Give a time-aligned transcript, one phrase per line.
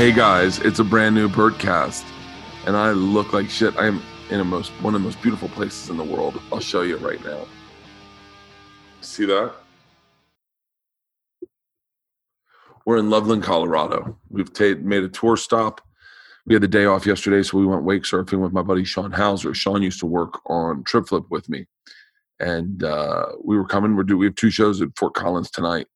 [0.00, 2.06] Hey guys, it's a brand new Bertcast,
[2.64, 3.76] and I look like shit.
[3.76, 4.00] I am
[4.30, 6.40] in a most one of the most beautiful places in the world.
[6.50, 7.46] I'll show you right now.
[9.02, 9.52] See that?
[12.86, 14.16] We're in Loveland, Colorado.
[14.30, 15.82] We've ta- made a tour stop.
[16.46, 19.12] We had the day off yesterday, so we went wake surfing with my buddy Sean
[19.12, 19.52] Hauser.
[19.52, 21.66] Sean used to work on Trip Flip with me,
[22.38, 23.94] and uh, we were coming.
[23.94, 25.88] We're do we have two shows at Fort Collins tonight.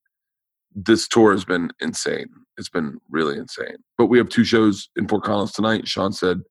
[0.74, 2.28] This tour has been insane.
[2.58, 3.76] It's been really insane.
[3.96, 5.86] But we have two shows in Fort Collins tonight.
[5.88, 6.42] Sean said,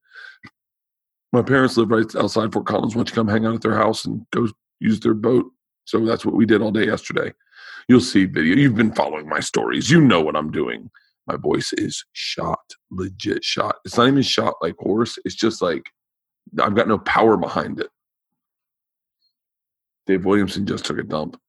[1.31, 2.95] "My parents live right outside Fort Collins.
[2.95, 4.47] Why don't you come hang out at their house and go
[4.79, 5.51] use their boat?"
[5.85, 7.33] So that's what we did all day yesterday.
[7.89, 8.55] You'll see video.
[8.55, 9.91] You've been following my stories.
[9.91, 10.89] You know what I'm doing.
[11.27, 13.75] My voice is shot, legit shot.
[13.85, 15.17] It's not even shot like horse.
[15.25, 15.89] It's just like
[16.59, 17.89] I've got no power behind it.
[20.05, 21.39] Dave Williamson just took a dump.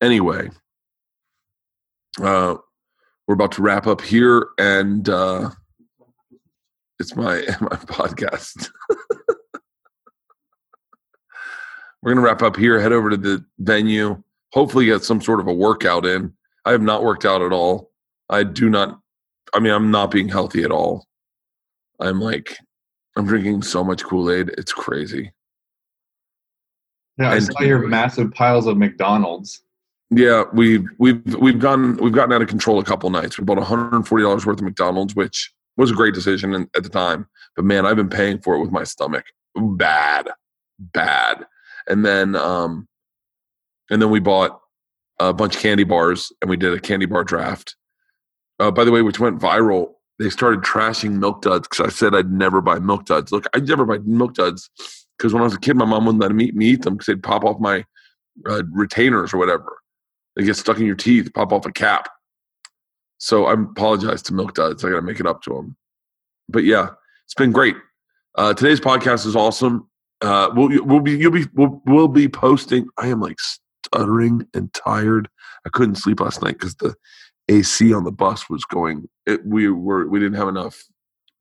[0.00, 0.50] Anyway,
[2.20, 2.56] uh,
[3.26, 5.50] we're about to wrap up here, and uh,
[6.98, 8.68] it's my my podcast.
[12.02, 12.80] we're gonna wrap up here.
[12.80, 14.22] Head over to the venue.
[14.52, 16.32] Hopefully, get some sort of a workout in.
[16.64, 17.90] I have not worked out at all.
[18.30, 19.00] I do not.
[19.54, 21.06] I mean, I'm not being healthy at all.
[22.00, 22.56] I'm like,
[23.16, 24.50] I'm drinking so much Kool Aid.
[24.58, 25.32] It's crazy.
[27.18, 29.62] Yeah, I And- saw your massive piles of McDonald's.
[30.10, 33.38] Yeah, we've we've we've gone we've gotten out of control a couple nights.
[33.38, 37.26] We bought 140 dollars worth of McDonald's, which was a great decision at the time.
[37.54, 40.28] But man, I've been paying for it with my stomach, bad,
[40.78, 41.44] bad.
[41.88, 42.88] And then um,
[43.90, 44.60] and then we bought
[45.18, 47.76] a bunch of candy bars, and we did a candy bar draft.
[48.58, 49.92] Uh, by the way, which went viral.
[50.18, 53.30] They started trashing Milk Duds because I said I'd never buy Milk Duds.
[53.30, 54.68] Look, I'd never buy Milk Duds
[55.16, 57.06] because when I was a kid, my mom wouldn't let me, me eat them because
[57.06, 57.84] they'd pop off my
[58.48, 59.78] uh, retainers or whatever.
[60.44, 62.08] Get stuck in your teeth, pop off a cap.
[63.18, 64.84] So I apologize to Milk Duds.
[64.84, 65.76] I got to make it up to them.
[66.48, 66.90] But yeah,
[67.24, 67.76] it's been great.
[68.36, 69.88] Uh, today's podcast is awesome.
[70.20, 72.86] Uh, we'll we'll be you'll be we'll, we'll be posting.
[72.96, 75.28] I am like stuttering and tired.
[75.66, 76.94] I couldn't sleep last night because the
[77.48, 79.08] AC on the bus was going.
[79.26, 80.82] It, we were we didn't have enough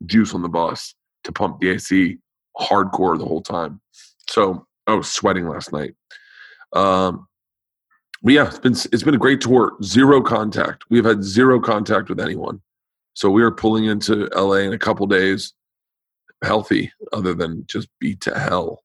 [0.06, 2.18] juice on the bus to pump the AC
[2.60, 3.82] hardcore the whole time.
[4.30, 5.94] So I was sweating last night.
[6.74, 7.28] Um,
[8.24, 9.78] but yeah, it's been it's been a great tour.
[9.84, 10.84] Zero contact.
[10.90, 12.62] We've had zero contact with anyone.
[13.14, 15.54] So we are pulling into LA in a couple days,
[16.44, 18.84] healthy, other than just beat to hell.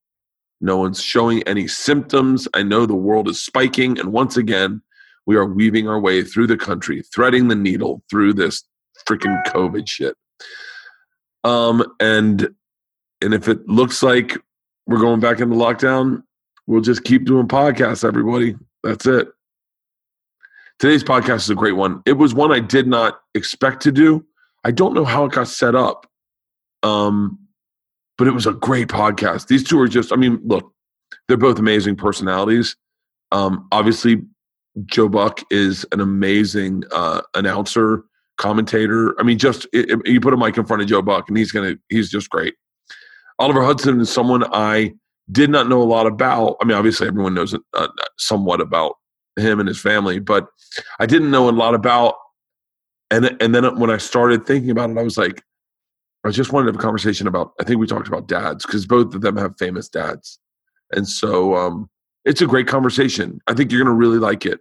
[0.60, 2.46] No one's showing any symptoms.
[2.54, 4.80] I know the world is spiking, and once again,
[5.26, 8.64] we are weaving our way through the country, threading the needle through this
[9.06, 10.16] freaking COVID shit.
[11.44, 12.54] Um, and
[13.20, 14.36] and if it looks like
[14.86, 16.22] we're going back into lockdown,
[16.66, 18.56] we'll just keep doing podcasts, everybody.
[18.82, 19.28] That's it.
[20.78, 22.02] Today's podcast is a great one.
[22.06, 24.24] It was one I did not expect to do.
[24.64, 26.06] I don't know how it got set up.
[26.82, 27.38] Um,
[28.18, 29.46] but it was a great podcast.
[29.46, 30.72] These two are just, I mean, look,
[31.28, 32.76] they're both amazing personalities.
[33.30, 34.22] Um, obviously,
[34.86, 38.04] Joe Buck is an amazing uh, announcer,
[38.38, 39.14] commentator.
[39.20, 41.36] I mean, just i i- you put a mic in front of Joe Buck, and
[41.36, 42.54] he's gonna, he's just great.
[43.38, 44.92] Oliver Hudson is someone I
[45.30, 46.56] did not know a lot about.
[46.60, 47.88] I mean, obviously, everyone knows uh,
[48.18, 48.96] somewhat about
[49.36, 50.48] him and his family, but
[50.98, 52.14] I didn't know a lot about.
[53.10, 55.42] And and then when I started thinking about it, I was like,
[56.24, 57.52] I just wanted to have a conversation about.
[57.60, 60.38] I think we talked about dads because both of them have famous dads,
[60.92, 61.90] and so um,
[62.24, 63.40] it's a great conversation.
[63.46, 64.60] I think you're going to really like it.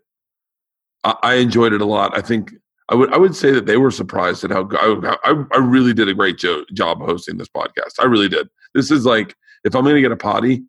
[1.04, 2.18] I, I enjoyed it a lot.
[2.18, 2.54] I think
[2.90, 5.94] I would I would say that they were surprised at how I I, I really
[5.94, 8.00] did a great jo- job hosting this podcast.
[8.00, 8.50] I really did.
[8.74, 10.64] This is like if I'm going to get a potty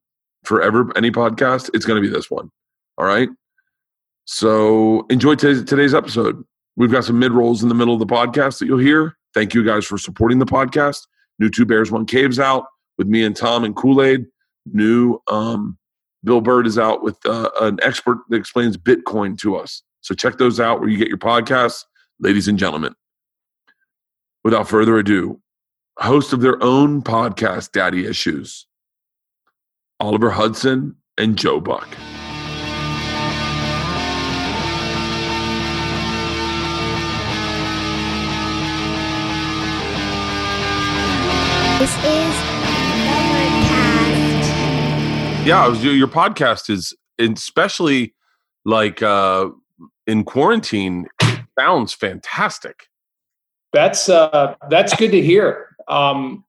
[0.44, 2.50] for ever any podcast, it's going to be this one.
[2.98, 3.28] All right.
[4.24, 6.44] So enjoy today's, today's episode.
[6.76, 9.16] We've got some mid rolls in the middle of the podcast that you'll hear.
[9.34, 11.06] Thank you guys for supporting the podcast.
[11.38, 12.66] New Two Bears One Caves out
[12.98, 14.26] with me and Tom and Kool Aid.
[14.72, 15.76] New um,
[16.24, 19.82] Bill Bird is out with uh, an expert that explains Bitcoin to us.
[20.02, 21.84] So check those out where you get your podcasts,
[22.20, 22.94] ladies and gentlemen.
[24.44, 25.40] Without further ado,
[25.98, 28.66] host of their own podcast, Daddy Issues,
[30.02, 31.88] Oliver Hudson and Joe Buck.
[41.78, 42.34] This is
[43.14, 43.86] Overcast.
[45.46, 48.12] Yeah, I was your podcast is especially
[48.64, 49.50] like uh
[50.08, 51.06] in quarantine
[51.56, 52.88] sounds fantastic.
[53.72, 55.76] That's uh, that's good to hear.
[55.86, 56.44] Um,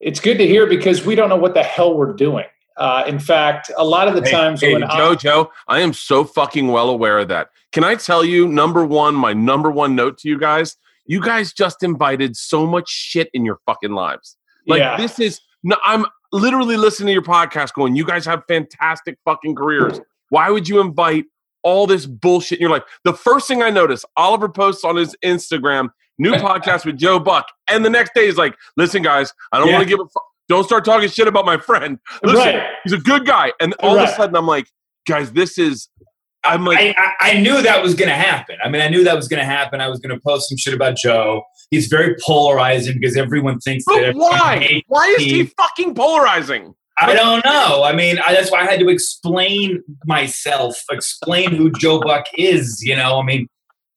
[0.00, 2.46] it's good to hear because we don't know what the hell we're doing.
[2.76, 5.80] Uh, in fact, a lot of the Hey, times hey, when Joe, I, Joe, I
[5.80, 7.48] am so fucking well aware of that.
[7.72, 10.76] Can I tell you, number one, my number one note to you guys?
[11.06, 14.38] you guys just invited so much shit in your fucking lives.
[14.66, 14.96] Like Yeah.
[14.96, 19.54] this is no, I'm literally listening to your podcast going, you guys have fantastic fucking
[19.54, 20.00] careers.
[20.30, 21.26] Why would you invite
[21.62, 22.84] all this bullshit in your life?
[23.04, 27.48] The first thing I notice, Oliver posts on his Instagram, new podcast with Joe Buck.
[27.68, 29.74] And the next day he's like, listen, guys, I don't Yeah.
[29.74, 30.24] want to give a fuck.
[30.48, 31.98] Don't start talking shit about my friend.
[32.22, 32.62] Listen, Right.
[32.84, 33.52] he's a good guy.
[33.60, 34.66] And all of a sudden I'm like,
[35.06, 35.88] guys, this is
[36.46, 38.56] I'm like, I, I, I knew that was going to happen.
[38.62, 39.80] I mean, I knew that was going to happen.
[39.80, 41.42] I was going to post some shit about Joe.
[41.70, 43.92] He's very polarizing because everyone thinks that.
[43.94, 44.82] but everyone why?
[44.88, 46.74] Why is he fucking polarizing?
[46.98, 47.82] I don't know.
[47.82, 52.82] I mean, I, that's why I had to explain myself, explain who Joe Buck is.
[52.82, 53.48] You know, I mean,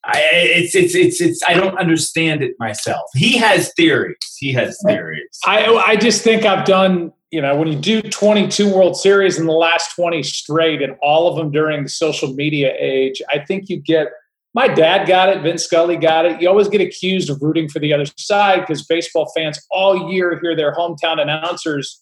[0.08, 1.42] I, it's it's it's it's.
[1.48, 3.10] I don't understand it myself.
[3.14, 4.16] He has theories.
[4.38, 5.38] He has theories.
[5.46, 7.12] I I just think I've done.
[7.30, 11.28] You know, when you do 22 World Series in the last 20 straight, and all
[11.28, 14.08] of them during the social media age, I think you get.
[14.54, 15.44] My dad got it.
[15.44, 16.42] Vin Scully got it.
[16.42, 20.40] You always get accused of rooting for the other side because baseball fans all year
[20.40, 22.02] hear their hometown announcers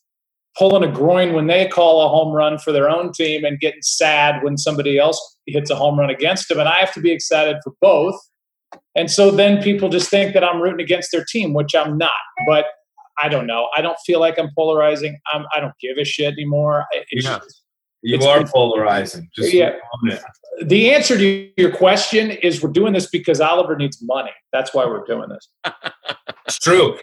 [0.57, 3.81] pulling a groin when they call a home run for their own team and getting
[3.81, 6.59] sad when somebody else hits a home run against them.
[6.59, 8.15] And I have to be excited for both.
[8.95, 12.11] And so then people just think that I'm rooting against their team, which I'm not.
[12.47, 12.65] But
[13.21, 13.69] I don't know.
[13.75, 15.19] I don't feel like I'm polarizing.
[15.33, 16.85] I'm, I don't give a shit anymore.
[17.11, 17.39] It's Yeah.
[18.01, 19.29] You It's- are it's- polarizing.
[19.35, 19.75] Just Yeah.
[20.63, 24.31] the answer to your question is we're doing this because Oliver needs money.
[24.53, 25.49] That's why we're doing this.
[26.47, 26.97] It's true.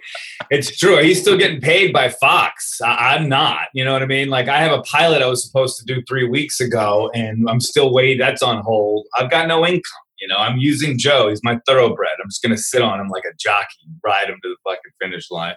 [0.51, 0.99] It's true.
[1.03, 2.81] He's still getting paid by Fox.
[2.81, 3.69] I, I'm not.
[3.75, 4.29] You know what I mean?
[4.29, 7.61] Like I have a pilot I was supposed to do three weeks ago, and I'm
[7.61, 8.19] still waiting.
[8.19, 9.07] That's on hold.
[9.17, 9.83] I've got no income.
[10.21, 11.29] You know, I'm using Joe.
[11.31, 12.13] He's my thoroughbred.
[12.23, 15.31] I'm just gonna sit on him like a jockey, ride him to the fucking finish
[15.31, 15.55] line.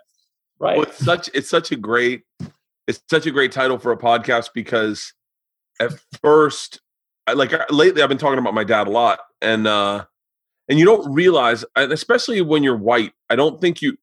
[0.60, 0.78] Right.
[0.78, 2.24] Well, it's such it's such a great
[2.88, 5.14] it's such a great title for a podcast because
[5.80, 5.92] at
[6.24, 6.82] first
[7.28, 10.06] I, like lately I've been talking about my dad a lot and uh
[10.70, 13.98] and you don't realize especially when you're white I don't think you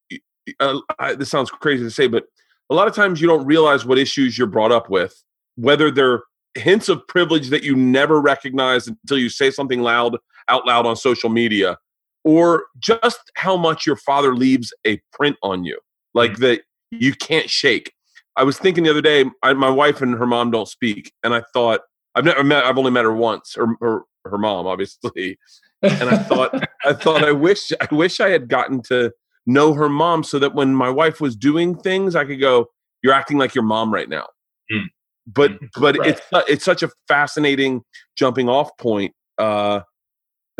[0.60, 2.24] uh, I, this sounds crazy to say but
[2.70, 5.22] a lot of times you don't realize what issues you're brought up with
[5.56, 6.22] whether they're
[6.54, 10.16] hints of privilege that you never recognize until you say something loud
[10.48, 11.78] out loud on social media
[12.24, 15.78] or just how much your father leaves a print on you
[16.14, 17.92] like that you can't shake.
[18.36, 21.34] I was thinking the other day, I, my wife and her mom don't speak, and
[21.34, 21.80] I thought
[22.14, 25.38] I've never met, I've only met her once, or her, her mom, obviously,
[25.82, 29.12] and I thought, I thought, I wish, I wish I had gotten to
[29.46, 32.66] know her mom, so that when my wife was doing things, I could go,
[33.02, 34.26] "You're acting like your mom right now."
[34.72, 34.84] Mm.
[35.26, 36.08] But, but Right.
[36.08, 37.82] it's it's such a fascinating
[38.16, 39.14] jumping off point.
[39.38, 39.80] Uh,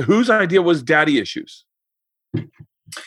[0.01, 1.65] whose idea was daddy issues?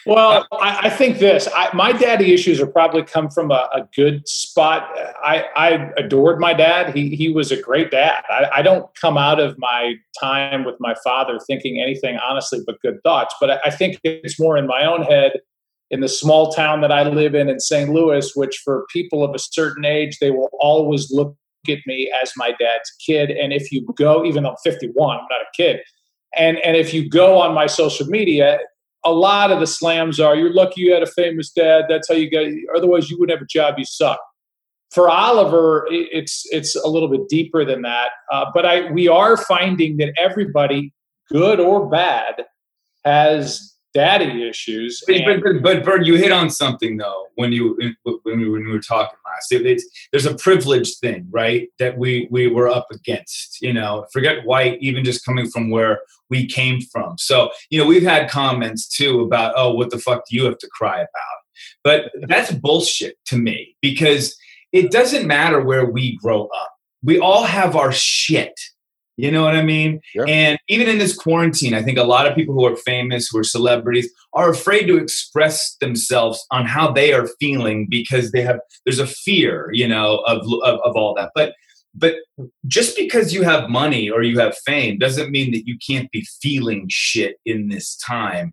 [0.06, 1.48] Well, uh, I, I think this.
[1.56, 4.90] I, my daddy issues are probably come from a, a good spot.
[5.24, 6.96] I, I adored my dad.
[6.96, 8.24] He he was a great dad.
[8.30, 12.82] I, I don't come out of my time with my father thinking anything honestly but
[12.82, 13.36] good thoughts.
[13.40, 15.40] But I, I think it's more in my own head.
[15.92, 17.92] In the small town that I live in in St.
[17.92, 21.38] Louis, which for people of a certain age, they will always look
[21.70, 23.30] at me as my dad's kid.
[23.30, 25.82] And if you go, even though I'm 51, I'm not a kid.
[26.36, 28.60] And and if you go on my social media,
[29.06, 30.36] a lot of the slams are.
[30.36, 31.86] You're lucky you had a famous dad.
[31.88, 34.20] That's how you got otherwise you wouldn't have a job you suck.
[34.92, 38.10] For oliver it's it's a little bit deeper than that.
[38.32, 40.94] Uh, but i we are finding that everybody
[41.30, 42.46] good or bad
[43.04, 47.76] has daddy issues But, and- but, but, Bert, you hit on something though when you
[48.04, 49.52] when we, when we were talking last.
[49.52, 51.70] It- it's, there's a privilege thing, right?
[51.80, 53.62] That we we were up against.
[53.62, 57.18] You know, forget white, even just coming from where we came from.
[57.18, 60.58] So you know, we've had comments too about, oh, what the fuck do you have
[60.60, 61.38] to cry about?
[61.84, 64.36] But that's bullshit to me because
[64.74, 66.72] it doesn't matter where we grow up.
[67.02, 68.60] We all have our shit.
[69.18, 70.02] You know what I mean?
[70.14, 70.24] Yeah.
[70.28, 73.40] And even in this quarantine, I think a lot of people who are famous, who
[73.40, 78.60] are celebrities, are afraid to express themselves on how they are feeling because they have
[78.86, 81.32] there's a fear, you know, of of, of all that.
[81.34, 81.54] But
[81.94, 82.16] but
[82.68, 86.28] just because you have money or you have fame doesn't mean that you can't be
[86.42, 88.52] feeling shit in this time.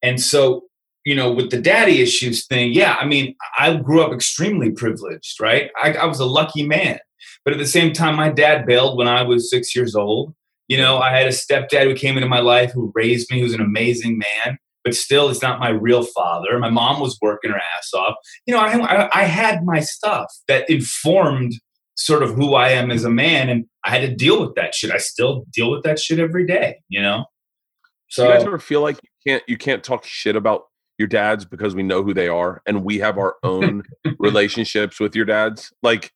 [0.00, 0.64] And so,
[1.04, 5.40] you know, with the daddy issues thing, yeah, I mean, I grew up extremely privileged,
[5.40, 5.70] right?
[5.82, 7.00] I, I was a lucky man.
[7.44, 10.34] But at the same time, my dad bailed when I was six years old.
[10.68, 13.52] You know, I had a stepdad who came into my life who raised me, who's
[13.52, 16.58] an amazing man, but still, it's not my real father.
[16.58, 18.16] My mom was working her ass off.
[18.46, 21.54] You know, I, I, I had my stuff that informed
[21.96, 24.74] sort of who I am as a man, and I had to deal with that
[24.74, 24.90] shit.
[24.90, 27.26] I still deal with that shit every day, you know?
[28.14, 30.66] Do you guys ever feel like you can't you can't talk shit about
[30.98, 33.82] your dads because we know who they are and we have our own
[34.18, 35.72] relationships with your dads?
[35.82, 36.12] Like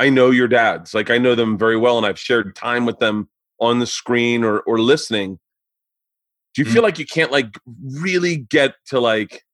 [0.00, 0.94] I know your dads.
[0.94, 3.28] Like I know them very well and I've shared time with them
[3.60, 5.38] on the screen or or listening.
[6.54, 6.72] Do you Mm.
[6.72, 7.58] feel like you can't like
[8.00, 9.44] really get to like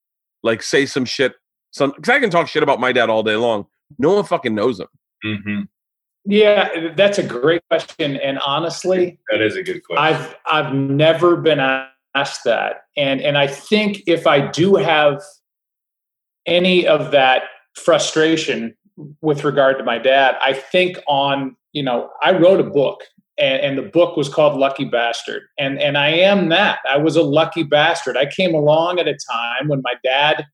[0.44, 1.34] like say some shit?
[1.72, 3.66] Some because I can talk shit about my dad all day long.
[3.98, 4.86] No one fucking knows him.
[5.24, 5.60] hmm
[6.24, 8.16] Yeah, that's a great question.
[8.16, 10.04] And honestly, That is a good question.
[10.04, 11.58] I've I've never been
[12.14, 15.20] asked that, and and I think if I do have
[16.46, 17.42] any of that
[17.74, 18.76] frustration
[19.20, 23.02] with regard to my dad, I think on you know I wrote a book,
[23.38, 26.78] and, and the book was called Lucky Bastard, and and I am that.
[26.88, 28.16] I was a lucky bastard.
[28.16, 30.46] I came along at a time when my dad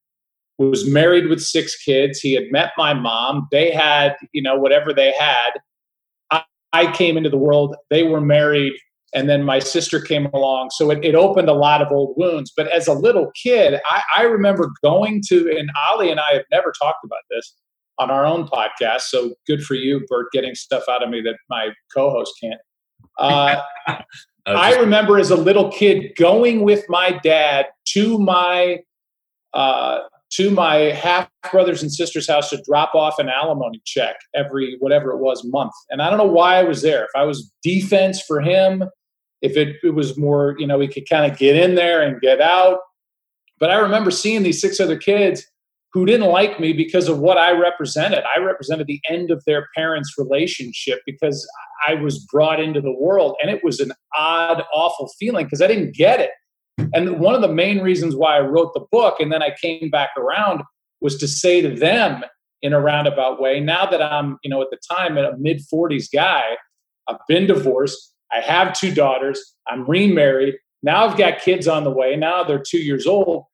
[0.58, 2.20] was married with six kids.
[2.20, 3.48] He had met my mom.
[3.50, 5.50] They had you know whatever they had.
[6.30, 7.76] I, I came into the world.
[7.90, 8.72] They were married
[9.14, 12.52] and then my sister came along so it, it opened a lot of old wounds
[12.56, 16.44] but as a little kid I, I remember going to and ali and i have
[16.50, 17.54] never talked about this
[18.02, 21.36] on our own podcast so good for you bert getting stuff out of me that
[21.48, 22.60] my co-host can't.
[23.18, 23.60] Uh,
[24.46, 28.78] i remember as a little kid going with my dad to my
[29.54, 34.76] uh, to my half brothers and sisters house to drop off an alimony check every
[34.80, 35.72] whatever it was month.
[35.90, 37.04] And i don't know why i was there.
[37.04, 38.84] If i was defense for him
[39.42, 42.20] if it, it was more you know we could kind of get in there and
[42.20, 42.78] get out.
[43.60, 45.46] But i remember seeing these six other kids
[45.92, 49.68] who didn't like me because of what i represented i represented the end of their
[49.76, 51.46] parents relationship because
[51.86, 55.66] i was brought into the world and it was an odd awful feeling because i
[55.66, 56.30] didn't get it
[56.94, 59.90] and one of the main reasons why I wrote the book and then I came
[59.90, 60.62] back around
[61.00, 62.24] was to say to them
[62.62, 66.06] in a roundabout way, now that I'm, you know, at the time a mid 40s
[66.12, 66.42] guy,
[67.08, 71.90] I've been divorced, I have two daughters, I'm remarried, now I've got kids on the
[71.90, 73.44] way, now they're 2 years old.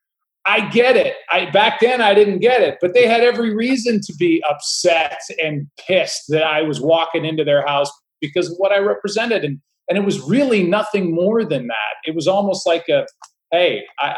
[0.48, 1.14] I get it.
[1.30, 5.20] I back then I didn't get it, but they had every reason to be upset
[5.42, 7.90] and pissed that I was walking into their house
[8.20, 11.94] because of what I represented and and it was really nothing more than that.
[12.04, 13.06] It was almost like a,
[13.50, 14.14] hey, I,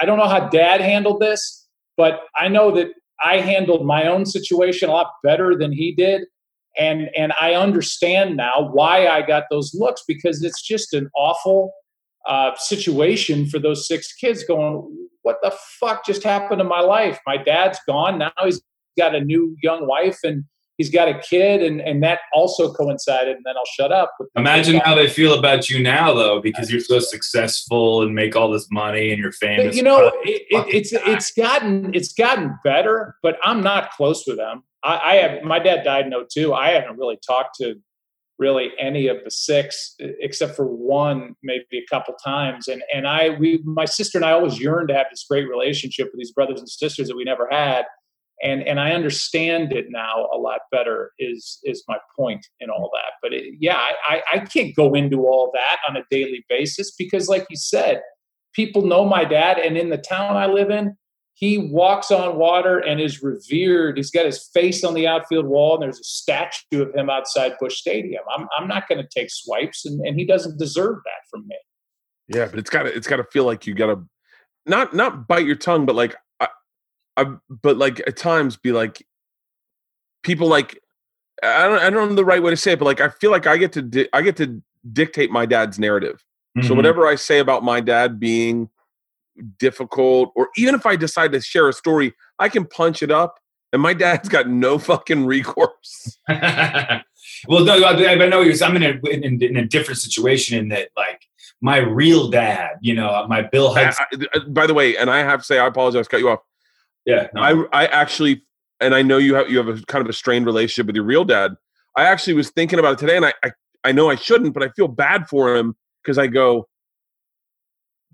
[0.00, 2.88] I, don't know how dad handled this, but I know that
[3.24, 6.22] I handled my own situation a lot better than he did.
[6.76, 11.72] And, and I understand now why I got those looks because it's just an awful
[12.26, 17.18] uh, situation for those six kids going, what the fuck just happened to my life?
[17.26, 18.18] My dad's gone.
[18.18, 18.62] Now he's
[18.96, 20.44] got a new young wife and
[20.76, 21.62] he's got a kid.
[21.62, 23.36] And, and that also coincided.
[23.36, 24.12] And then I'll shut up.
[24.18, 28.36] with Imagine how they feel about you now, though, because you're so successful and make
[28.36, 29.66] all this money and you're famous.
[29.66, 31.00] But, you know, it, it, it's guy.
[31.06, 34.62] it's gotten it's gotten better, but I'm not close with them.
[34.84, 36.52] I, I have my dad died in 02.
[36.52, 37.76] I haven't really talked to
[38.38, 42.68] really any of the six except for one maybe a couple times.
[42.68, 46.06] And and i we my sister and i always yearned to have this great relationship
[46.06, 47.84] with these brothers and sisters that we never had.
[48.42, 52.90] And and i understand it now a lot better is is my point in all
[52.94, 53.12] that.
[53.22, 57.28] But it, yeah I i can't go into all that on a daily basis because
[57.28, 58.02] like you said
[58.52, 59.58] people know my dad.
[59.58, 60.96] And in the town i live in
[61.36, 63.96] he walks on water and is revered.
[63.96, 67.54] He's got his face on the outfield wall, and there's a statue of him outside
[67.60, 68.22] Busch Stadium.
[68.36, 71.56] I'm, I'm not going to take swipes, and, and he doesn't deserve that from me.
[72.28, 74.00] Yeah, but it's got to it's got to feel like you got to
[74.64, 76.48] not not bite your tongue, but like I,
[77.16, 79.04] I but like at times be like
[80.22, 80.80] people like
[81.42, 83.30] I don't I don't know the right way to say it, but like I feel
[83.30, 84.62] like I get to di- I get to
[84.92, 86.24] dictate my dad's narrative.
[86.62, 86.76] So Mhm.
[86.76, 88.70] whatever I say about my dad being
[89.58, 93.38] difficult, or even if I decide to share a story, I can punch it up,
[93.72, 96.18] and my dad's got no fucking recourse.
[96.28, 98.54] well, no, I, I know you're.
[98.62, 101.22] I'm in a in, in a different situation in that, like,
[101.60, 104.06] my real dad, you know, my Bill I- Hudson.
[104.34, 106.40] I- uh, by the way, and I have to say, I apologize, cut you off.
[107.06, 107.40] yeah, no.
[107.72, 108.42] I I actually,
[108.80, 111.04] and I know you have you have a kind of a strained relationship with your
[111.04, 111.54] real dad.
[111.96, 113.50] I actually was thinking about it today, and I I,
[113.84, 116.68] I know I shouldn't, but I feel bad for him because I go.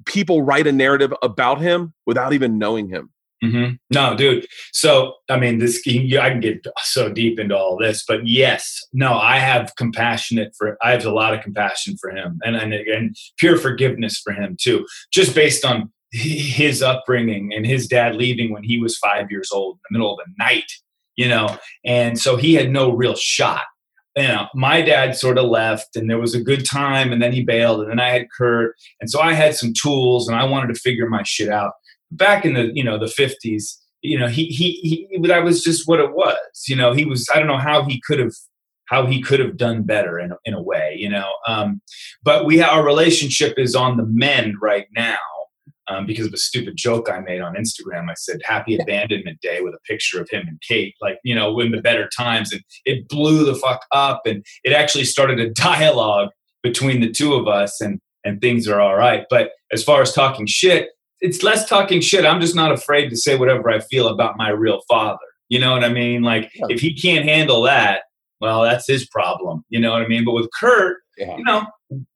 [0.07, 3.11] People write a narrative about him without even knowing him.
[3.43, 4.47] hmm No, dude.
[4.73, 9.15] So, I mean, this I can get so deep into all this, but yes, no,
[9.15, 10.77] I have compassionate for.
[10.83, 14.57] I have a lot of compassion for him, and and, and pure forgiveness for him
[14.61, 19.51] too, just based on his upbringing and his dad leaving when he was five years
[19.53, 20.71] old in the middle of the night,
[21.17, 23.63] you know, and so he had no real shot.
[24.17, 27.33] You know, my dad sort of left, and there was a good time, and then
[27.33, 30.45] he bailed, and then I had Kurt, and so I had some tools, and I
[30.45, 31.73] wanted to figure my shit out.
[32.11, 35.87] Back in the you know the 50s you know he he he that was just
[35.87, 38.33] what it was you know he was i don't know how he could have
[38.87, 41.81] how he could have done better in, in a way you know um,
[42.23, 45.19] but we our relationship is on the mend right now
[45.91, 49.61] um, because of a stupid joke i made on instagram i said happy abandonment day
[49.61, 52.63] with a picture of him and kate like you know in the better times and
[52.87, 56.31] it blew the fuck up and it actually started a dialogue
[56.63, 59.25] between the two of us and and things are all right.
[59.31, 62.25] But as far as talking shit, it's less talking shit.
[62.25, 65.19] I'm just not afraid to say whatever I feel about my real father.
[65.49, 66.23] You know what I mean?
[66.23, 68.03] Like if he can't handle that,
[68.41, 69.65] well, that's his problem.
[69.69, 70.25] You know what I mean?
[70.25, 71.37] But with Kurt, Yeah.
[71.37, 71.67] you know,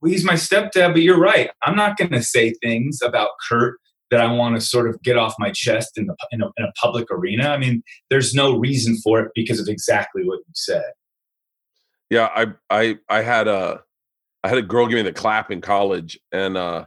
[0.04, 1.50] he's my stepdad, but you're right.
[1.64, 3.78] I'm not going to say things about Kurt
[4.10, 6.64] that I want to sort of get off my chest in, the, in, a, in
[6.64, 7.48] a public arena.
[7.48, 10.84] I mean, there's no reason for it because of exactly what you said.
[12.10, 13.80] Yeah, I I I had a
[14.44, 16.84] I had a girl give me the clap in college, and uh,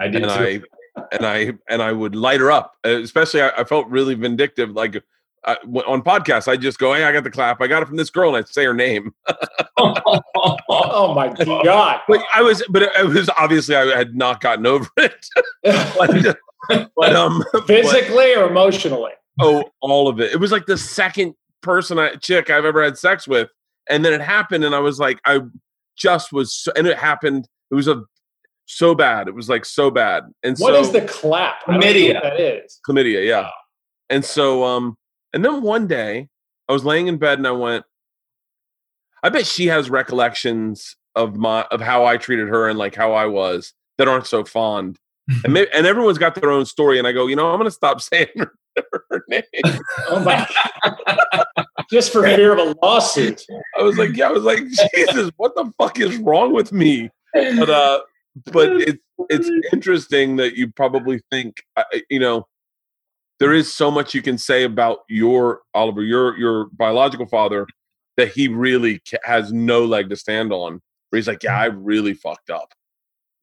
[0.00, 0.64] I did and too.
[0.96, 2.72] I and I and I would light her up.
[2.82, 4.70] Especially, I, I felt really vindictive.
[4.70, 5.04] Like
[5.46, 7.60] I, w- on podcasts, I just go, "Hey, I got the clap.
[7.60, 9.14] I got it from this girl," and I'd say her name.
[9.78, 11.28] Oh my
[11.64, 12.00] God.
[12.08, 15.26] But I was, but it, it was obviously I had not gotten over it.
[15.62, 16.36] but,
[16.96, 19.12] but um, but- Physically or emotionally?
[19.40, 20.32] oh, all of it.
[20.32, 23.48] It was like the second person I chick I've ever had sex with,
[23.90, 25.40] and then it happened, and I was like, I
[25.96, 27.48] just was, so, and it happened.
[27.70, 28.02] It was a
[28.66, 29.28] so bad.
[29.28, 30.24] It was like so bad.
[30.42, 31.56] And What so is the clap?
[31.66, 32.14] I don't know Chlamydia.
[32.14, 32.80] what that is.
[32.88, 33.48] chlamydia, yeah.
[34.10, 34.96] And so, um,
[35.34, 36.28] and then one day
[36.68, 37.84] I was laying in bed and I went,
[39.22, 43.12] I bet she has recollections of my of how I treated her and like how
[43.12, 44.98] I was that aren't so fond.
[45.42, 46.98] And maybe, and everyone's got their own story.
[46.98, 48.52] And I go, you know, I'm gonna stop saying her,
[49.10, 49.42] her name.
[50.08, 50.48] Oh my
[51.90, 53.44] Just for fear of a lawsuit.
[53.78, 54.60] I was like, yeah, I was like,
[54.94, 57.10] Jesus, what the fuck is wrong with me?
[57.34, 58.00] But uh,
[58.52, 61.62] but it's it's interesting that you probably think,
[62.08, 62.46] you know,
[63.40, 67.66] there is so much you can say about your Oliver, your your biological father,
[68.16, 70.80] that he really has no leg to stand on.
[71.10, 72.74] Where he's like, yeah, I really fucked up.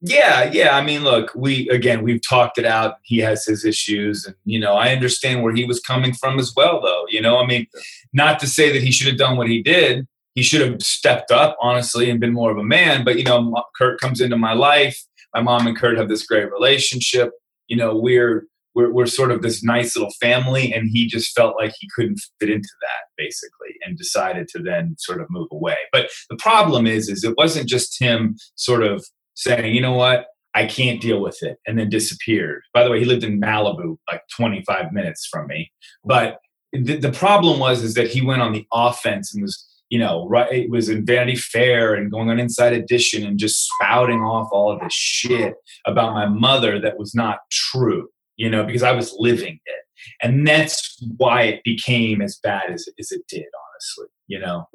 [0.04, 0.76] Yeah, yeah.
[0.76, 2.96] I mean, look, we again we've talked it out.
[3.04, 6.52] He has his issues, and you know, I understand where he was coming from as
[6.56, 6.80] well.
[6.82, 7.66] Though, you know, I mean,
[8.12, 10.08] not to say that he should have done what he did.
[10.34, 13.04] He should have stepped up, honestly, and been more of a man.
[13.04, 15.00] But you know, Kurt comes into my life.
[15.34, 17.30] My mom and Kurt have this great relationship.
[17.68, 21.56] You know, we're we're we're sort of this nice little family, and he just felt
[21.58, 25.76] like he couldn't fit into that, basically, and decided to then sort of move away.
[25.92, 29.04] But the problem is, is it wasn't just him sort of
[29.34, 32.62] saying, you know what, I can't deal with it, and then disappeared.
[32.74, 35.72] By the way, he lived in Malibu, like 25 minutes from me.
[36.04, 36.38] But
[36.72, 40.26] the, the problem was is that he went on the offense and was, you know,
[40.28, 40.50] right.
[40.50, 44.72] It was in Vanity Fair and going on Inside Edition and just spouting off all
[44.72, 45.54] of this shit
[45.86, 48.08] about my mother that was not true.
[48.36, 49.84] You know, because I was living it,
[50.22, 53.44] and that's why it became as bad as, as it did.
[53.72, 54.68] Honestly, you know.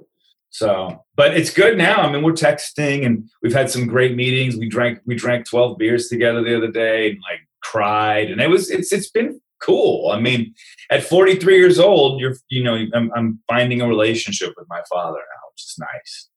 [0.50, 1.98] So, but it's good now.
[1.98, 4.56] I mean, we're texting and we've had some great meetings.
[4.56, 8.50] We drank we drank 12 beers together the other day and like cried and it
[8.50, 10.12] was it's it's been cool.
[10.12, 10.54] I mean,
[10.90, 15.18] at 43 years old, you're you know, I'm I'm finding a relationship with my father
[15.18, 16.30] now, which is nice.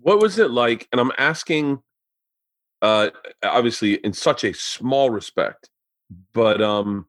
[0.00, 0.88] What was it like?
[0.92, 1.80] And I'm asking,
[2.82, 3.10] uh,
[3.42, 5.70] obviously in such a small respect,
[6.32, 7.06] but um,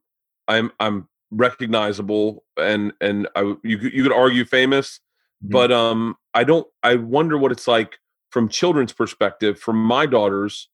[0.48, 5.00] I'm I'm recognizable and and I you could- you could argue famous,
[5.44, 5.50] Mhm.
[5.50, 6.66] but um, I don't.
[6.82, 7.98] I wonder what it's like
[8.30, 10.68] from children's perspective, from my daughters.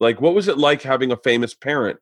[0.00, 1.98] Like, what was it like having a famous parent?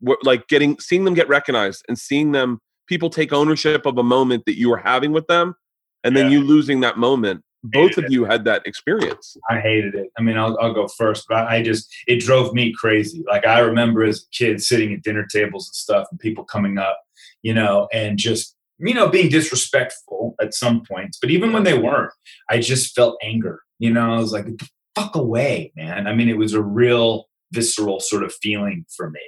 [0.00, 4.02] What, like getting seeing them get recognized and seeing them people take ownership of a
[4.02, 5.54] moment that you were having with them,
[6.02, 7.42] and then you losing that moment.
[7.64, 9.38] Both of you had that experience.
[9.48, 10.08] I hated it.
[10.18, 13.24] I mean, I'll, I'll go first, but I just, it drove me crazy.
[13.26, 16.76] Like, I remember as a kid sitting at dinner tables and stuff and people coming
[16.76, 17.00] up,
[17.42, 21.18] you know, and just, you know, being disrespectful at some points.
[21.18, 22.12] But even when they weren't,
[22.50, 23.62] I just felt anger.
[23.78, 24.46] You know, I was like,
[24.94, 26.06] fuck away, man.
[26.06, 29.20] I mean, it was a real visceral sort of feeling for me.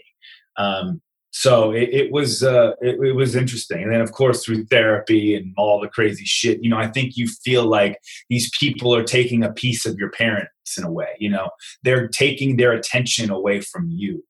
[0.59, 1.01] Um,
[1.39, 5.35] so it, it was uh, it, it was interesting, and then of course through therapy
[5.35, 7.99] and all the crazy shit, you know, I think you feel like
[8.31, 11.51] these people are taking a piece of your parents in a way you know?
[11.83, 14.25] They're taking their attention away from you.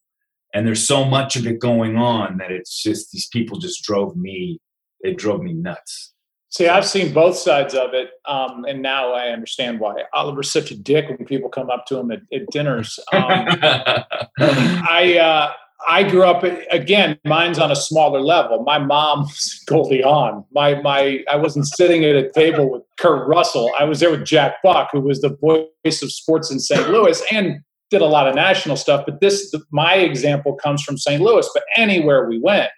[0.54, 4.16] And there's so much of it going on that it's just these people just drove
[4.16, 4.60] me
[5.00, 6.14] it drove me nuts.
[6.48, 10.04] See, I've seen both sides of it, um, and now I understand why.
[10.14, 12.98] Oliver's such a dick when people come up to him at, at dinners.
[13.12, 13.22] Um,
[14.40, 15.52] I uh,
[15.88, 17.18] I grew up again.
[17.24, 18.62] Mine's on a smaller level.
[18.62, 20.44] My mom was Goldie Hawn.
[20.52, 23.70] My my I wasn't sitting at a table with Kurt Russell.
[23.78, 26.88] I was there with Jack Buck, who was the voice of sports in St.
[26.90, 27.60] Louis and
[27.90, 29.04] did a lot of national stuff.
[29.06, 31.22] But this my example comes from St.
[31.22, 31.48] Louis.
[31.52, 32.70] But anywhere we went,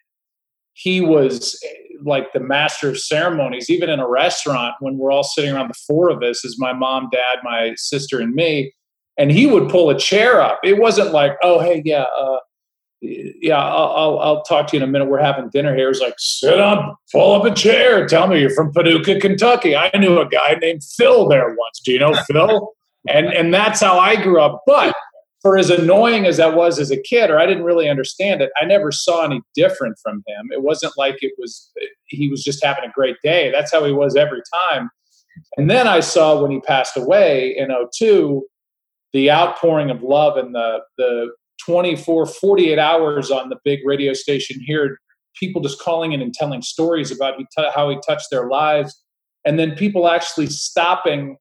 [0.75, 1.59] he was
[2.03, 3.71] like the master of ceremonies.
[3.71, 6.73] Even in a restaurant, when we're all sitting around, the four of us, is my
[6.73, 8.73] mom, dad, my sister, and me
[9.19, 10.61] and he would pull a chair up.
[10.63, 12.39] It wasn't like, oh, hey, yeah, uh,
[13.01, 15.09] yeah, I'll, I'll, I'll talk to you in a minute.
[15.09, 15.89] We're having dinner here.
[15.89, 18.07] He's like, sit up, pull up a chair.
[18.07, 19.77] Tell me you're from Paducah, Kentucky.
[19.77, 21.81] I knew a guy named Phil there once.
[21.85, 22.73] Do you know Phil?
[23.09, 24.65] And and that's how I grew up.
[24.67, 24.95] But
[25.41, 28.51] for as annoying as that was as a kid, or I didn't really understand it,
[28.61, 30.51] I never saw any different from him.
[30.53, 31.71] It wasn't like it was
[32.09, 33.51] he was just having a great day.
[33.51, 34.91] That's how he was every time.
[35.57, 38.45] And then I saw when he passed away in 02,
[39.13, 41.31] the outpouring of love and the the
[41.65, 44.99] 24, 48 hours on the big radio station here,
[45.39, 47.35] people just calling in and telling stories about
[47.75, 49.03] how he touched their lives.
[49.45, 51.37] And then people actually stopping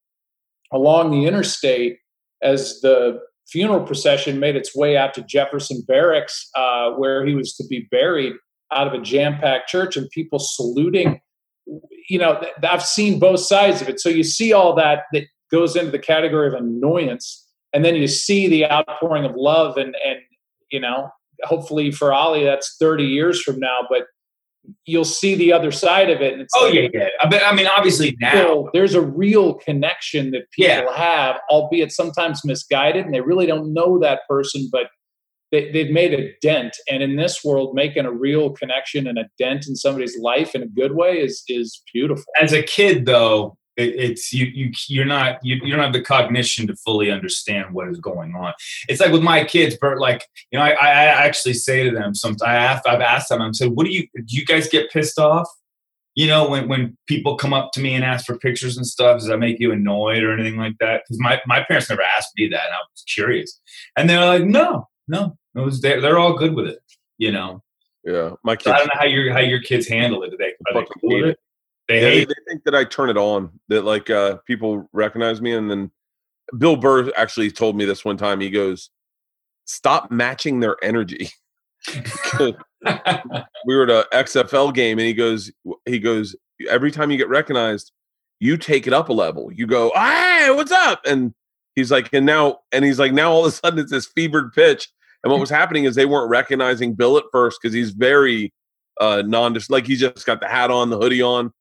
[0.72, 1.98] along the interstate
[2.42, 7.56] as the funeral procession made its way out to Jefferson Barracks, uh, where he was
[7.56, 8.34] to be buried
[8.72, 11.22] out of a jam packed church, and people saluting.
[12.10, 14.00] You know, I've seen both sides of it.
[14.00, 17.47] So you see all that that goes into the category of annoyance,
[17.78, 20.18] and then you see the outpouring of love, and and
[20.72, 21.12] you know,
[21.44, 24.08] hopefully for Ollie, that's 30 years from now, but
[24.86, 26.34] you'll see the other side of it.
[26.34, 27.30] And oh like, yeah, yeah.
[27.30, 30.98] But I mean, obviously now there's a real connection that people yeah.
[30.98, 34.88] have, albeit sometimes misguided, and they really don't know that person, but
[35.52, 36.76] they, they've made a dent.
[36.90, 40.64] And in this world, making a real connection and a dent in somebody's life in
[40.64, 42.26] a good way is is beautiful.
[42.42, 46.02] As a kid, though, it, it's you you you're not you, you don't have the
[46.02, 48.54] cognition to fully understand what is going on.
[48.90, 50.00] It's like with my kids, Bert.
[50.00, 52.42] Like you know, I, I actually say to them sometimes.
[52.42, 53.42] I have, I've asked them.
[53.42, 54.24] I'm said, "What do you do?
[54.28, 55.48] You guys get pissed off?"
[56.16, 59.20] You know, when, when people come up to me and ask for pictures and stuff,
[59.20, 61.04] does that make you annoyed or anything like that?
[61.04, 63.62] Because my, my parents never asked me that, and I was curious.
[63.96, 66.80] And they're like, no, no, it was they're, they're all good with it.
[67.20, 67.62] You know.
[68.04, 68.64] Yeah, my kids.
[68.64, 70.32] So I don't know how your how your kids handle it.
[70.32, 71.40] Do they, are they cool it?
[71.88, 75.42] They, yeah, they, they, think that I turn it on, that like uh, people recognize
[75.42, 75.54] me.
[75.54, 75.92] And then
[76.58, 78.42] Bill Burr actually told me this one time.
[78.42, 78.90] He goes,
[79.66, 81.30] Stop matching their energy.
[82.40, 85.52] we were at a XFL game and he goes,
[85.86, 86.36] he goes,
[86.70, 87.92] every time you get recognized,
[88.40, 89.52] you take it up a level.
[89.52, 91.02] You go, hey, what's up?
[91.06, 91.34] And
[91.76, 94.54] he's like, and now, and he's like, now all of a sudden it's this fevered
[94.54, 94.90] pitch.
[95.24, 98.54] And what was happening is they weren't recognizing Bill at first because he's very
[99.00, 101.52] uh non like he just got the hat on, the hoodie on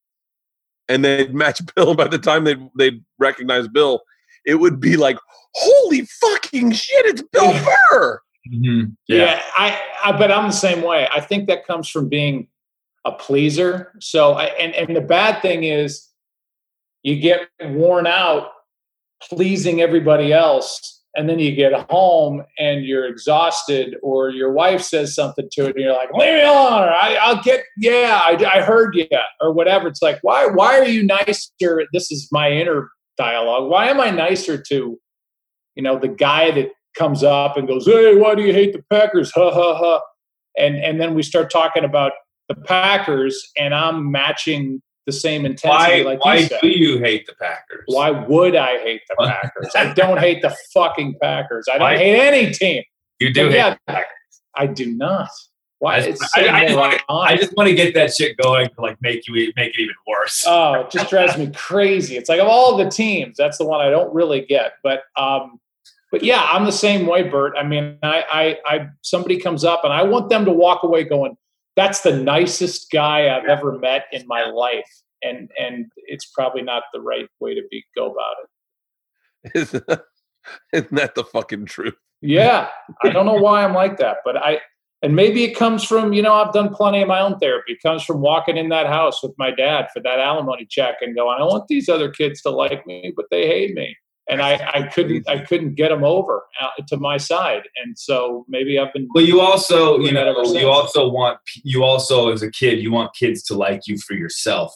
[0.88, 1.94] and they'd match Bill.
[1.94, 4.03] By the time they'd, they'd recognize Bill,
[4.44, 5.18] it would be like,
[5.55, 8.20] holy fucking shit, it's Bill Burr.
[8.53, 8.90] Mm-hmm.
[9.09, 11.09] Yeah, yeah I, I, but I'm the same way.
[11.12, 12.49] I think that comes from being
[13.05, 13.92] a pleaser.
[14.01, 16.09] So, I, and and the bad thing is,
[17.03, 18.51] you get worn out
[19.22, 25.15] pleasing everybody else and then you get home and you're exhausted or your wife says
[25.15, 28.59] something to it and you're like leave me alone or I, will get yeah I,
[28.59, 29.07] I heard you
[29.41, 29.89] or whatever.
[29.89, 31.85] It's like why why are you nicer?
[31.93, 33.71] This is my inner dialogue.
[33.71, 34.99] Why am i nicer to
[35.75, 38.83] you know the guy that comes up and goes hey why do you hate the
[38.91, 40.01] packers ha ha ha.
[40.59, 42.13] And and then we start talking about
[42.49, 46.03] the packers and i'm matching the same intensity.
[46.03, 47.85] Why, like why you do you hate the Packers?
[47.87, 49.73] Why would I hate the Packers?
[49.75, 51.66] I don't hate the fucking Packers.
[51.73, 51.97] I don't why?
[51.97, 52.83] hate any team.
[53.21, 54.11] You do yeah, Packers.
[54.55, 55.31] I do not.
[55.79, 55.97] Why?
[55.97, 58.69] I just, I, I, just want to, I just want to get that shit going
[58.69, 60.45] to like make you make it even worse.
[60.47, 62.16] Oh, it just drives me crazy.
[62.16, 64.73] It's like of all the teams, that's the one I don't really get.
[64.83, 65.61] But um,
[66.11, 67.55] but yeah, I'm the same way, Bert.
[67.59, 68.25] I mean, I,
[68.66, 71.37] I, I somebody comes up and I want them to walk away going,
[71.77, 74.91] that's the nicest guy I've ever met in my life.
[75.23, 79.59] And and it's probably not the right way to be go about it.
[79.59, 80.03] Isn't that,
[80.73, 81.95] isn't that the fucking truth?
[82.21, 82.69] Yeah.
[83.03, 84.61] I don't know why I'm like that, but I
[85.03, 87.75] and maybe it comes from, you know, I've done plenty of my own therapy.
[87.75, 91.15] It comes from walking in that house with my dad for that alimony check and
[91.15, 93.97] going, I want these other kids to like me, but they hate me
[94.29, 98.45] and I, I couldn't I couldn't get them over uh, to my side, and so
[98.49, 99.09] maybe I've been.
[99.15, 103.15] Well, you also you know you also want you also as a kid you want
[103.15, 104.75] kids to like you for yourself,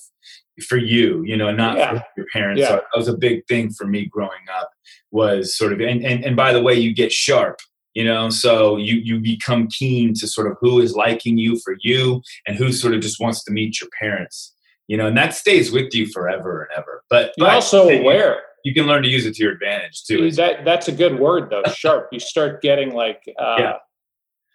[0.68, 1.98] for you you know, not yeah.
[1.98, 2.60] for your parents.
[2.60, 2.68] Yeah.
[2.68, 4.70] So that was a big thing for me growing up.
[5.10, 7.58] Was sort of and, and and by the way, you get sharp.
[7.94, 11.76] You know, so you you become keen to sort of who is liking you for
[11.80, 14.54] you, and who sort of just wants to meet your parents.
[14.86, 17.02] You know, and that stays with you forever and ever.
[17.10, 20.30] But you're also aware you can learn to use it to your advantage too.
[20.32, 21.62] That that's a good word though.
[21.72, 22.08] Sharp.
[22.12, 23.72] you start getting like uh, yeah.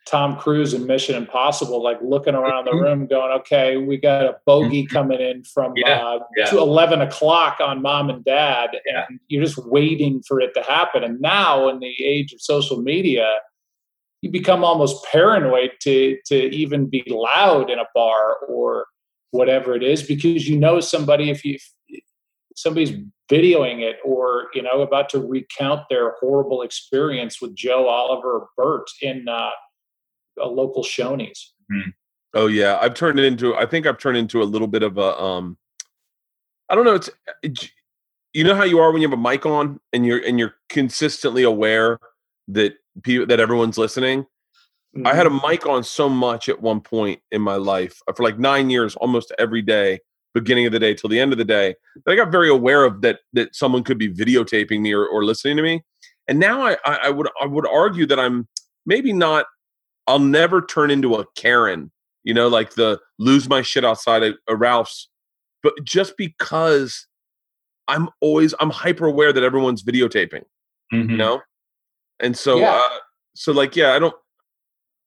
[0.07, 2.83] Tom Cruise in Mission Impossible, like looking around the mm-hmm.
[2.83, 4.95] room, going, "Okay, we got a bogey mm-hmm.
[4.95, 6.05] coming in from yeah.
[6.05, 6.45] Uh, yeah.
[6.45, 9.05] to eleven o'clock on mom and dad, yeah.
[9.09, 12.81] and you're just waiting for it to happen." And now, in the age of social
[12.81, 13.39] media,
[14.21, 18.85] you become almost paranoid to to even be loud in a bar or
[19.31, 21.57] whatever it is because you know somebody if you
[22.55, 22.91] somebody's
[23.31, 28.87] videoing it or you know about to recount their horrible experience with Joe Oliver Bert
[29.01, 29.51] in uh,
[30.41, 31.53] a local Shoney's.
[31.71, 31.89] Mm-hmm.
[32.33, 33.55] Oh yeah, I've turned it into.
[33.55, 35.19] I think I've turned into a little bit of a.
[35.19, 35.57] um
[36.69, 36.95] I don't know.
[36.95, 37.09] It's
[37.43, 37.69] it,
[38.33, 40.55] you know how you are when you have a mic on and you're and you're
[40.69, 41.99] consistently aware
[42.49, 44.25] that people that everyone's listening.
[45.03, 48.23] I had a mic on so much at one point in my life uh, for
[48.23, 49.99] like nine years, almost every day,
[50.35, 51.73] beginning of the day till the end of the day.
[52.05, 55.25] That I got very aware of that that someone could be videotaping me or, or
[55.25, 55.83] listening to me.
[56.27, 58.47] And now I, I, I would I would argue that I'm
[58.85, 59.47] maybe not.
[60.07, 61.91] I'll never turn into a Karen,
[62.23, 65.09] you know, like the lose my shit outside of, of Ralph's,
[65.63, 67.07] but just because
[67.87, 70.43] I'm always I'm hyper aware that everyone's videotaping
[70.93, 71.09] Mhm.
[71.09, 71.41] you know
[72.19, 72.75] and so Yeah.
[72.75, 72.97] uh
[73.33, 74.13] so like yeah i don't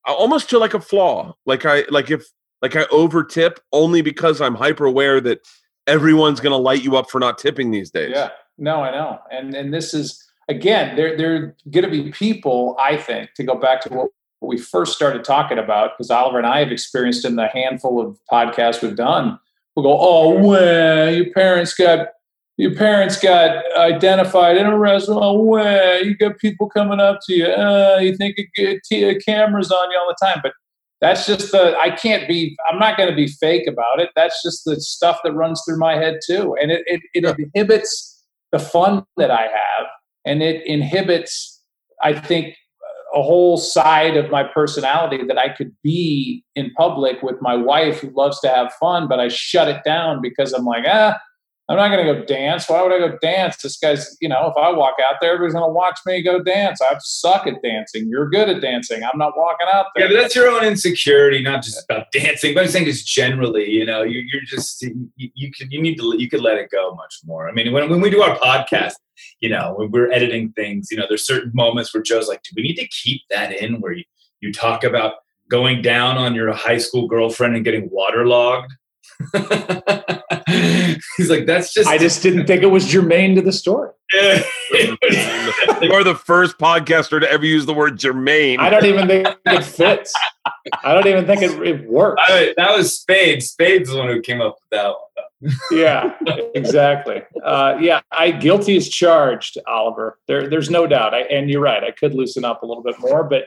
[0.05, 2.27] i almost feel like a flaw like i like if
[2.63, 5.47] like i over tip only because i'm hyper aware that
[5.87, 9.55] everyone's gonna light you up for not tipping these days Yeah, no, I know, and
[9.55, 12.77] and this is again, there there are going to be people.
[12.81, 16.47] I think to go back to what we first started talking about, because Oliver and
[16.47, 19.39] I have experienced in the handful of podcasts we've done.
[19.77, 22.09] We'll go, oh, well, your parents got
[22.57, 25.21] your parents got identified in a restaurant.
[25.23, 27.47] Oh, well, you got people coming up to you.
[27.47, 30.53] Uh, you think a, good camera's on you all the time, but
[31.01, 34.11] that's just the i can't be i'm not going to be fake about it.
[34.17, 36.57] That's just the stuff that runs through my head too.
[36.61, 39.87] And it, it, it inhibits the fun that i have
[40.25, 41.63] and it inhibits
[42.03, 42.55] i think
[43.15, 48.01] a whole side of my personality that i could be in public with my wife
[48.01, 51.19] who loves to have fun but i shut it down because i'm like ah
[51.69, 54.47] i'm not going to go dance why would i go dance this guy's you know
[54.47, 57.63] if i walk out there everybody's going to watch me go dance i suck at
[57.63, 60.05] dancing you're good at dancing i'm not walking out there.
[60.05, 62.55] Yeah, but that's your own insecurity, not just about dancing.
[62.55, 66.15] But I'm saying just generally, you know, you, you're just you, you you need to
[66.19, 67.49] you could let it go much more.
[67.49, 68.95] I mean, when when we do our podcast,
[69.41, 72.51] you know, when we're editing things, you know, there's certain moments where Joe's like, "Do
[72.57, 74.05] we need to keep that in?" Where you
[74.41, 75.15] you talk about
[75.51, 78.73] going down on your high school girlfriend and getting waterlogged.
[81.17, 83.91] He's like, "That's just." I just didn't think it was germane to the story.
[84.13, 84.97] you
[85.93, 89.65] are the first podcaster to ever use the word germane I don't even think it
[89.65, 90.15] fits.
[90.83, 92.23] I don't even think it, it works.
[92.27, 93.51] I- that was Spades.
[93.51, 95.53] Spades is the one who came up with that one.
[95.71, 96.17] Yeah,
[96.55, 97.23] exactly.
[97.45, 100.19] Uh, yeah, I guilty as charged, Oliver.
[100.27, 101.15] There, there's no doubt.
[101.15, 101.85] I, and you're right.
[101.85, 103.45] I could loosen up a little bit more, but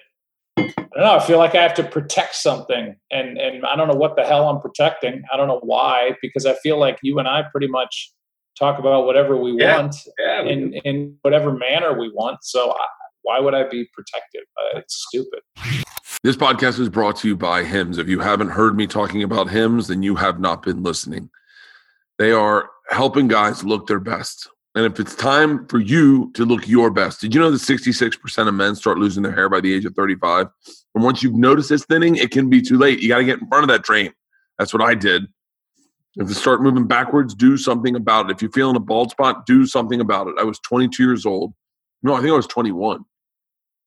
[0.58, 1.16] I don't know.
[1.16, 4.24] I feel like I have to protect something, and and I don't know what the
[4.26, 5.24] hell I'm protecting.
[5.34, 8.12] I don't know why, because I feel like you and I pretty much
[8.60, 9.78] talk about whatever we Yeah.
[9.78, 12.44] want Yeah, we- in in whatever manner we want.
[12.44, 12.86] So I,
[13.24, 14.44] why would I be protective?
[14.58, 15.42] Uh, it's stupid.
[16.24, 17.98] This podcast is brought to you by Hims.
[17.98, 21.30] If you haven't heard me talking about Hims, then you have not been listening.
[22.20, 24.48] They are helping guys look their best.
[24.74, 28.48] And if it's time for you to look your best, did you know that 66%
[28.48, 30.48] of men start losing their hair by the age of 35?
[30.96, 33.02] And once you've noticed it's thinning, it can be too late.
[33.02, 34.14] You got to get in front of that train.
[34.58, 35.24] That's what I did.
[36.16, 38.34] If you start moving backwards, do something about it.
[38.34, 40.36] If you're feeling a bald spot, do something about it.
[40.40, 41.54] I was 22 years old.
[42.04, 43.04] No, I think I was 21.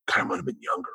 [0.06, 0.90] God, I might have been younger.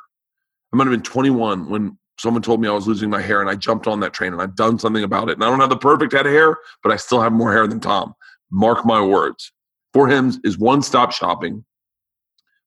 [0.72, 3.50] I might have been 21 when someone told me I was losing my hair, and
[3.50, 5.34] I jumped on that train and I've done something about it.
[5.34, 7.68] And I don't have the perfect head of hair, but I still have more hair
[7.68, 8.14] than Tom.
[8.52, 9.52] Mark my words.
[9.94, 11.66] For Hims is one stop shopping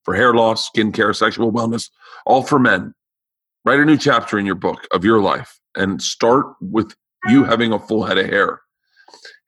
[0.05, 1.91] for hair loss, skincare, sexual wellness,
[2.27, 2.95] all for men.
[3.65, 6.95] Write a new chapter in your book of your life and start with
[7.29, 8.61] you having a full head of hair.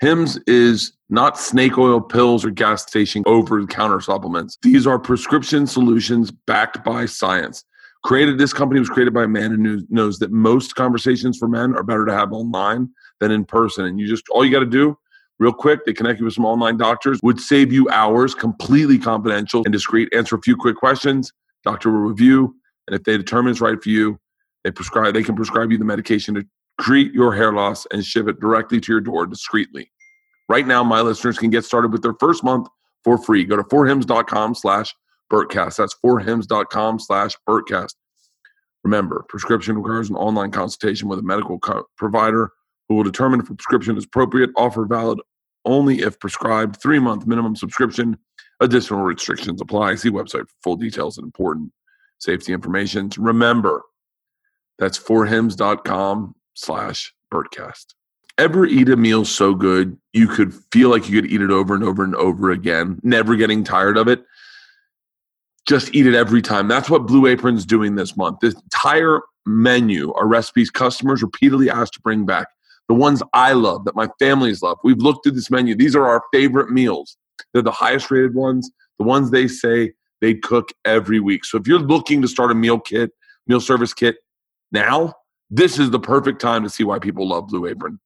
[0.00, 4.58] Hims is not snake oil pills or gas station over the counter supplements.
[4.62, 7.64] These are prescription solutions backed by science.
[8.04, 11.74] Created this company was created by a man who knows that most conversations for men
[11.74, 13.87] are better to have online than in person.
[13.87, 14.96] And you just all you got to do,
[15.38, 19.62] real quick, they connect you with some online doctors, would save you hours, completely confidential
[19.64, 20.12] and discreet.
[20.14, 21.33] Answer a few quick questions.
[21.64, 22.55] Doctor will review,
[22.87, 24.18] and if they determine it's right for you,
[24.64, 25.14] they prescribe.
[25.14, 26.44] They can prescribe you the medication to
[26.81, 29.90] treat your hair loss and ship it directly to your door discreetly.
[30.49, 32.68] Right now, my listeners can get started with their first month
[33.03, 33.44] for free.
[33.44, 34.94] Go to forhims.com slash
[35.33, 35.77] Bertcast.
[35.77, 37.94] That's forhims.com slash Bertcast.
[38.83, 42.51] Remember, prescription requires an online consultation with a medical co- provider
[42.88, 44.51] who will determine if a prescription is appropriate.
[44.57, 45.20] Offer valid
[45.64, 46.81] only if prescribed.
[46.81, 48.18] Three month minimum subscription.
[48.61, 49.97] Additional restrictions apply.
[49.97, 51.73] See website for full details and important
[52.18, 53.11] safety information.
[53.18, 53.83] Remember,
[54.79, 57.94] that's forhims.com slash bertcast.
[58.37, 61.75] Ever eat a meal so good you could feel like you could eat it over
[61.75, 64.25] and over and over again, never getting tired of it?
[65.68, 66.66] Just eat it every time.
[66.68, 68.40] That's what Blue Apron's doing this month.
[68.40, 72.49] This entire menu are recipes customers repeatedly asked to bring back.
[72.88, 74.79] The ones I love, that my families love.
[74.85, 75.75] We've looked through this menu.
[75.75, 77.16] These are our favorite meals.
[77.53, 81.44] They're the highest rated ones, the ones they say they cook every week.
[81.44, 83.11] So if you're looking to start a meal kit,
[83.47, 84.16] meal service kit
[84.73, 85.14] now,
[85.51, 88.01] this is the perfect time to see why people love Blue Apron.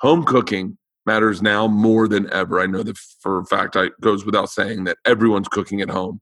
[0.00, 2.60] Home cooking matters now more than ever.
[2.60, 6.20] I know that for a fact, it goes without saying that everyone's cooking at home.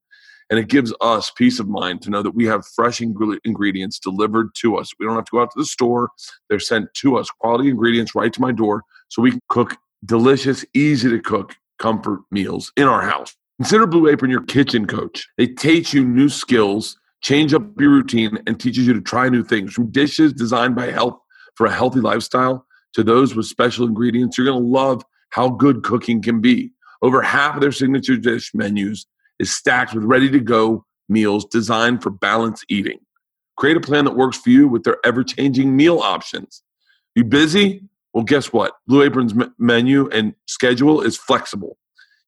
[0.50, 4.00] And it gives us peace of mind to know that we have fresh ingre- ingredients
[4.00, 4.90] delivered to us.
[4.98, 6.10] We don't have to go out to the store.
[6.48, 10.64] They're sent to us, quality ingredients right to my door so we can cook delicious,
[10.74, 13.36] easy to cook comfort meals in our house.
[13.58, 15.28] Consider Blue Apron your kitchen coach.
[15.36, 19.44] They teach you new skills, change up your routine, and teaches you to try new
[19.44, 21.18] things from dishes designed by health
[21.54, 24.36] for a healthy lifestyle to those with special ingredients.
[24.36, 26.72] You're going to love how good cooking can be.
[27.02, 29.06] Over half of their signature dish menus
[29.40, 33.00] is stacked with ready to go meals designed for balanced eating.
[33.56, 36.62] Create a plan that works for you with their ever changing meal options.
[37.14, 37.82] You busy?
[38.12, 38.74] Well, guess what?
[38.86, 41.78] Blue Apron's m- menu and schedule is flexible.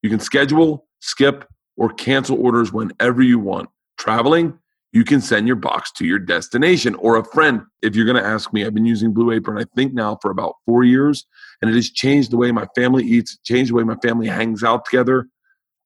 [0.02, 3.68] You can schedule, skip, or cancel orders whenever you want.
[3.98, 4.58] Traveling?
[4.92, 7.62] You can send your box to your destination or a friend.
[7.80, 10.30] If you're going to ask me, I've been using Blue Apron, I think now for
[10.30, 11.24] about four years,
[11.60, 14.62] and it has changed the way my family eats, changed the way my family hangs
[14.62, 15.28] out together.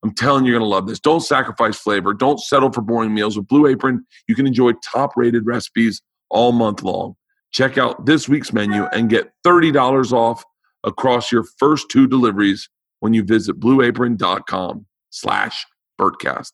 [0.07, 1.01] I'm telling you, you're going to love this.
[1.01, 2.15] Don't sacrifice flavor.
[2.15, 3.37] Don't settle for boring meals.
[3.37, 7.17] With Blue Apron, you can enjoy top rated recipes all month long.
[7.51, 10.45] Check out this week's menu and get $30 off
[10.85, 12.69] across your first two deliveries
[13.01, 15.67] when you visit blueapron.com slash
[16.01, 16.53] Bertcast.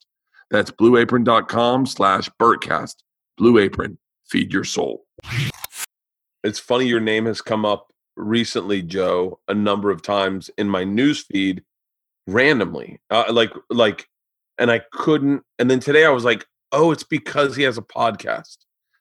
[0.51, 2.95] That's blueapron.com slash Bertcast.
[3.37, 3.99] Blue Apron,
[4.31, 5.05] feed your soul.
[6.43, 10.85] It's funny your name has come up recently, Joe, a number of times in my
[10.85, 11.63] news feed
[12.27, 13.01] randomly.
[13.11, 14.09] Uh, like, like,
[14.59, 15.43] and I couldn't.
[15.59, 18.59] And then today I was like, oh, it's because he has a podcast.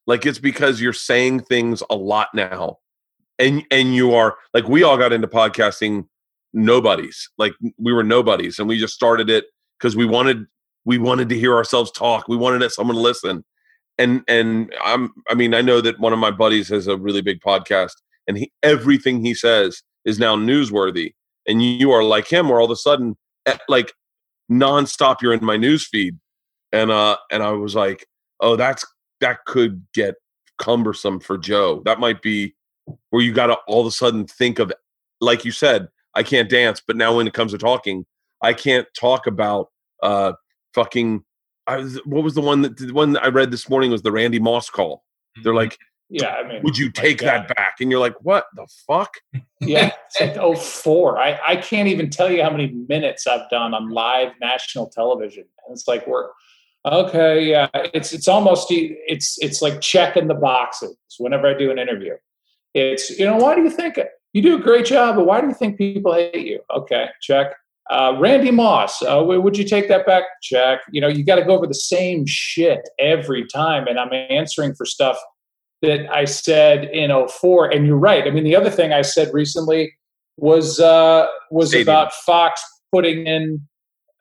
[0.07, 2.77] Like, it's because you're saying things a lot now.
[3.39, 6.07] And, and you are like, we all got into podcasting
[6.53, 7.29] nobodies.
[7.38, 9.45] Like, we were nobodies and we just started it
[9.79, 10.45] because we wanted
[10.86, 12.27] we wanted to hear ourselves talk.
[12.27, 13.43] We wanted someone to listen.
[13.97, 17.21] And and I'm I mean, I know that one of my buddies has a really
[17.21, 17.93] big podcast
[18.27, 21.13] and he everything he says is now newsworthy.
[21.47, 23.93] And you are like him, where all of a sudden eh, like
[24.51, 26.17] nonstop you're in my news feed.
[26.71, 28.06] And uh and I was like,
[28.39, 28.86] oh, that's
[29.21, 30.15] that could get
[30.60, 31.82] cumbersome for Joe.
[31.86, 32.56] That might be
[33.10, 34.71] where you gotta all of a sudden think of
[35.19, 38.06] like you said, I can't dance, but now when it comes to talking,
[38.41, 39.69] I can't talk about
[40.04, 40.34] uh
[40.73, 41.23] fucking
[41.67, 44.01] I was, what was the one that the one that I read this morning was
[44.01, 45.04] the Randy Moss call.
[45.43, 45.77] They're like,
[46.13, 47.76] Yeah, I mean, would you take that back?
[47.80, 49.13] And you're like, what the fuck?
[49.62, 51.17] yeah, it's like oh four.
[51.17, 55.45] I, I can't even tell you how many minutes I've done on live national television.
[55.65, 56.28] And it's like we're
[56.86, 57.69] okay, yeah.
[57.74, 62.15] It's it's almost it's it's like checking the boxes whenever I do an interview.
[62.74, 63.97] It's you know, why do you think?
[64.34, 66.60] You do a great job, but why do you think people hate you?
[66.76, 67.56] Okay, check.
[67.89, 70.24] Uh, Randy Moss, uh, would you take that back?
[70.41, 70.82] Check.
[70.91, 74.76] You know, you got to go over the same shit every time, and I'm answering
[74.76, 75.17] for stuff
[75.81, 77.69] that I said in 04.
[77.69, 78.27] And you're right.
[78.27, 79.93] I mean, the other thing I said recently
[80.37, 81.87] was uh, was Stadium.
[81.87, 82.61] about Fox
[82.93, 83.61] putting in,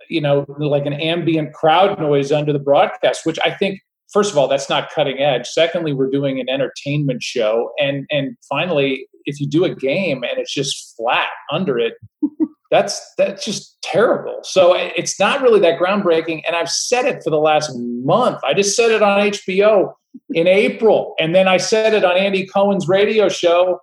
[0.08, 3.80] you know, like an ambient crowd noise under the broadcast, which I think,
[4.12, 5.46] first of all, that's not cutting edge.
[5.46, 10.38] Secondly, we're doing an entertainment show, and and finally, if you do a game and
[10.38, 11.94] it's just flat under it.
[12.70, 14.38] That's that's just terrible.
[14.44, 16.42] So it's not really that groundbreaking.
[16.46, 18.38] And I've said it for the last month.
[18.44, 19.92] I just said it on HBO
[20.30, 23.80] in April, and then I said it on Andy Cohen's radio show,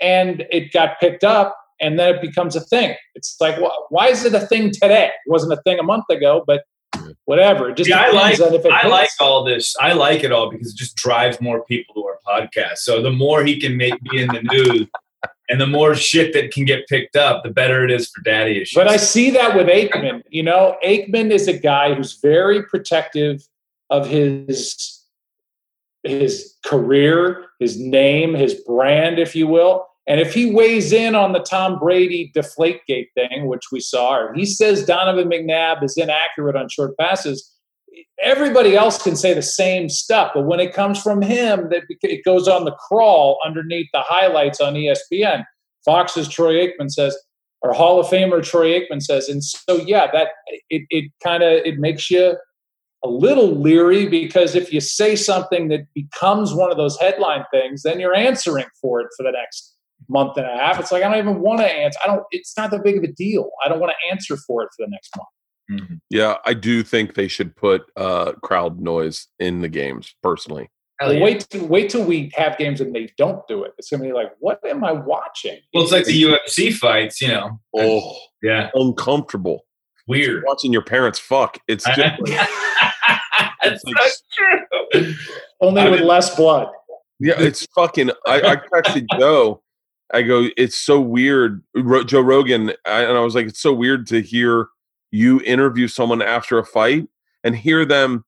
[0.00, 2.96] and it got picked up, and then it becomes a thing.
[3.14, 5.06] It's like, wh- why is it a thing today?
[5.06, 6.64] It wasn't a thing a month ago, but
[7.24, 7.70] whatever.
[7.70, 9.74] It just Yeah, I like on if it I like all this.
[9.80, 12.78] I like it all because it just drives more people to our podcast.
[12.78, 14.88] So the more he can make be in the news,
[15.48, 18.62] and the more shit that can get picked up, the better it is for daddy
[18.62, 18.74] issues.
[18.74, 20.22] But I see that with Aikman.
[20.30, 23.46] You know, Aikman is a guy who's very protective
[23.90, 25.03] of his
[26.04, 29.86] his career, his name, his brand, if you will.
[30.06, 34.34] And if he weighs in on the Tom Brady Deflategate thing, which we saw, or
[34.34, 37.50] he says Donovan McNabb is inaccurate on short passes,
[38.22, 40.32] everybody else can say the same stuff.
[40.34, 44.60] But when it comes from him, that it goes on the crawl underneath the highlights
[44.60, 45.44] on ESPN.
[45.84, 47.16] Fox's Troy Aikman says,
[47.62, 50.28] or Hall of Famer Troy Aikman says, and so yeah, that
[50.68, 52.36] it it kind of it makes you
[53.04, 57.82] a little leery because if you say something that becomes one of those headline things,
[57.82, 59.76] then you're answering for it for the next
[60.08, 60.80] month and a half.
[60.80, 61.98] It's like I don't even want to answer.
[62.02, 62.22] I don't.
[62.30, 63.50] It's not that big of a deal.
[63.64, 65.28] I don't want to answer for it for the next month.
[65.70, 66.00] Mhm.
[66.10, 70.14] Yeah, I do think they should put uh, crowd noise in the games.
[70.22, 70.68] Personally,
[71.00, 71.22] Well, yeah.
[71.24, 73.72] wait till wait till we have games and they don't do it.
[73.78, 75.58] It's gonna be like, what am I watching?
[75.72, 77.60] Well, it's like the UFC fights, you know.
[77.76, 79.64] oh, Yeah, uncomfortable.
[80.06, 80.44] weird.
[80.46, 81.58] Watching your parents fuck.
[81.66, 82.48] It's just like,
[83.64, 84.12] That's It's like-
[84.92, 85.14] so true.
[85.60, 86.68] only I with mean- less blood.
[87.20, 88.10] Yeah, it's fucking.
[88.26, 89.62] I, I texted Joe.
[90.12, 91.62] I go, it's so weird.
[91.74, 94.66] Ro- Joe Rogan, I, and I was like, it's so weird to hear
[95.10, 97.06] you interview someone after a fight,
[97.44, 98.24] and hear them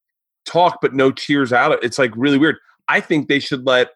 [0.47, 1.73] talk, but no cheers out.
[1.73, 2.57] of It's like really weird.
[2.89, 3.91] I think they should let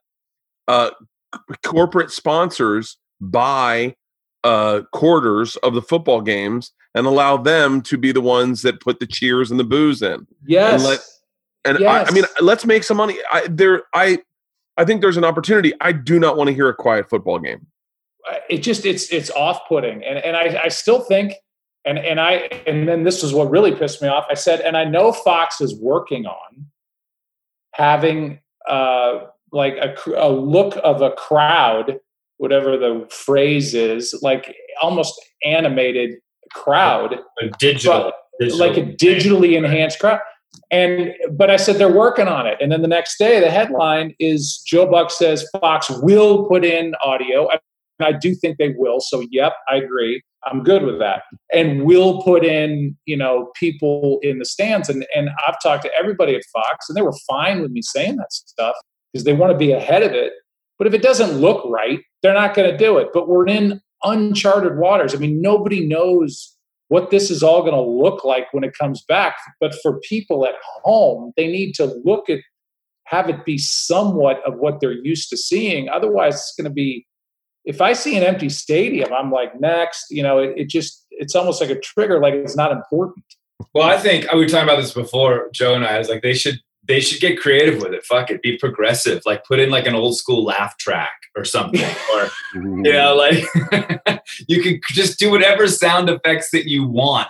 [0.68, 0.90] uh,
[1.34, 3.94] c- corporate sponsors buy
[4.42, 8.98] uh, quarters of the football games and allow them to be the ones that put
[8.98, 10.26] the cheers and the booze in.
[10.46, 10.84] Yes.
[10.84, 11.00] let-
[11.64, 13.18] And I, I mean, let's make some money.
[13.30, 14.18] I there, I,
[14.76, 15.72] I think there's an opportunity.
[15.80, 17.66] I do not want to hear a quiet football game.
[18.48, 21.34] it just it's it's off-putting and and I, I still think
[21.84, 24.26] and and I and then this is what really pissed me off.
[24.30, 26.66] I said, and I know Fox is working on
[27.74, 31.98] having uh like a, a look of a crowd,
[32.36, 36.16] whatever the phrase is, like almost animated
[36.52, 40.20] crowd, A digital, digital like a digitally enhanced crowd.
[40.70, 42.58] And but I said they're working on it.
[42.60, 46.94] And then the next day, the headline is Joe Buck says Fox will put in
[47.04, 47.48] audio.
[47.48, 47.60] And
[48.00, 49.00] I do think they will.
[49.00, 50.22] So yep, I agree.
[50.44, 51.22] I'm good with that.
[51.52, 54.88] And will put in, you know, people in the stands.
[54.88, 58.16] And and I've talked to everybody at Fox, and they were fine with me saying
[58.16, 58.76] that stuff
[59.12, 60.32] because they want to be ahead of it.
[60.78, 63.08] But if it doesn't look right, they're not going to do it.
[63.12, 65.14] But we're in uncharted waters.
[65.14, 66.56] I mean, nobody knows
[66.90, 69.36] what this is all going to look like when it comes back.
[69.60, 72.40] But for people at home, they need to look at,
[73.04, 75.88] have it be somewhat of what they're used to seeing.
[75.88, 77.06] Otherwise, it's going to be,
[77.64, 81.36] if I see an empty stadium, I'm like, next, you know, it, it just, it's
[81.36, 83.24] almost like a trigger, like it's not important.
[83.72, 85.94] Well, I think we were talking about this before, Joe and I.
[85.94, 88.04] I was like, they should they should get creative with it.
[88.04, 89.22] Fuck it, be progressive.
[89.24, 91.80] Like put in like an old school laugh track or something,
[92.14, 93.44] or you know, like
[94.48, 97.28] you can just do whatever sound effects that you want.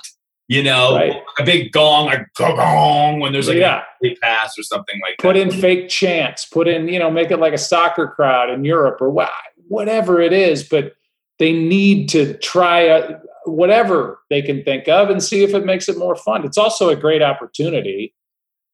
[0.49, 1.23] You know, Right.
[1.39, 3.85] a big gong, a gong when there's like Yeah.
[4.05, 5.43] a pass or something like Put that.
[5.43, 9.01] in fake chants, put in, you know, make it like a soccer crowd in Europe
[9.01, 9.15] or
[9.69, 10.65] whatever it is.
[10.65, 10.95] But
[11.39, 15.89] they need to try a, whatever they can think of and see if it makes
[15.89, 16.45] it more fun.
[16.45, 18.13] It's also a great opportunity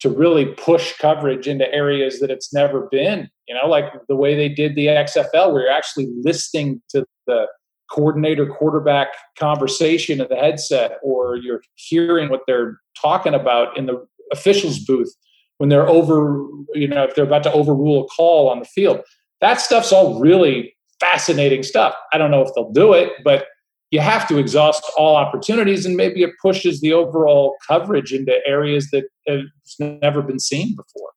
[0.01, 3.29] to really push coverage into areas that it's never been.
[3.49, 7.47] You know, like the way they did the XFL, where you're actually listening to the
[7.91, 14.05] coordinator quarterback conversation in the headset, or you're hearing what they're talking about in the
[14.33, 15.15] officials booth
[15.59, 19.01] when they're over, you know, if they're about to overrule a call on the field.
[19.41, 21.95] That stuff's all really fascinating stuff.
[22.13, 23.47] I don't know if they'll do it, but
[23.91, 28.89] you have to exhaust all opportunities, and maybe it pushes the overall coverage into areas
[28.91, 29.43] that have
[29.79, 31.11] never been seen before.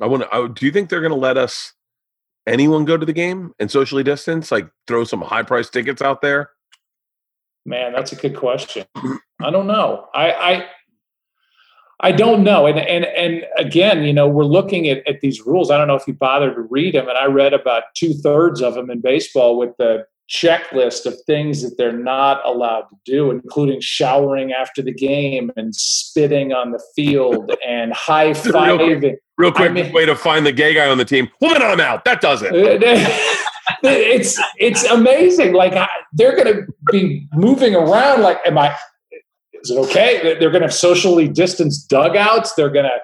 [0.00, 0.48] I want to.
[0.48, 1.72] Do you think they're going to let us
[2.46, 4.50] anyone go to the game and socially distance?
[4.50, 6.50] Like throw some high price tickets out there?
[7.64, 8.86] Man, that's a good question.
[9.40, 10.08] I don't know.
[10.14, 10.66] I I,
[12.00, 12.66] I don't know.
[12.66, 15.70] And and and again, you know, we're looking at, at these rules.
[15.70, 18.60] I don't know if you bothered to read them, and I read about two thirds
[18.62, 23.30] of them in baseball with the checklist of things that they're not allowed to do,
[23.30, 29.16] including showering after the game and spitting on the field and high fiving.
[29.38, 31.28] Real quick mean- way to find the gay guy on the team.
[31.40, 32.04] Woman I'm out.
[32.04, 32.52] That does it.
[32.54, 35.52] Uh, it's it's amazing.
[35.52, 36.62] Like I- they're going to
[36.92, 38.22] be moving around.
[38.22, 38.74] Like, am I?
[39.52, 40.20] Is it okay?
[40.22, 42.54] They're- They're going to have socially distanced dugouts.
[42.54, 42.98] They're going to,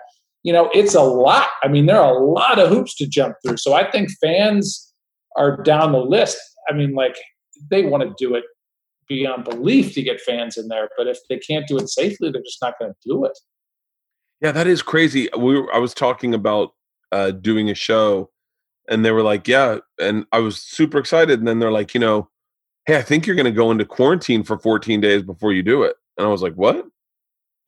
[0.45, 1.49] you know, it's a lot.
[1.63, 3.57] I mean, there are a lot of hoops to jump through.
[3.59, 4.93] So I think fans
[5.37, 6.39] are down the list.
[6.71, 7.19] I mean, like
[7.71, 8.45] they want to do it
[9.09, 12.43] beyond belief to get fans in there, but if they can't do it safely, they're
[12.43, 13.37] just not going to do it.
[14.43, 15.29] Yeah, that is crazy.
[15.39, 16.71] We were, I was talking about
[17.13, 18.31] uh, doing a show,
[18.89, 21.39] and they were like, "Yeah," and I was super excited.
[21.41, 22.31] And then they're like, "You know,
[22.87, 25.85] hey, I think you're going to go into quarantine for 14 days before you do
[25.85, 26.87] it." And I was like, "What?"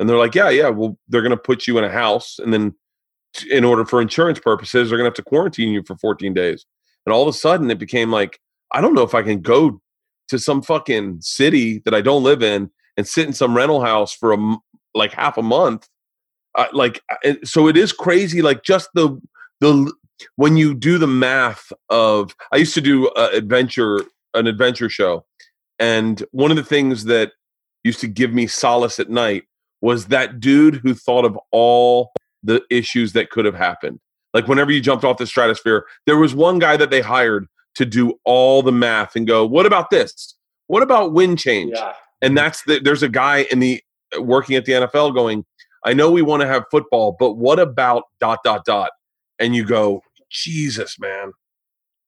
[0.01, 0.70] And they're like, "Yeah, yeah.
[0.70, 2.75] Well, they're going to put you in a house, and then
[3.51, 6.66] in order for insurance purposes, they're going to have to quarantine you for 14 days."
[7.07, 8.41] And all of a sudden, it became like,
[8.72, 9.81] I don't know if I can go
[10.29, 14.14] to some fucking city that I don't live in and sit in some rental house
[14.14, 14.57] for a
[14.95, 15.89] like half a month
[16.57, 17.02] uh, like
[17.44, 19.20] so it is crazy like just the
[19.61, 19.92] the
[20.36, 24.00] when you do the math of i used to do uh, adventure
[24.34, 25.24] an adventure show
[25.78, 27.32] and one of the things that
[27.82, 29.44] used to give me solace at night
[29.80, 34.00] was that dude who thought of all the issues that could have happened.
[34.32, 37.84] Like whenever you jumped off the stratosphere there was one guy that they hired to
[37.84, 40.34] do all the math and go what about this?
[40.68, 41.72] What about wind change?
[41.74, 41.92] Yeah.
[42.22, 43.82] and that's the, there's a guy in the
[44.18, 45.44] working at the NFL going,
[45.85, 48.91] I know we want to have football, but what about dot dot dot?
[49.39, 51.32] And you go, Jesus, man.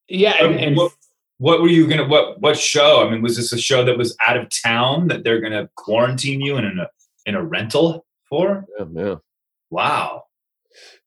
[0.09, 0.35] Yeah.
[0.43, 0.93] And, and what,
[1.39, 2.07] what were you gonna?
[2.07, 3.07] What what show?
[3.07, 6.41] I mean, was this a show that was out of town that they're gonna quarantine
[6.41, 6.89] you in a
[7.27, 8.65] in a rental for?
[8.79, 9.15] Yeah, yeah.
[9.71, 10.25] Wow.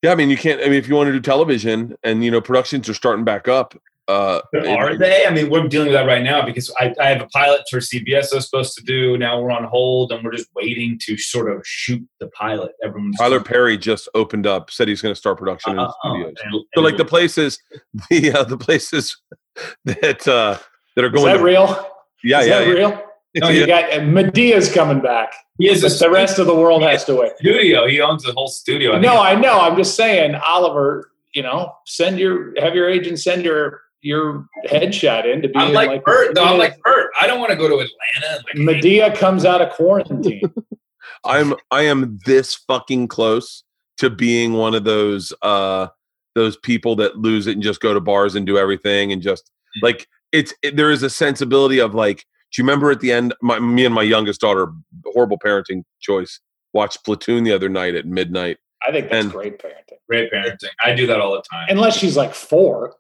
[0.02, 0.62] Yeah, I mean, you can't.
[0.62, 3.48] I mean, if you want to do television, and you know, productions are starting back
[3.48, 3.76] up.
[4.10, 5.26] Uh, But it- are they?
[5.26, 7.78] I mean, we're dealing with that right now because I, I have a pilot for
[7.80, 9.18] CBS I was supposed to do.
[9.18, 12.72] Now we're on hold and we're just waiting to sort of shoot the pilot.
[12.84, 15.94] Everyone's Tyler Perry just opened up, said he's going to start production in the Oh,
[16.16, 16.34] studios.
[16.44, 17.60] and- So, like the places,
[18.10, 19.16] the uh, the places
[19.86, 20.58] that uh,
[20.96, 21.28] that are going.
[21.28, 21.88] Is that to, real?
[22.24, 22.74] Yeah, Is yeah, that yeah.
[22.74, 23.04] real?
[23.36, 25.32] No, you got uh, Madea's coming back.
[25.60, 25.84] he is.
[25.84, 27.34] a the rest of the world has to wait.
[27.38, 27.86] studio.
[27.88, 28.94] He owns the whole studio.
[28.94, 29.60] I No, I know.
[29.62, 31.12] I'm just saying, Oliver.
[31.36, 35.56] You know, send your have your agent send your your headshot in to be.
[35.56, 36.36] I'm in, like Bert.
[36.36, 37.12] No, I'm like Bert.
[37.22, 38.44] I don't want to go to Atlanta.
[38.46, 40.42] Like, Madea comes out of quarantine.
[41.26, 43.64] I'm I am this fucking close
[43.98, 45.88] to being one of those uh
[46.36, 49.52] those people that lose it and just go to bars and do everything and just
[49.82, 52.20] like it's it, there is a sensibility of like
[52.52, 54.68] do you remember at the end my me and my youngest daughter
[55.08, 56.40] horrible parenting choice
[56.72, 59.98] watched Platoon the other night at midnight I think that's And- great parenting.
[60.08, 60.70] great parenting.
[60.82, 61.68] I do that all the time.
[61.70, 62.96] Unless she's like four.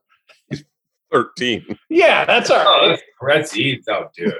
[1.11, 2.89] 13 Yeah, that's all Oh, right.
[2.89, 3.81] that's, that's easy.
[3.89, 4.33] Oh, dude.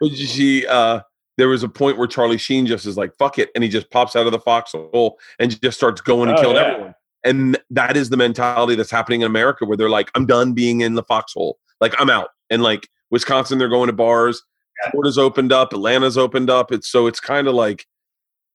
[0.00, 1.00] But she uh
[1.38, 3.90] there was a point where Charlie Sheen just is like fuck it and he just
[3.90, 6.62] pops out of the foxhole and just starts going and Oh, killing yeah.
[6.72, 10.52] everyone and that is the mentality that's happening in America where they're like I'm done
[10.52, 14.42] being in the foxhole like I'm out and like Wisconsin they're going to bars
[14.84, 14.90] Yeah.
[14.92, 17.86] Florida's opened up Atlanta's opened up it's so it's kind of like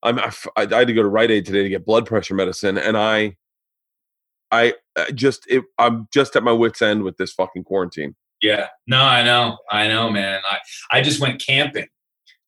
[0.04, 2.78] I'm I, I had to go to Rite Aid today to get blood pressure medicine
[2.78, 3.38] and I
[4.52, 8.68] I uh, just it, I'm just at my wits end with this fucking quarantine Yeah.
[8.88, 9.58] No, I know.
[9.72, 10.42] I know, man.
[10.50, 10.58] I,
[10.92, 11.88] I just went camping.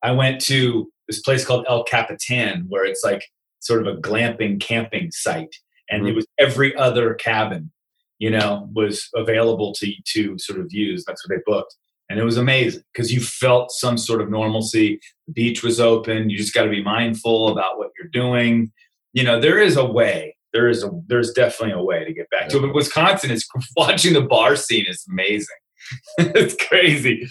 [0.02, 3.24] I went to this place called El Capitan where it's like
[3.60, 5.56] sort of a glamping camping site.
[5.90, 6.16] And it Mhm.
[6.16, 7.72] was every other cabin,
[8.20, 11.04] you know, was available to to sort of use.
[11.06, 11.76] That's what they booked.
[12.10, 15.00] And it was amazing because you felt some sort of normalcy.
[15.28, 16.30] The beach was open.
[16.30, 18.72] You just got to be mindful about what you're doing.
[19.14, 20.36] You know, there is a way.
[20.54, 22.62] There is a there's definitely a way to get back to it.
[22.62, 25.48] But Wisconsin is watching the bar scene is amazing.
[26.18, 27.28] it's crazy.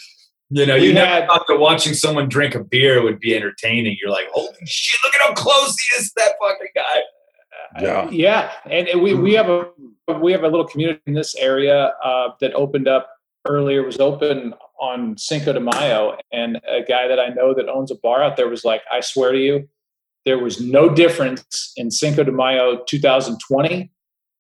[0.50, 3.96] You know, We you never thought that watching someone drink a beer would be entertaining.
[4.00, 7.00] You're like, holy shit, look at how close he is to that fucking guy.
[7.80, 8.10] Yeah.
[8.10, 9.68] yeah, and and we we have a
[10.20, 13.08] we have a little community in this area uh, that opened up
[13.46, 13.82] earlier.
[13.82, 17.94] Was open on Cinco de Mayo, and a guy that I know that owns a
[17.94, 19.68] bar out there was like, "I swear to you,
[20.24, 23.90] there was no difference in Cinco de Mayo 2020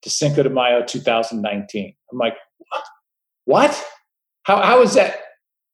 [0.02, 2.84] to Cinco de Mayo 2019." I'm like, "What?
[3.44, 3.84] What?
[4.44, 5.16] How how is that?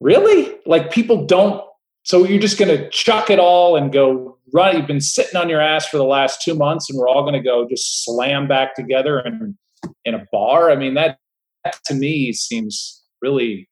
[0.01, 0.57] Really?
[0.67, 1.63] Like people don't
[2.09, 4.75] so you're just going to chuck it all and go run.
[4.75, 7.35] You've been sitting on your ass for the last two months, and we're all going
[7.35, 9.59] to go just slam back together in
[10.07, 10.71] in a bar.
[10.71, 11.19] I mean, that,
[11.65, 13.69] that to me seems really.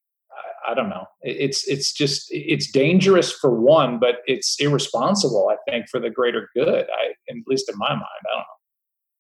[0.69, 1.07] I, don't know.
[1.23, 5.51] It's it's just it's dangerous for one, but it's irresponsible.
[5.51, 6.87] I think for the greater good.
[6.91, 8.03] I at least in my mind.
[8.03, 8.45] I don't know.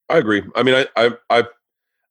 [0.08, 0.42] I agree.
[0.54, 1.48] I mean, I, I, I've,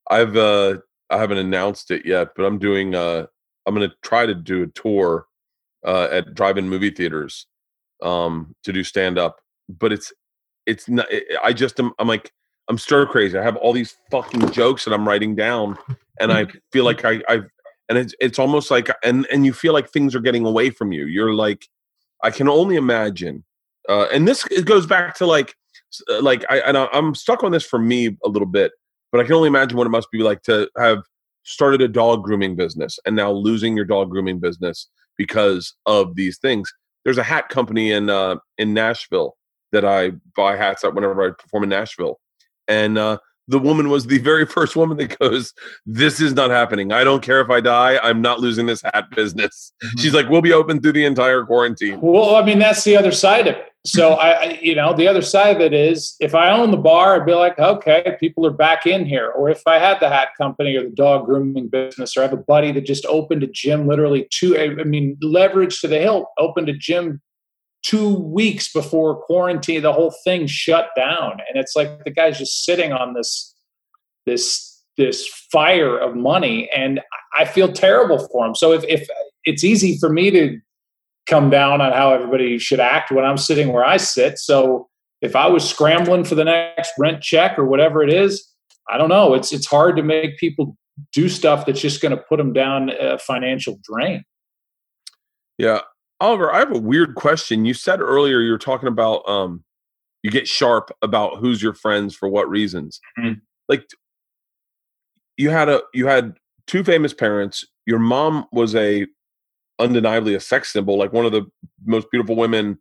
[0.09, 0.77] I've, uh,
[1.09, 2.95] I haven't announced it yet, but I'm doing.
[2.95, 3.27] Uh,
[3.65, 5.27] I'm going to try to do a tour
[5.86, 7.47] uh, at drive-in movie theaters
[8.03, 9.39] um, to do stand-up.
[9.69, 10.11] But it's,
[10.65, 11.07] it's not.
[11.43, 11.93] I just am.
[11.99, 12.31] I'm like,
[12.67, 13.38] I'm stir crazy.
[13.38, 15.77] I have all these fucking jokes that I'm writing down,
[16.19, 17.45] and I feel like I, I've,
[17.89, 20.91] and it's, it's almost like, and and you feel like things are getting away from
[20.91, 21.05] you.
[21.05, 21.67] You're like,
[22.23, 23.43] I can only imagine.
[23.88, 25.55] Uh, and this it goes back to like
[26.09, 28.71] uh, like I and I'm stuck on this for me a little bit,
[29.11, 31.03] but I can only imagine what it must be like to have
[31.43, 36.39] started a dog grooming business and now losing your dog grooming business because of these
[36.39, 36.71] things.
[37.03, 39.38] There's a hat company in uh, in Nashville
[39.71, 42.19] that I buy hats at whenever I perform in Nashville,
[42.67, 45.53] and uh, the woman was the very first woman that goes,
[45.85, 46.91] "This is not happening.
[46.91, 47.99] I don't care if I die.
[48.01, 49.99] I'm not losing this hat business." Mm-hmm.
[49.99, 53.11] She's like, "We'll be open through the entire quarantine." Well, I mean, that's the other
[53.11, 53.71] side of it.
[53.85, 56.77] So I, I, you know, the other side of it is if I own the
[56.77, 59.29] bar, I'd be like, okay, people are back in here.
[59.29, 62.33] Or if I had the hat company or the dog grooming business, or I have
[62.33, 66.27] a buddy that just opened a gym literally two, I mean, leverage to the hilt,
[66.37, 67.21] opened a gym
[67.86, 71.33] two weeks before quarantine, the whole thing shut down.
[71.33, 73.53] And it's like the guy's just sitting on this,
[74.25, 76.69] this, this fire of money.
[76.75, 77.01] And
[77.38, 78.55] I feel terrible for him.
[78.55, 79.07] So if, if
[79.43, 80.59] it's easy for me to
[81.27, 84.38] come down on how everybody should act when I'm sitting where I sit.
[84.39, 84.89] So
[85.21, 88.47] if I was scrambling for the next rent check or whatever it is,
[88.89, 89.33] I don't know.
[89.33, 90.77] It's it's hard to make people
[91.11, 94.23] do stuff that's just going to put them down a financial drain.
[95.57, 95.81] Yeah.
[96.20, 97.66] Oliver, I have a weird question.
[97.66, 99.63] You said earlier you were talking about um
[100.24, 102.99] you get sharp about who's your friends for what reasons.
[103.20, 103.41] Mhm.
[103.70, 103.86] Like
[105.38, 106.36] you had a you had
[106.68, 107.66] two famous parents.
[107.86, 109.05] Your mom was a
[109.78, 111.45] undeniably a sex symbol, like one of the
[111.86, 112.80] most beautiful women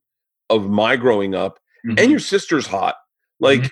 [0.48, 1.58] of my growing up.
[1.86, 2.00] Mhm.
[2.00, 2.96] And your sister's hot.
[3.40, 3.70] Like Mhm.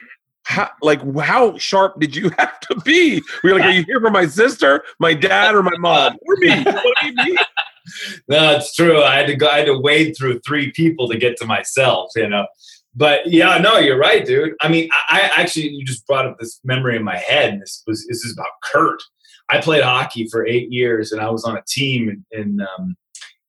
[0.53, 3.23] How like how sharp did you have to be.
[3.43, 6.17] We're like, are you here for my sister, my dad, or my mom?
[6.27, 6.65] Or me?
[8.29, 9.03] No, it's true.
[9.03, 9.49] I had to go.
[9.49, 12.13] I had to wade through three people to get to myself.
[12.15, 12.47] You know.
[12.95, 14.55] But yeah, no, you're right, dude.
[14.61, 17.55] I mean, I, I actually you just brought up this memory in my head.
[17.55, 19.03] And this was this is about Kurt.
[19.51, 22.97] I played hockey for eight years, and I was on a team, and um,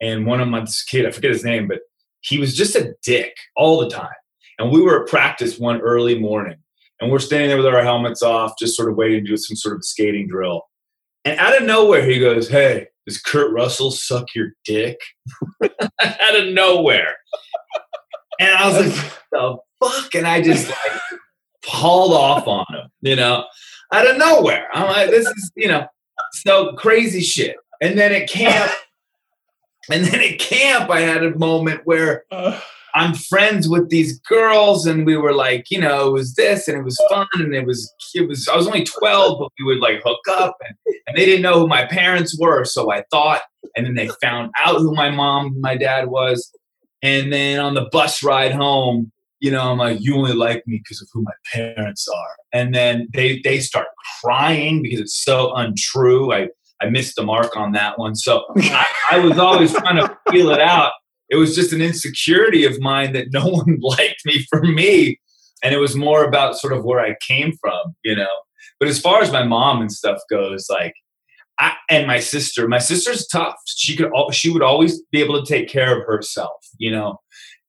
[0.02, 1.82] and one of my kid, I forget his name, but
[2.22, 4.16] he was just a dick all the time.
[4.60, 6.58] And we were at practice one early morning,
[7.00, 9.56] and we're standing there with our helmets off, just sort of waiting to do some
[9.56, 10.64] sort of skating drill.
[11.26, 15.00] And out of nowhere, he goes, "Hey, does Kurt Russell suck your dick?"
[15.64, 17.16] out of nowhere.
[18.40, 21.02] And I was like, "The fuck!" And I just like
[21.66, 23.46] hauled off on him, you know,
[23.92, 24.68] out of nowhere.
[24.74, 25.88] I'm like, "This is, you know,
[26.34, 28.72] so crazy shit." And then at camp,
[29.92, 32.60] and then at camp, I had a moment where uh.
[32.96, 36.78] I'm friends with these girls, and we were like, you know, it was this, and
[36.78, 38.48] it was fun, and it was, it was.
[38.48, 40.76] I was only 12, but we would like hook up, and,
[41.08, 43.42] and they didn't know who my parents were, so I thought,
[43.76, 46.52] and then they found out who my mom, my dad was,
[47.02, 50.78] and then on the bus ride home, you know, I'm like, you only like me
[50.78, 53.88] because of who my parents are, and then they they start
[54.22, 56.32] crying because it's so untrue.
[56.32, 60.18] I I missed the mark on that one, so I, I was always trying to
[60.30, 60.92] feel it out
[61.30, 65.20] it was just an insecurity of mine that no one liked me for me.
[65.64, 68.36] And it was more about sort of where i came from you know?
[68.80, 70.94] But as far as my mom and stuff goes like
[71.60, 73.56] I, and my sister my sister's tough.
[73.66, 77.20] She could she would always be able to take care of herself you know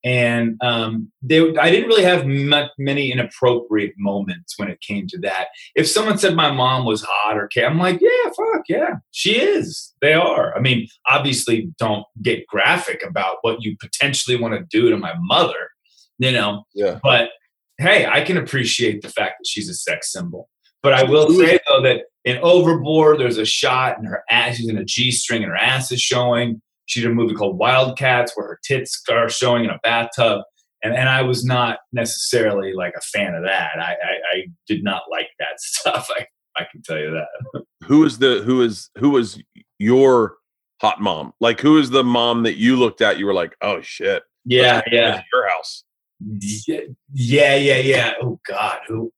[0.05, 5.19] and um, they, I didn't really have much, many inappropriate moments when it came to
[5.21, 5.49] that.
[5.75, 9.95] If someone said my mom was hot or I'm like, yeah, fuck yeah, she is.
[10.03, 10.55] They are.
[10.55, 15.15] I mean, obviously, don't get graphic about what you potentially want to do to my
[15.21, 15.71] mother,
[16.19, 16.65] you know.
[16.75, 16.99] Yeah.
[17.03, 17.31] But
[17.79, 20.51] hey, I can appreciate the fact that she's a sex symbol.
[20.83, 24.69] But I will say though that in Overboard, there's a shot and her ass, she's
[24.69, 28.33] in a G string and her ass is showing she did a movie called Wildcats
[28.35, 30.43] where her tits are showing in a bathtub.
[30.83, 33.71] And, and I was not necessarily like a fan of that.
[33.79, 36.09] I, I, I did not like that stuff.
[36.15, 36.27] I,
[36.57, 37.65] I can tell you that.
[37.85, 39.43] Who is the who is who was
[39.79, 40.37] your
[40.81, 41.33] hot mom?
[41.41, 43.19] Like who is the mom that you looked at?
[43.19, 44.23] You were like, oh shit.
[44.45, 45.23] Yeah, yeah.
[45.33, 45.85] Your house.
[46.21, 46.81] Yeah,
[47.13, 48.13] yeah, yeah, yeah.
[48.23, 49.13] Oh God, who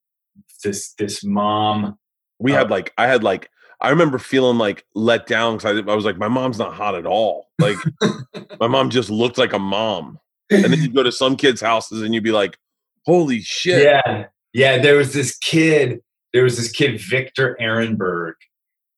[0.63, 1.99] this this mom?
[2.39, 3.51] We Uh, had like I had like
[3.81, 6.95] I remember feeling like let down because I, I was like, my mom's not hot
[6.95, 7.49] at all.
[7.59, 7.77] Like
[8.61, 10.19] my mom just looked like a mom.
[10.51, 12.57] And then you'd go to some kids' houses and you'd be like,
[13.05, 13.83] holy shit.
[13.83, 14.79] Yeah, yeah.
[14.79, 16.01] There was this kid.
[16.33, 18.35] There was this kid, Victor Ehrenberg,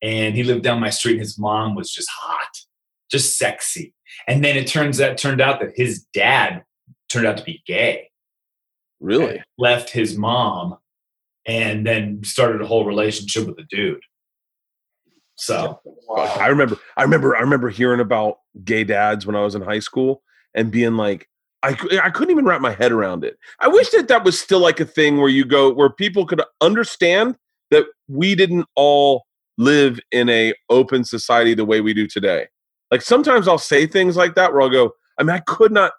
[0.02, 1.12] and he lived down my street.
[1.12, 2.50] And his mom was just hot,
[3.10, 3.94] just sexy.
[4.26, 6.64] And then it turns out turned out that his dad
[7.08, 8.10] turned out to be gay.
[9.00, 9.42] Really?
[9.56, 10.76] Left his mom,
[11.46, 14.02] and then started a whole relationship with a dude.
[15.38, 19.54] So Fuck, I remember, I remember, I remember hearing about gay dads when I was
[19.54, 20.22] in high school
[20.54, 21.28] and being like,
[21.62, 23.38] I, I couldn't even wrap my head around it.
[23.60, 26.42] I wish that that was still like a thing where you go, where people could
[26.60, 27.36] understand
[27.70, 29.26] that we didn't all
[29.58, 32.46] live in a open society the way we do today.
[32.90, 35.92] Like sometimes I'll say things like that where I'll go, I mean, I could not,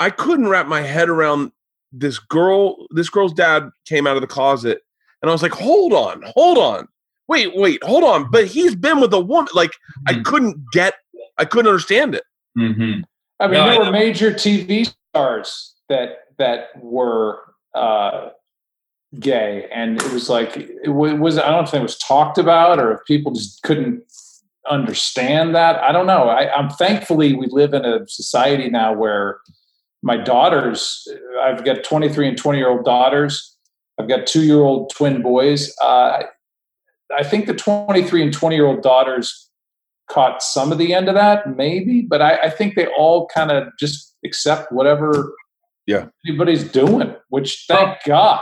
[0.00, 1.52] I couldn't wrap my head around
[1.92, 2.86] this girl.
[2.90, 4.80] This girl's dad came out of the closet,
[5.22, 6.88] and I was like, hold on, hold on,
[7.28, 8.30] wait, wait, hold on.
[8.30, 9.48] But he's been with a woman.
[9.54, 9.72] Like
[10.06, 10.94] I couldn't get,
[11.38, 12.24] I couldn't understand it.
[12.58, 13.02] mhm.
[13.40, 17.40] I mean, No, I there were major TV stars that that were
[17.74, 18.30] uh,
[19.18, 21.38] gay, and it was like it was.
[21.38, 24.02] I don't know if it was talked about or if people just couldn't
[24.70, 25.82] understand that.
[25.82, 26.28] I don't know.
[26.28, 29.40] I, I'm thankfully we live in a society now where
[30.02, 31.06] my daughters.
[31.42, 33.56] I've got 23 and 20 year old daughters.
[33.98, 35.74] I've got two year old twin boys.
[35.82, 36.22] Uh,
[37.16, 39.50] I think the 23 and 20 year old daughters
[40.10, 43.50] caught some of the end of that, maybe, but I, I think they all kind
[43.50, 45.32] of just accept whatever
[45.86, 46.06] Yeah.
[46.26, 48.40] anybody's doing, which thank God.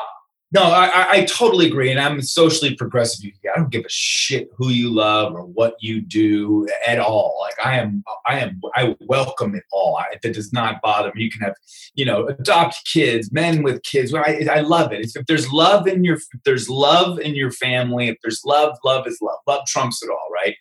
[0.54, 3.30] No, I, I, totally agree, and I'm socially progressive.
[3.54, 7.38] I don't give a shit who you love or what you do at all.
[7.40, 9.96] Like I am, I am, I welcome it all.
[9.96, 11.22] I, that does not bother me.
[11.22, 11.54] You can have,
[11.94, 14.12] you know, adopt kids, men with kids.
[14.12, 15.00] I, I love it.
[15.00, 18.76] If, if there's love in your, if there's love in your family, if there's love,
[18.84, 19.38] love is love.
[19.46, 20.54] Love trumps it all, right?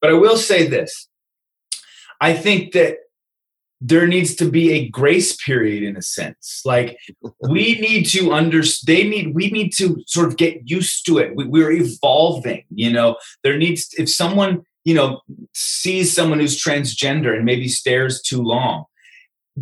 [0.00, 1.08] But I will say this:
[2.20, 2.96] I think that
[3.80, 6.62] there needs to be a grace period in a sense.
[6.64, 6.98] Like
[7.48, 11.34] we need to understand they need we need to sort of get used to it.
[11.36, 13.16] We, we're evolving you know?
[13.44, 15.20] There needs if someone you know
[15.54, 18.84] sees someone who's transgender and maybe stares too long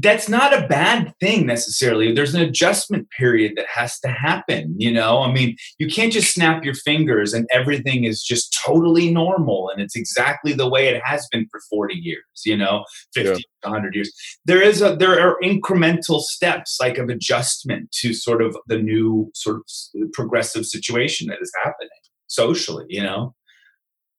[0.00, 2.12] that's not a bad thing necessarily.
[2.12, 5.22] There's an adjustment period that has to happen, you know?
[5.22, 9.80] I mean, you can't just snap your fingers and everything is just totally normal and
[9.80, 12.84] it's exactly the way it has been for 40 years, you know,
[13.14, 13.36] 50, Yeah.
[13.62, 14.12] 100 years.
[14.44, 19.30] There is a there are incremental steps like of adjustment to sort of the new
[19.34, 21.88] sort of progressive situation that is happening
[22.26, 23.34] socially, you know?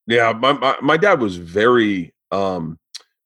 [0.08, 2.78] Yeah, my, my my dad was very um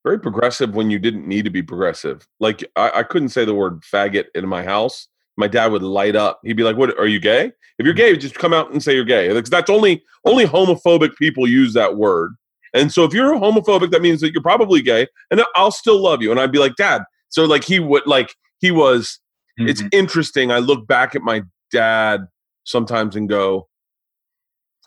[0.04, 2.26] very progressive when you didn't need to be progressive.
[2.40, 5.08] Like I, I couldn't say the word faggot in my house.
[5.36, 6.40] My dad would light up.
[6.44, 6.98] He'd be like, "What?
[6.98, 7.52] Are you gay?
[7.78, 11.16] If you're gay, just come out and say you're gay." Because that's only only homophobic
[11.16, 12.32] people use that word.
[12.74, 16.20] And so if you're homophobic, that means that you're probably gay, and I'll still love
[16.22, 16.30] you.
[16.30, 19.18] And I'd be like, "Dad." So like he would like he was
[19.58, 19.88] it's Mhm.
[19.94, 20.50] interesting.
[20.50, 22.26] I look back at my dad
[22.64, 23.68] sometimes and go,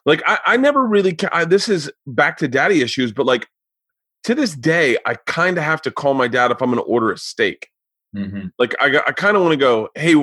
[0.06, 3.48] like, I, I never really, ca- I, this is back to daddy issues, but like
[4.26, 6.90] to this day, I kind of have to call my dad if I'm going to
[6.90, 7.70] order a steak.
[8.16, 8.52] Mhm.
[8.58, 10.16] Like, I, I kind of want to go, hey,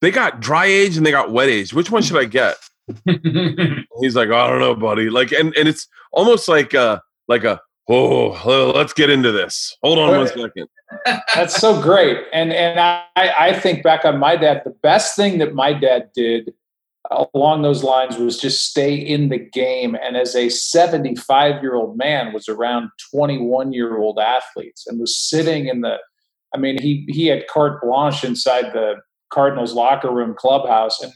[0.00, 1.74] they got dry age and they got wet age.
[1.74, 2.56] Which one should I get?
[4.00, 5.10] He's like, I don't know, buddy.
[5.10, 9.76] Like, and, and it's almost like a, like a, oh, let's get into this.
[9.82, 10.68] Hold on one second.
[11.34, 12.18] That's so great.
[12.32, 16.10] And and I, I think back on my dad, the best thing that my dad
[16.14, 16.52] did
[17.10, 19.96] along those lines was just stay in the game.
[20.00, 25.16] And as a 75 year old man, was around 21 year old athletes and was
[25.16, 25.98] sitting in the.
[26.54, 28.96] I mean, he he had carte blanche inside the
[29.32, 31.12] Cardinals locker room clubhouse, and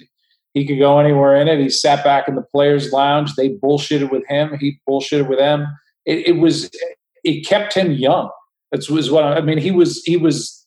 [0.52, 1.58] he could go anywhere in it.
[1.58, 3.34] He sat back in the players' lounge.
[3.34, 4.56] They bullshitted with him.
[4.60, 5.66] He bullshitted with them.
[6.06, 6.70] It, it was
[7.24, 8.30] it kept him young.
[8.70, 9.58] That's was what I, I mean.
[9.58, 10.63] He was he was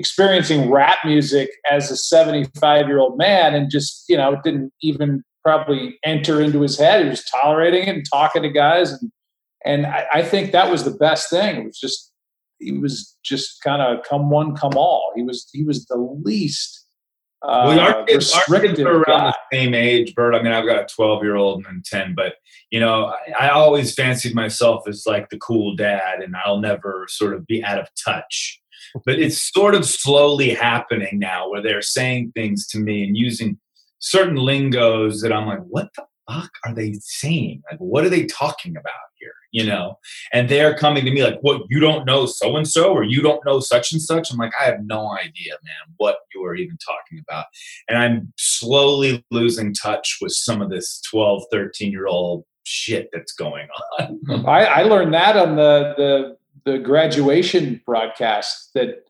[0.00, 4.72] experiencing rap music as a 75 year old man, and just you know it didn't
[4.82, 7.04] even probably enter into his head.
[7.04, 9.12] He was tolerating it and talking to guys, and
[9.64, 11.56] and I, I think that was the best thing.
[11.56, 12.12] It was just
[12.58, 15.12] he was just kind of come one, come all.
[15.14, 16.80] He was he was the least
[17.42, 19.34] uh, well, our kids, our kids are around guy.
[19.50, 20.34] the same age, Bert.
[20.34, 22.34] I mean, I've got a 12 year old and 10, but
[22.70, 23.06] you know,
[23.38, 27.46] I, I always fancied myself as like the cool dad, and I'll never sort of
[27.46, 28.59] be out of touch.
[29.04, 33.58] But it's sort of slowly happening now, where they're saying things to me and using
[33.98, 37.62] certain lingos that I'm like, what the fuck are they saying?
[37.70, 39.32] Like, what are they talking about here?
[39.52, 39.98] You know,
[40.32, 43.20] and they're coming to me like, what, you don't know so and so, or you
[43.20, 44.30] don't know such and such?
[44.30, 47.46] I'm like, I have no idea, man, what you are even talking about.
[47.88, 53.32] And I'm slowly losing touch with some of this 12, 13 year old shit that's
[53.32, 53.66] going
[53.98, 54.46] on.
[54.46, 59.04] I, I learned that on the the the graduation broadcast that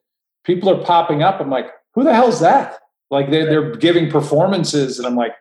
[0.45, 1.41] people are popping up.
[1.41, 2.79] I'm like, who the hell's that?
[3.11, 5.33] Like they're they're giving performances, and I'm like,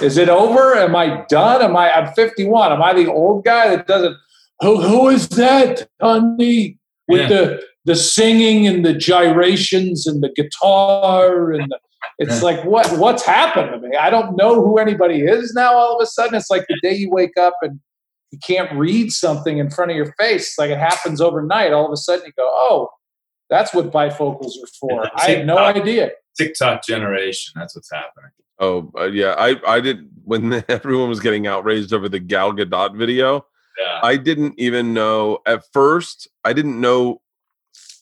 [0.00, 0.74] is it over?
[0.74, 1.62] Am I done?
[1.62, 1.92] Am I?
[1.92, 2.72] I'm 51.
[2.72, 4.16] Am I the old guy that doesn't?
[4.60, 6.78] Who who is that, honey?
[7.08, 7.28] With Yeah.
[7.28, 11.78] the the singing and the gyrations and the guitar and the,
[12.18, 12.44] it's Yeah.
[12.44, 13.96] like what what's happened to me?
[13.96, 15.74] I don't know who anybody is now.
[15.74, 17.80] All of a sudden, it's like the day you wake up and
[18.30, 20.48] you can't read something in front of your face.
[20.48, 21.72] It's like it happens overnight.
[21.72, 22.90] All of a sudden, you go, "Oh,
[23.50, 26.10] that's what bifocals are for." I had no idea.
[26.38, 28.30] TikTok generation, that's what's happening.
[28.60, 29.34] Oh, uh, yeah.
[29.38, 33.44] I, I did, when everyone was getting outraged over the Gal Gadot video,
[33.78, 34.00] Yeah.
[34.02, 36.28] I didn't even know at first.
[36.44, 37.20] I didn't know.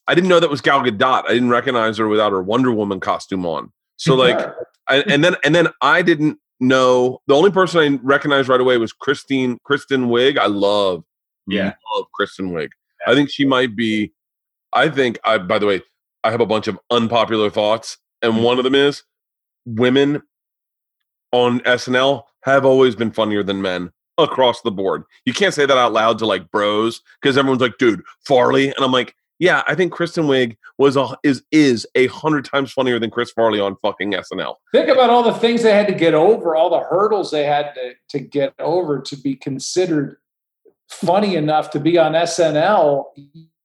[0.09, 1.25] I didn't know that was Gal Gadot.
[1.27, 3.73] I didn't recognize her without her Wonder Woman costume on.
[3.97, 4.53] So like, Yeah.
[4.89, 7.21] I, and then and then I didn't know.
[7.27, 10.39] The only person I recognized right away was Christine Kristen Wiig.
[10.39, 11.05] I love,
[11.47, 11.75] Yeah.
[11.95, 12.71] love Kristen Wiig.
[13.07, 14.13] I think she might be.
[14.73, 15.39] I think I.
[15.39, 15.83] By the way,
[16.25, 18.43] I have a bunch of unpopular thoughts, and mm-hmm.
[18.43, 19.03] one of them is
[19.65, 20.23] women
[21.33, 25.05] on SNL have always been funnier than men across the board.
[25.25, 28.79] You can't say that out loud to like bros because everyone's like, dude, Farley, and
[28.81, 32.99] I'm like, yeah, I think Kristen Wiig was a is is a hundred times funnier
[32.99, 34.55] than Chris Farley on fucking SNL.
[34.73, 37.75] Think about all the things they had to get over, all the hurdles they had
[37.75, 40.17] to, to get over to be considered
[40.89, 43.05] funny enough to be on SNL.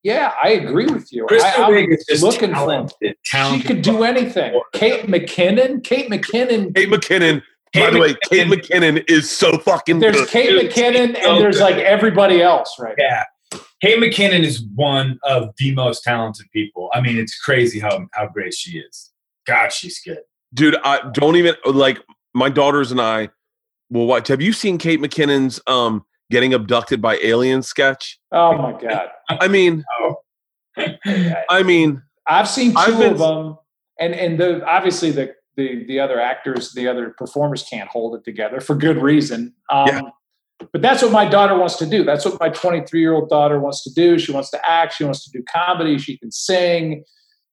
[0.04, 1.26] Yeah, I agree with you.
[1.28, 4.60] Kristen I, I'm Wiig is just looking for talented, She could do anything.
[4.74, 5.84] Kate McKinnon.
[5.84, 6.74] Kate McKinnon.
[6.76, 7.42] Kate McKinnon.
[7.74, 10.28] By Kate the way, Kate McKinnon- McKinnon is so fucking There's good.
[10.30, 11.64] Kate McKinnon, she's so and there's good.
[11.64, 12.96] like everybody else, right?
[12.98, 13.24] Yeah.
[13.82, 16.90] Kate McKinnon is one of the most talented people.
[16.94, 19.12] I mean, it's crazy how how great she is.
[19.48, 20.20] God, she's good.
[20.54, 21.98] dude i don't even like
[22.36, 23.28] my daughters and i
[23.90, 28.74] will watch have you seen kate mckinnon's um getting abducted by aliens sketch Oh my
[28.80, 29.10] god.
[29.30, 29.84] i mean
[31.50, 33.58] i mean I've seen 2 I've been- of them,
[34.00, 38.24] and and the obviously the the the other actors, the other performers can't hold it
[38.24, 39.54] together for good reason.
[39.70, 40.02] Um, Yeah.
[40.72, 42.04] But that's what my daughter wants to do.
[42.04, 44.20] That's what my 23 year old daughter wants to do.
[44.20, 44.96] She wants to act.
[44.96, 45.98] She wants to do comedy.
[45.98, 47.04] She can sing.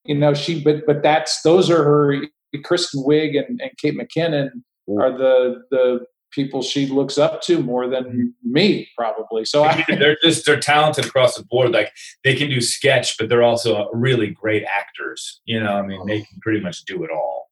[0.05, 2.23] you know, she, but, but that's, those are her,
[2.65, 4.51] Kristen Wiig and, and Kate McKinnon
[4.99, 9.45] are the, the people she looks up to more than me probably.
[9.45, 11.73] So I, they're just, they're talented across the board.
[11.73, 11.93] Like
[12.25, 15.41] they can do sketch, but they're also really great actors.
[15.45, 17.49] You know, I mean, they can pretty much do it all.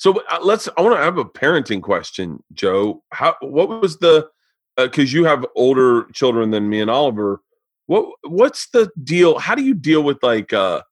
[0.00, 0.66] So uh, let's.
[0.78, 3.02] I want to have a parenting question, Joe.
[3.12, 3.36] How?
[3.42, 4.28] What was the?
[4.76, 7.40] Because uh, you have older children than me and Oliver.
[7.86, 8.14] What?
[8.22, 9.38] What's the deal?
[9.38, 10.52] How do you deal with like?
[10.52, 10.82] uh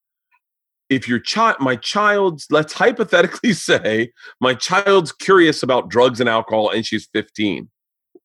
[0.89, 6.70] if your child, my child's, let's hypothetically say my child's curious about drugs and alcohol
[6.70, 7.68] and she's 15.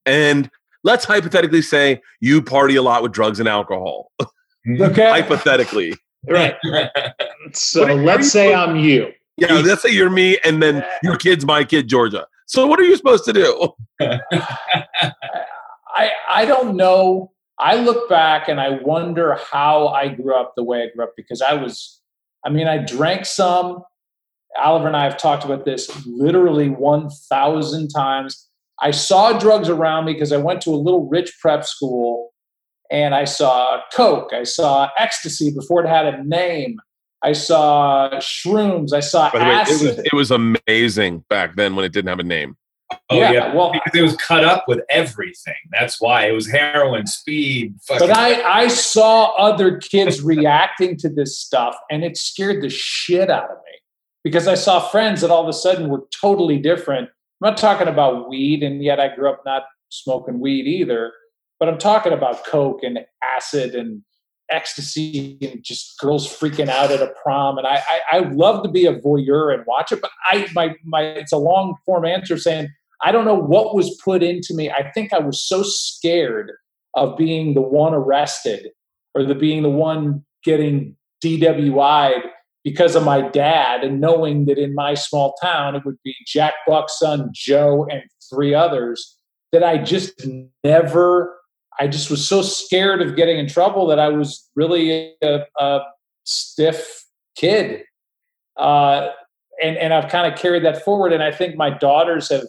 [0.05, 0.49] And
[0.83, 4.11] let's hypothetically say you party a lot with drugs and alcohol.
[4.21, 5.09] okay.
[5.09, 5.95] hypothetically.
[6.27, 6.55] Right.
[7.53, 9.11] so let's say I'm you.
[9.37, 12.27] Yeah, let's say you're me and then your kid's my kid, Georgia.
[12.53, 13.73] So what are you supposed to do?
[15.99, 17.31] I I don't know.
[17.57, 21.13] I look back and I wonder how I grew up the way I grew up
[21.17, 21.99] because I was
[22.45, 23.81] I mean, I drank some.
[24.55, 28.47] Oliver and I have talked about this literally 1,000 times.
[28.83, 32.35] I saw drugs around me because I went to a little rich prep school
[32.91, 34.31] and I saw Coke.
[34.31, 36.77] I saw ecstasy before it had a name.
[37.23, 38.93] I saw shrooms.
[38.93, 39.81] I saw By the acid.
[39.81, 40.31] Way, it, was, it was
[40.67, 42.57] amazing back then when it didn't have a name.
[43.09, 45.55] Oh yeah, yeah, well, because it was cut up with everything.
[45.71, 47.75] That's why it was heroin, speed.
[47.87, 53.31] But I, I saw other kids reacting to this stuff, and it scared the shit
[53.31, 53.79] out of me
[54.23, 57.09] because I saw friends that all of a sudden were totally different.
[57.41, 61.13] I'm not talking about weed, and yet I grew up not smoking weed either.
[61.59, 64.03] But I'm talking about coke and acid and
[64.53, 67.57] ecstasy and just girls freaking out at a prom.
[67.57, 70.75] And I, I, I love to be a voyeur and watch it, but I, my,
[70.83, 72.69] my, it's a long form answer saying
[73.03, 74.69] I don't know what was put into me.
[74.69, 76.51] I think I was so scared
[76.95, 78.69] of being the one arrested
[79.13, 82.23] or the being the one getting DWI'd
[82.63, 86.53] because of my dad and knowing that in my small town it would be Jack
[86.65, 89.17] Buck's son, Joe, and three others
[89.51, 90.25] that I just
[90.63, 91.35] never,
[91.79, 95.79] I just was so scared of getting in trouble that I was really a, a
[96.23, 97.05] stiff
[97.35, 97.83] kid.
[98.57, 99.09] Uh,
[99.61, 101.13] and, and I've kind of carried that forward.
[101.13, 102.47] And I think my daughters have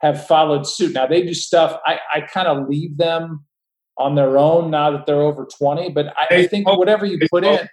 [0.00, 0.92] have followed suit.
[0.92, 1.78] Now they do stuff.
[1.86, 3.44] I, I kind of leave them
[3.98, 7.44] on their own now that they're over 20, but I, I think whatever you put
[7.44, 7.68] in,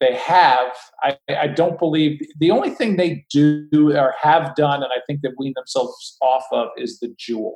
[0.00, 0.72] they have.
[1.02, 5.20] I, I don't believe the only thing they do or have done, and I think
[5.20, 7.54] they wean themselves off of is the Juul,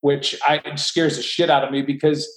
[0.00, 2.28] which I scares the shit out of me because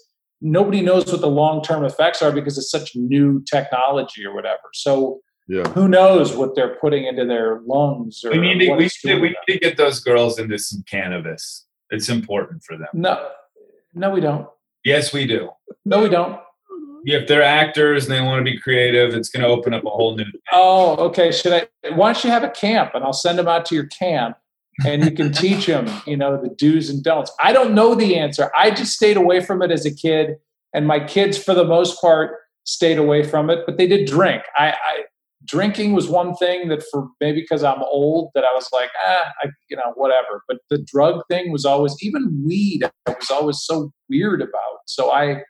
[0.41, 4.69] nobody knows what the long term effects are because it's such new technology or whatever.
[4.73, 5.67] So yeah.
[5.69, 8.23] Who knows what they're putting into their lungs?
[8.23, 11.65] Or we need to, we, need, we need to get those girls into some cannabis.
[11.89, 12.87] It's important for them.
[12.93, 13.31] No,
[13.95, 14.47] no, we don't.
[14.85, 15.49] Yes, we do.
[15.85, 16.39] No, we don't.
[17.03, 19.89] If they're actors and they want to be creative, it's going to open up a
[19.89, 20.25] whole new.
[20.25, 20.41] Thing.
[20.51, 21.31] Oh, okay.
[21.31, 21.93] Should I?
[21.95, 24.37] Why don't you have a camp and I'll send them out to your camp
[24.85, 27.31] and you can teach them, you know, the do's and don'ts.
[27.41, 28.51] I don't know the answer.
[28.57, 30.37] I just stayed away from it as a kid,
[30.73, 33.59] and my kids, for the most part, stayed away from it.
[33.65, 34.43] But they did drink.
[34.57, 35.03] I, I
[35.45, 39.31] drinking was one thing that for maybe because I'm old that I was like, ah,
[39.43, 40.43] I, you know, whatever.
[40.47, 44.79] But the drug thing was always, even weed, I was always so weird about.
[44.85, 45.43] So I,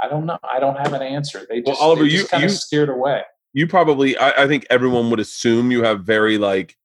[0.00, 0.38] I don't know.
[0.42, 1.46] I don't have an answer.
[1.48, 3.22] They just, well, Oliver, they just you kind of steered away.
[3.52, 6.76] You probably, I, I, think everyone would assume you have very like,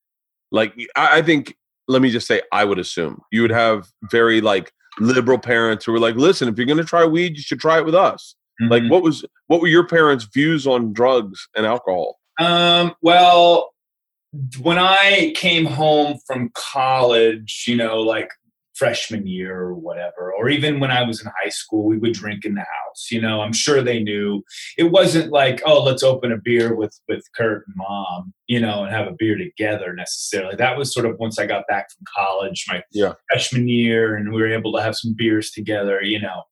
[0.51, 1.55] like I, I think.
[1.87, 5.91] Let me just say, I would assume you would have very like liberal parents who
[5.91, 8.35] were like, listen, if you're going to try weed, you should try it with us.
[8.61, 8.71] Mm-hmm.
[8.71, 12.19] Like, what was what were your parents' views on drugs and alcohol?
[12.39, 13.73] Um, well,
[14.61, 18.29] when I came home from college, you know, like
[18.83, 22.43] freshman year or whatever, or even when I was in high school, we would drink
[22.43, 23.07] in the house.
[23.09, 24.43] You know, I'm sure they knew
[24.77, 28.83] it wasn't like, oh, let's open a beer with with Kurt and mom, you know,
[28.83, 30.55] and have a beer together necessarily.
[30.57, 33.13] That was sort of once I got back from college, my yeah.
[33.29, 36.43] freshman year, and we were able to have some beers together, you know.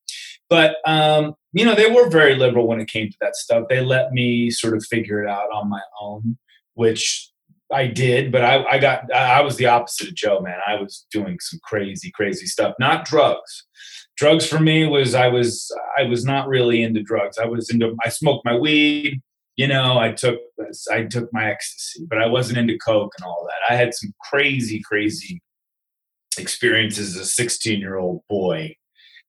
[0.49, 3.65] But um, you know, they were very liberal when it came to that stuff.
[3.69, 6.37] They let me sort of figure it out on my own,
[6.75, 7.30] which
[7.73, 10.59] I did, but I, I got I was the opposite of Joe, man.
[10.67, 12.75] I was doing some crazy, crazy stuff.
[12.79, 13.65] Not drugs.
[14.17, 17.37] Drugs for me was I was I was not really into drugs.
[17.37, 19.21] I was into I smoked my weed,
[19.55, 20.39] you know, I took
[20.91, 23.73] I took my ecstasy, but I wasn't into coke and all that.
[23.73, 25.41] I had some crazy, crazy
[26.37, 28.75] experiences as a 16 year old boy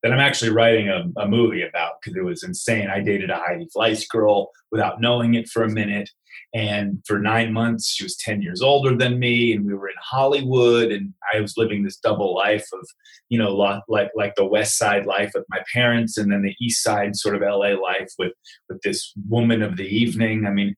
[0.01, 2.89] that I'm actually writing a, a movie about because it was insane.
[2.89, 6.09] I dated a Heidi Fleiss girl without knowing it for a minute.
[6.53, 9.95] And for nine months, she was 10 years older than me, and we were in
[10.01, 12.87] Hollywood, and I was living this double life of,
[13.29, 13.55] you know,
[13.87, 17.35] like like the West Side life with my parents, and then the East Side sort
[17.35, 18.33] of LA life with
[18.69, 20.45] with this woman of the evening.
[20.45, 20.75] I mean,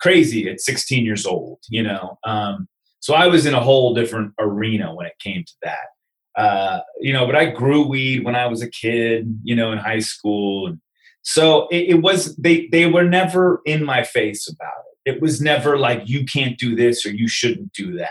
[0.00, 2.18] crazy at 16 years old, you know.
[2.24, 2.68] Um,
[3.00, 5.88] so I was in a whole different arena when it came to that.
[6.36, 9.78] Uh, you know, but I grew weed when I was a kid, you know, in
[9.78, 10.76] high school.
[11.22, 14.87] So it, it was they they were never in my face about it.
[15.08, 18.10] It was never like you can't do this or you shouldn't do that.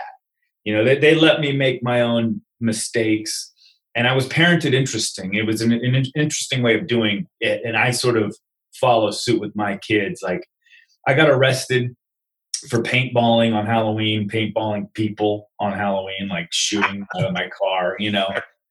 [0.63, 3.53] You know, they, they let me make my own mistakes
[3.97, 5.33] and I was parented interesting.
[5.33, 8.37] It was an, an, interesting way of doing it, and I sort of
[8.79, 10.21] follow suit with my kids.
[10.21, 10.47] Like,
[11.07, 11.95] I got arrested
[12.69, 17.95] for paintballing on Halloween, paintballing people on Halloween, like shooting out of my car.
[17.97, 18.27] You know,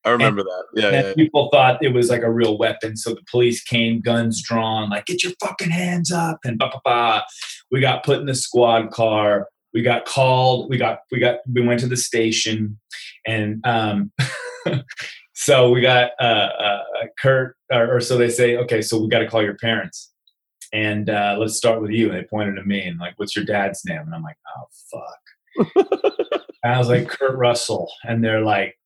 [0.06, 0.92] I remember and, that.
[0.92, 4.40] Yeah, yeah, People thought it was like a real weapon, so the police came, guns
[4.40, 7.24] drawn, like "Get your fucking hands up!" and ba ba ba.
[7.72, 9.48] We got put in the squad car.
[9.74, 10.70] We got called.
[10.70, 12.78] We got we got we went to the station,
[13.26, 14.12] and um,
[15.34, 16.82] so we got uh, uh,
[17.20, 18.56] Kurt, or, or, so they say.
[18.58, 20.12] Okay, so we got to call your parents,
[20.72, 22.08] and uh, let's start with you.
[22.10, 25.74] And they pointed to me and like, "What's your dad's name?" And I'm like, "Oh
[25.74, 25.88] fuck."
[26.62, 28.76] and I was like, "Kurt Russell," and they're like,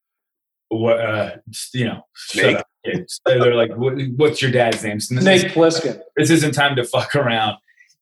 [0.70, 1.36] "What?" Uh,
[1.74, 3.20] you know, shut up, kids.
[3.26, 6.00] They're like, what, "What's your dad's name?" So Snake Plissken.
[6.16, 7.56] This isn't time to fuck around.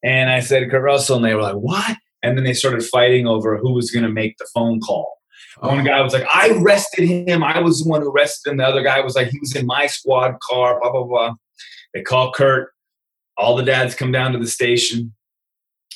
[0.05, 3.27] And I said Kurt Russell, and they were like, "What?" And then they started fighting
[3.27, 5.19] over who was going to make the phone call.
[5.61, 7.43] One guy was like, I arrested him.
[7.43, 8.59] I was the one who arrested him.
[8.59, 11.35] The other guy was like, he was in my squad car, blah, blah, blah.
[11.95, 12.73] They call Kurt.
[13.37, 15.14] All the dads come down to the station,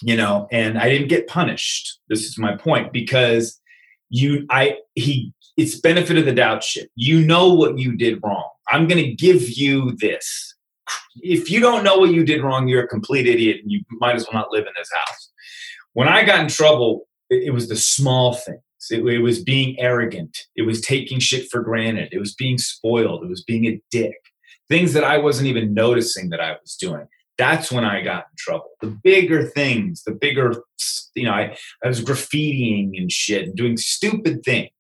[0.01, 1.99] you know, and I didn't get punished.
[2.09, 3.61] This is my point because
[4.13, 6.91] you, I, he, it's benefit of the doubt shit.
[6.95, 8.49] You know what you did wrong.
[8.71, 10.55] I'm going to give you this.
[11.17, 14.17] If you don't know what you did wrong, you're a complete idiot and you might
[14.17, 15.31] as well not live in this house.
[15.95, 20.47] When I got in trouble, it was the small things it, it was being arrogant.
[20.57, 22.09] It was taking shit for granted.
[22.13, 23.23] It was being spoiled.
[23.23, 24.17] It was being a dick.
[24.69, 27.07] Things that I wasn't even noticing that I was doing.
[27.43, 28.71] That's when I got in trouble.
[28.81, 30.63] The bigger things, the bigger,
[31.17, 34.71] you know, I, I was graffitiing and shit and doing stupid things.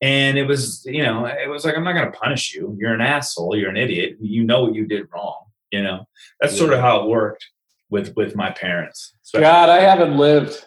[0.00, 2.74] And it was, you know, it was like, I'm not going to punish you.
[2.80, 3.54] You're an asshole.
[3.54, 4.16] You're an idiot.
[4.18, 5.44] You know what you did wrong.
[5.72, 6.08] You know,
[6.40, 6.58] that's yeah.
[6.60, 7.46] sort of how it worked
[7.90, 9.14] with with my parents.
[9.22, 9.44] Especially.
[9.44, 10.66] God, I haven't lived.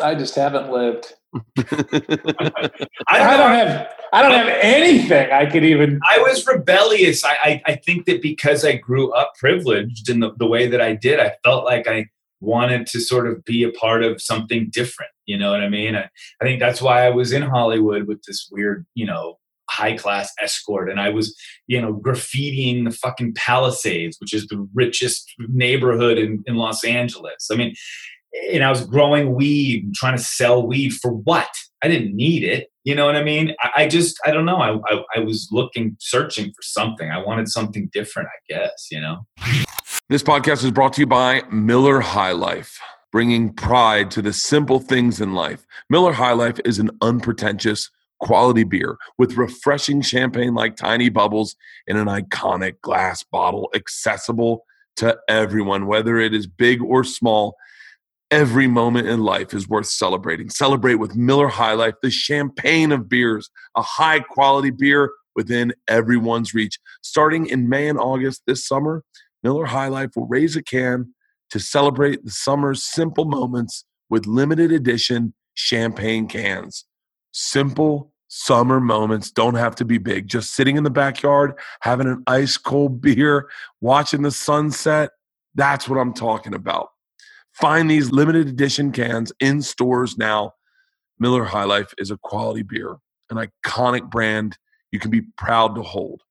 [0.00, 1.14] I just haven't lived.
[1.58, 5.98] I, don't, I don't have I don't have anything I could even.
[6.10, 7.24] I was rebellious.
[7.24, 10.82] I, I, I think that because I grew up privileged in the, the way that
[10.82, 12.08] I did, I felt like I
[12.40, 15.12] wanted to sort of be a part of something different.
[15.24, 15.96] You know what I mean?
[15.96, 16.10] I,
[16.40, 19.38] I think that's why I was in Hollywood with this weird, you know,
[19.70, 21.34] high class escort and I was,
[21.66, 27.48] you know, graffitiing the fucking Palisades, which is the richest neighborhood in, in Los Angeles.
[27.50, 27.74] I mean,
[28.52, 31.48] and I was growing weed trying to sell weed for what?
[31.82, 32.68] I didn't need it.
[32.84, 33.54] You know what I mean?
[33.60, 34.56] I, I just, I don't know.
[34.56, 37.10] I, I, I was looking, searching for something.
[37.10, 39.26] I wanted something different, I guess, you know?
[40.08, 42.78] This podcast is brought to you by Miller High Life,
[43.10, 45.66] bringing pride to the simple things in life.
[45.90, 51.56] Miller High Life is an unpretentious, quality beer with refreshing champagne like tiny bubbles
[51.88, 54.64] in an iconic glass bottle, accessible
[54.96, 57.56] to everyone, whether it is big or small.
[58.32, 60.48] Every moment in life is worth celebrating.
[60.48, 66.54] Celebrate with Miller High Life, the champagne of beers, a high quality beer within everyone's
[66.54, 66.78] reach.
[67.02, 69.04] Starting in May and August this summer,
[69.42, 71.12] Miller High Life will raise a can
[71.50, 76.86] to celebrate the summer's simple moments with limited edition champagne cans.
[77.32, 80.26] Simple summer moments don't have to be big.
[80.26, 81.52] Just sitting in the backyard,
[81.82, 83.50] having an ice cold beer,
[83.82, 85.10] watching the sunset.
[85.54, 86.88] That's what I'm talking about.
[87.52, 90.54] Find these limited edition cans in stores now.
[91.18, 92.96] Miller High Life is a quality beer,
[93.30, 94.58] an iconic brand
[94.90, 96.22] you can be proud to hold.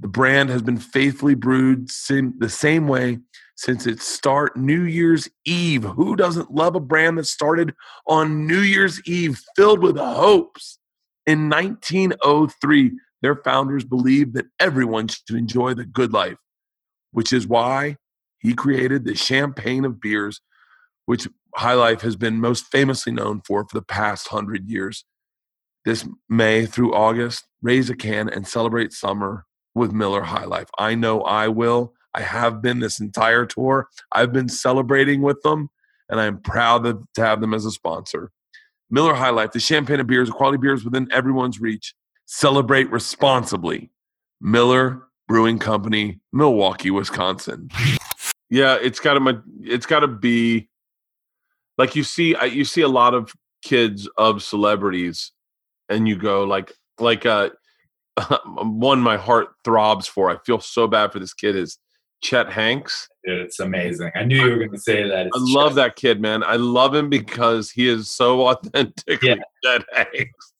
[0.00, 3.18] The brand has been faithfully brewed the same way
[3.56, 5.84] since its start New Year's Eve.
[5.84, 7.74] Who doesn't love a brand that started
[8.06, 10.78] on New Year's Eve filled with hopes?
[11.26, 12.92] In 1903,
[13.22, 16.36] their founders believed that everyone should enjoy the good life,
[17.12, 17.96] which is why
[18.44, 20.42] he created the champagne of beers,
[21.06, 21.26] which
[21.56, 25.04] High Life has been most famously known for for the past hundred years.
[25.84, 30.68] This May through August, raise a can and celebrate summer with Miller High Life.
[30.78, 31.94] I know I will.
[32.14, 33.88] I have been this entire tour.
[34.12, 35.70] I've been celebrating with them,
[36.10, 38.30] and I'm proud to have them as a sponsor.
[38.90, 41.94] Miller High Life, the champagne of beers, quality beers within everyone's reach.
[42.26, 43.90] Celebrate responsibly.
[44.40, 47.70] Miller Brewing Company, Milwaukee, Wisconsin.
[48.50, 50.68] Yeah, it's got to it's got to be
[51.78, 53.32] like you see you see a lot of
[53.62, 55.32] kids of celebrities
[55.88, 57.50] and you go like like uh
[58.56, 60.30] one my heart throbs for.
[60.30, 61.78] I feel so bad for this kid is
[62.22, 63.08] Chet Hanks.
[63.24, 64.10] Dude, it's amazing.
[64.14, 65.26] I knew you were going to say that.
[65.26, 66.42] I love that kid, man.
[66.42, 69.36] I love him because he is so authentically Yeah.
[69.64, 70.53] Chet Hanks.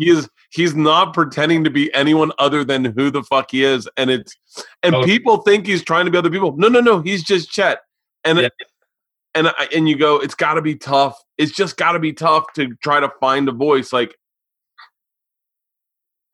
[0.00, 3.88] He is he's not pretending to be anyone other than who the fuck he is.
[3.96, 4.36] And it's
[4.82, 5.04] and Oh.
[5.04, 6.56] people think he's trying to be other people.
[6.56, 7.00] No, no, no.
[7.00, 7.80] He's just Chet.
[8.24, 8.48] And Yeah.
[9.34, 11.16] and I, and you go, it's got to be tough.
[11.38, 13.92] It's just got to be tough to try to find a voice.
[13.92, 14.16] Like,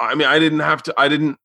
[0.00, 0.94] I mean, I didn't have to.
[0.98, 1.38] I didn't.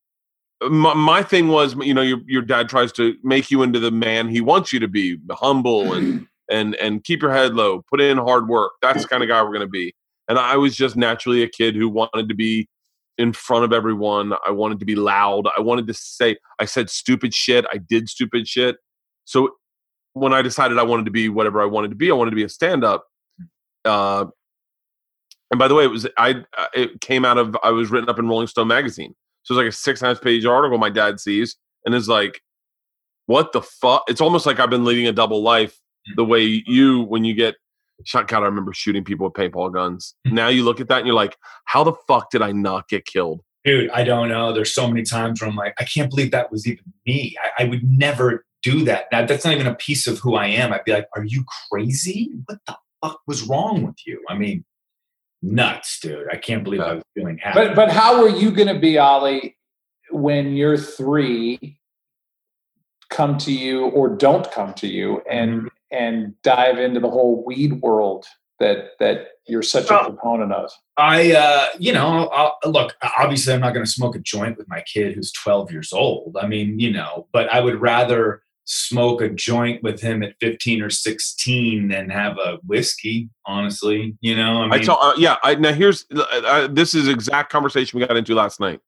[0.64, 3.92] My, my thing was, you know, your your dad tries to make you into the
[3.92, 8.00] man he wants you to be, humble and and and keep your head low, put
[8.02, 8.74] in hard work.
[8.82, 9.94] That's the kind of guy we're gonna be.
[10.28, 12.70] And I was just naturally a kid who wanted to be
[13.18, 14.34] in front of everyone.
[14.48, 15.46] I wanted to be loud.
[15.58, 16.38] I wanted to say.
[16.60, 17.66] I said stupid shit.
[17.72, 18.78] I did stupid shit.
[19.26, 19.50] So
[20.14, 22.36] when I decided I wanted to be whatever I wanted to be, I wanted to
[22.36, 23.06] be a stand up.
[23.86, 24.26] Uh,
[25.50, 26.44] and by the way, it was I.
[26.58, 29.14] uh, It came out of I was written up in Rolling Stone magazine.
[29.44, 32.08] So it's like a six and a half page article my dad sees and is
[32.08, 32.42] like,
[33.26, 35.78] "What the fuck?" It's almost like I've been leading a double life.
[36.16, 37.56] The way you when you get
[38.06, 38.28] shot.
[38.28, 40.16] God, I remember shooting people with paintball guns.
[40.28, 40.36] Hmm.
[40.36, 43.06] now you look at that and you're like, "How the fuck did I not get
[43.06, 44.52] killed?" Dude, I don't know.
[44.54, 47.36] There's so many times where I'm like, I can't believe that was even me.
[47.44, 49.06] I, I would never do that.
[49.12, 49.28] That.
[49.28, 50.74] That's not even a piece of who I am.
[50.74, 52.32] I'd be like, are you crazy?
[52.46, 54.24] What the fuck was wrong with you?
[54.28, 54.66] I mean,
[55.44, 56.28] nuts, dude.
[56.32, 57.60] I can't believe I was feeling happy.
[57.60, 59.58] But but how are you going to be Ollie
[60.10, 61.80] when your three
[63.10, 65.68] come to you or don't come to you and mm-hmm.
[65.92, 68.26] And dive into the whole weed world
[68.60, 70.72] that that you're such a proponent of?
[70.98, 74.70] I, uh, you know, I'll, look, obviously, I'm not going to smoke a joint with
[74.70, 76.38] my kid who's 12 years old.
[76.40, 80.82] I mean, you know, but I would rather smoke a joint with him at 15
[80.82, 84.16] or 16 than have a whiskey, honestly.
[84.22, 85.38] You know, I mean, I tell, uh, yeah.
[85.44, 88.80] I, now here's uh, uh, this is exact conversation we got into last night.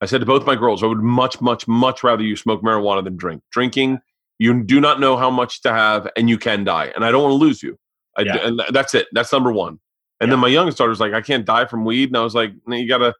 [0.00, 3.04] I said to both my girls, I would much, much, much rather you smoke marijuana
[3.04, 3.42] than drink.
[3.52, 4.00] Drinking,
[4.42, 6.92] you do not know how much to have, and you can die.
[6.94, 7.78] And I don't want to lose you.
[8.16, 8.46] I, Yeah.
[8.46, 9.06] And that's it.
[9.12, 9.78] That's number one.
[10.20, 12.52] And then my youngest daughter's like, I can't die from weed, and I was like,
[12.66, 13.14] no, you gotta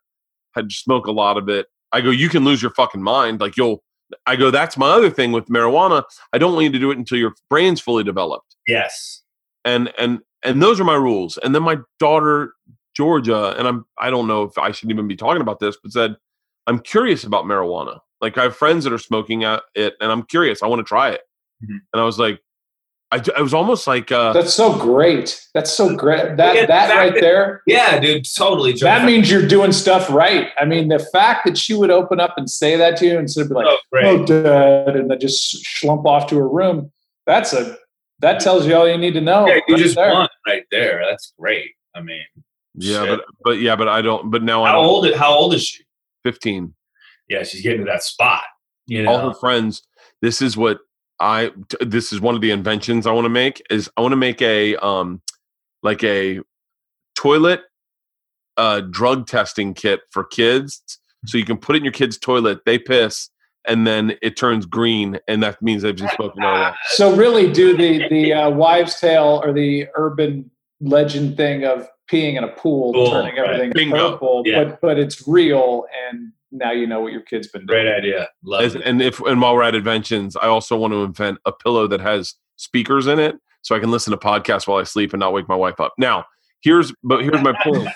[0.68, 1.66] smoke a lot of it.
[1.90, 3.40] I go, you can lose your fucking mind.
[3.40, 3.82] Like you'll.
[4.26, 6.04] I go, that's my other thing with marijuana.
[6.34, 9.22] I don't want you to do it until your brain's fully developed yes.
[9.64, 12.54] and and and those are my rules and then my daughter
[12.96, 15.92] georgia and i'm i don't know if i should even be talking about this but
[15.92, 16.16] said
[16.66, 20.22] i'm curious about marijuana like i have friends that are smoking at it and i'm
[20.22, 21.20] curious i want to try it
[21.62, 21.78] Mhm.
[21.92, 22.40] and i was like
[23.14, 25.38] I was almost like uh That's so great.
[25.52, 26.38] That's so great.
[26.38, 27.60] That Yeah, that right that- there.
[27.66, 28.72] Yeah, dude, totally.
[28.72, 28.86] Joe.
[28.86, 30.48] That means you're doing stuff right.
[30.58, 33.42] I mean, the fact that she would open up and say that to you instead
[33.42, 34.06] of be like, oh, great.
[34.06, 36.90] "Oh, dad," and then just slump off to her room.
[37.26, 37.76] That's a
[38.20, 39.46] that tells you all you need to know.
[39.46, 40.10] yeah, you right just there.
[40.14, 41.04] won right there.
[41.06, 41.72] That's great.
[41.94, 42.24] I mean,
[42.76, 43.18] yeah shit.
[43.18, 45.14] but but yeah but i don't but now how i'm old?
[45.16, 45.84] How old is she?
[46.24, 46.72] 15
[47.32, 48.42] Yeah, she's getting to that spot.
[48.86, 49.82] You all her friends
[50.22, 50.78] this is what
[51.20, 54.10] i t- this is one of the inventions i want to make is i want
[54.12, 55.22] to make a um
[55.84, 56.40] like a
[57.14, 57.60] toilet
[58.56, 60.82] uh drug testing kit for kids
[61.26, 63.30] so you can put it in your kid's toilet they piss
[63.68, 67.76] and then it turns green and that means they've been smoking marijuana So really, do
[67.76, 72.92] the the uh, wives' tale or the urban legend thing of peeing in a pool,
[72.92, 73.44] Pool, turning right.
[73.50, 74.12] everything Bingo.
[74.12, 74.64] purple, Yeah.
[74.64, 77.82] but but it's real, and now you know what your kid's been doing.
[77.82, 78.28] great idea.
[78.44, 78.82] Love As- it.
[78.84, 82.00] and if and while we're at inventions i also want to invent a pillow that
[82.00, 85.32] has speakers in it so i can listen to podcasts while i sleep and not
[85.32, 86.24] wake my wife up now
[86.62, 87.88] here's but here's my point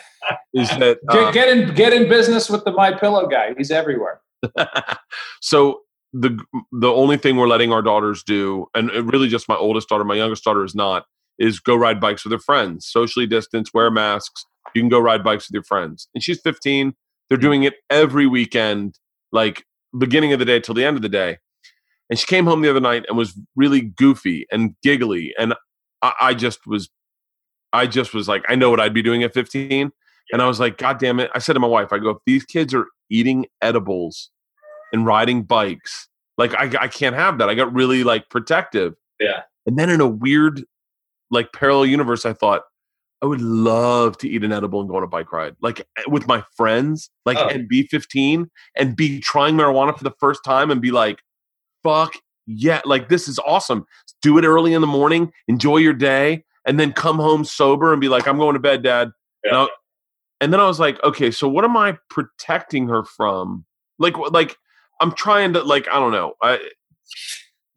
[0.55, 3.55] is that uh, Get, get in get in business with the My Pillow guy.
[3.57, 4.21] He's everywhere.
[5.41, 5.81] so
[6.13, 6.39] the
[6.73, 10.15] the only thing we're letting our daughters do, and really just my oldest daughter, my
[10.17, 11.05] youngest daughter is not,
[11.39, 14.45] is go ride bikes with their friends, socially distance, wear masks.
[14.75, 16.09] You can go ride bikes with your friends.
[16.15, 16.95] And she's 15.
[17.29, 18.99] They're doing it every weekend,
[19.33, 19.65] like
[19.99, 21.39] beginning of the day till the end of the day.
[22.09, 25.35] And she came home the other night and was really goofy and giggly.
[25.39, 25.55] And
[26.03, 26.89] I, I just was,
[27.73, 29.91] I just was like, I know what I'd be doing at 15.
[30.33, 31.31] And I was like, God damn it.
[31.35, 34.31] I said to my wife, I go, if these kids are eating edibles
[34.93, 36.09] and riding bikes,
[36.39, 37.49] like I, I can't have that.
[37.49, 38.95] I got really like protective.
[39.21, 39.43] Yeah.
[39.67, 40.65] And then in a weird,
[41.31, 42.63] like parallel universe, I thought,
[43.23, 46.03] I would love to eat an edible and go on a bike ride, like eh,
[46.09, 47.49] with my friends, like Oh.
[47.49, 51.21] and be 15 and be trying marijuana for the first time and be like,
[51.83, 52.15] fuck
[52.47, 53.87] yeah, like this is awesome.
[54.23, 58.01] Do it early in the morning, enjoy your day, and then come home sober and
[58.01, 59.11] be like, I'm going to bed, dad.
[59.45, 59.63] And, Yeah.
[59.65, 59.69] I-
[60.43, 63.65] and then I was like, okay, so what am I protecting her from?
[63.99, 64.55] Like, like
[65.01, 66.35] I'm trying to, like, I don't know.
[66.43, 66.61] I,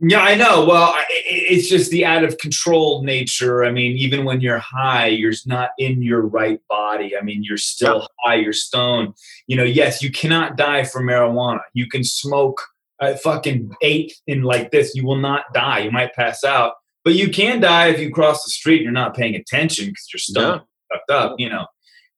[0.02, 0.66] Yeah, I know.
[0.66, 3.66] Well, it's just the out of control nature.
[3.66, 7.18] I mean, even when you're high, you're not in your right body.
[7.18, 9.14] I mean, you're still high, you're stoned.
[9.48, 11.60] You know, yes, you cannot die from marijuana.
[11.74, 12.62] You can smoke
[13.02, 15.80] a fucking eighth in like this, you will not die.
[15.80, 16.74] You might pass out,
[17.04, 20.08] but you can die if you cross the street and you're not paying attention because
[20.14, 21.36] your stomach fucked up.
[21.40, 21.66] You know,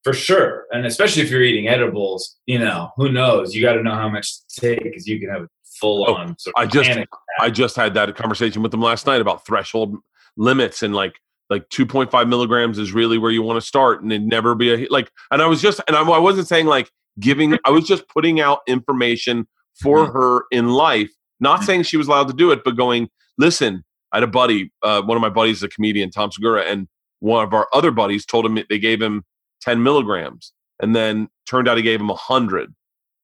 [0.04, 0.66] for sure.
[0.72, 3.54] And especially if you're eating edibles, you know, who knows?
[3.54, 5.48] You got to know how much to take because you can have a
[5.82, 6.38] full Oh, on.
[6.38, 7.08] sort I just panic.
[7.40, 9.96] I just had that conversation with them last night about threshold
[10.38, 14.22] limits and like like 2.5 milligrams is really where you want to start and it
[14.22, 16.90] never be a like and I was just and I, I wasn't saying like
[17.20, 21.10] giving I was just putting out information for her in life
[21.40, 24.72] not saying she was allowed to do it but going listen I had a buddy
[24.82, 26.88] uh, one of my buddies is a comedian Tom Segura and
[27.20, 29.22] one of our other buddies told him they gave him
[29.60, 32.74] 10 milligrams and then turned out he gave him 100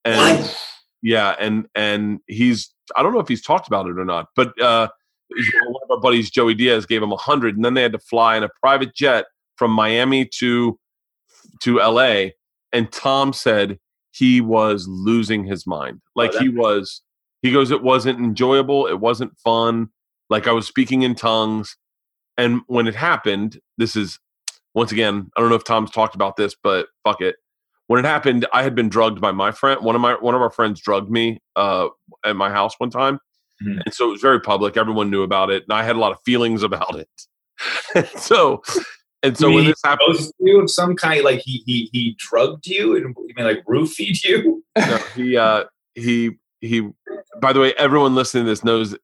[0.04, 0.54] and
[1.02, 4.60] yeah and and he's i don't know if he's talked about it or not but
[4.60, 4.88] uh
[5.68, 7.98] one of our buddies joey diaz gave him a 100 and then they had to
[7.98, 9.26] fly in a private jet
[9.56, 10.78] from miami to
[11.60, 12.26] to la
[12.72, 13.78] and tom said
[14.18, 16.00] he was losing his mind.
[16.16, 17.02] Like that he was
[17.42, 19.90] he goes it wasn't enjoyable it wasn't fun
[20.28, 21.76] like i was speaking in tongues.
[22.36, 24.18] And when it happened this is
[24.74, 27.36] once again i don't know if tom's talked about this but fuck it
[27.88, 29.82] when it happened, I had been drugged by my friend.
[29.84, 31.88] One of my one of our friends drugged me uh,
[32.24, 33.18] at my house one time,
[33.62, 33.80] Mhm.
[33.84, 34.76] and so it was very public.
[34.76, 37.08] Everyone knew about it, and I had a lot of feelings about it.
[37.94, 38.62] and so,
[39.22, 42.66] and so You when this happened, you of some kind, like he he he drugged
[42.66, 44.62] you, and you mean like roofied you?
[44.76, 46.88] no, he uh, he he.
[47.40, 48.96] By the way, everyone listening to this knows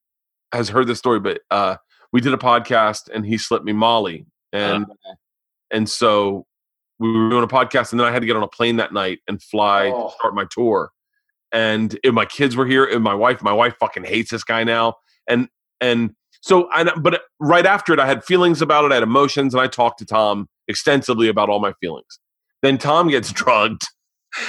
[0.53, 1.77] has heard this story, but uh,
[2.13, 4.87] we did a podcast, and he slipped me Molly, and
[5.71, 6.47] and so
[6.99, 8.93] we were doing a podcast, and then I had to get on a plane that
[8.93, 10.09] night and fly Oh.
[10.09, 10.91] to start my tour.
[11.53, 14.65] And if my kids were here, and my wife, my wife fucking hates this guy
[14.65, 14.95] now,
[15.29, 15.49] and
[15.81, 16.85] and so I.
[16.97, 19.99] But right after it, I had feelings about it, I had emotions, and I talked
[20.01, 22.19] to Tom extensively about all my feelings.
[22.63, 23.83] Then Tom gets drugged,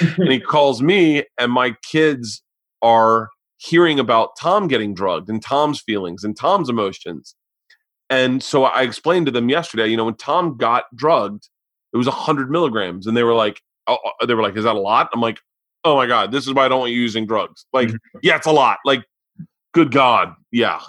[0.00, 2.42] and he calls me, and my kids
[2.82, 3.28] are
[3.58, 7.34] hearing about Tom getting drugged and Tom's feelings and Tom's emotions.
[8.10, 11.48] And so I explained to them yesterday, you know, when Tom got drugged,
[11.92, 13.06] it was 100 milligrams.
[13.06, 15.08] And they were like, oh, oh, they were like, is that a lot?
[15.12, 15.38] I'm like,
[15.84, 17.66] oh my God, this is why I don't want you using drugs.
[17.72, 17.90] Like,
[18.22, 18.78] yeah, it's a lot.
[18.84, 19.04] Like,
[19.72, 20.34] good God.
[20.50, 20.80] Yeah.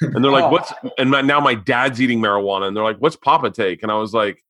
[0.00, 0.50] And they're like, Oh.
[0.50, 2.68] what's, and my, now my dad's eating marijuana.
[2.68, 3.82] And they're like, what's Papa take?
[3.82, 4.44] And I was like,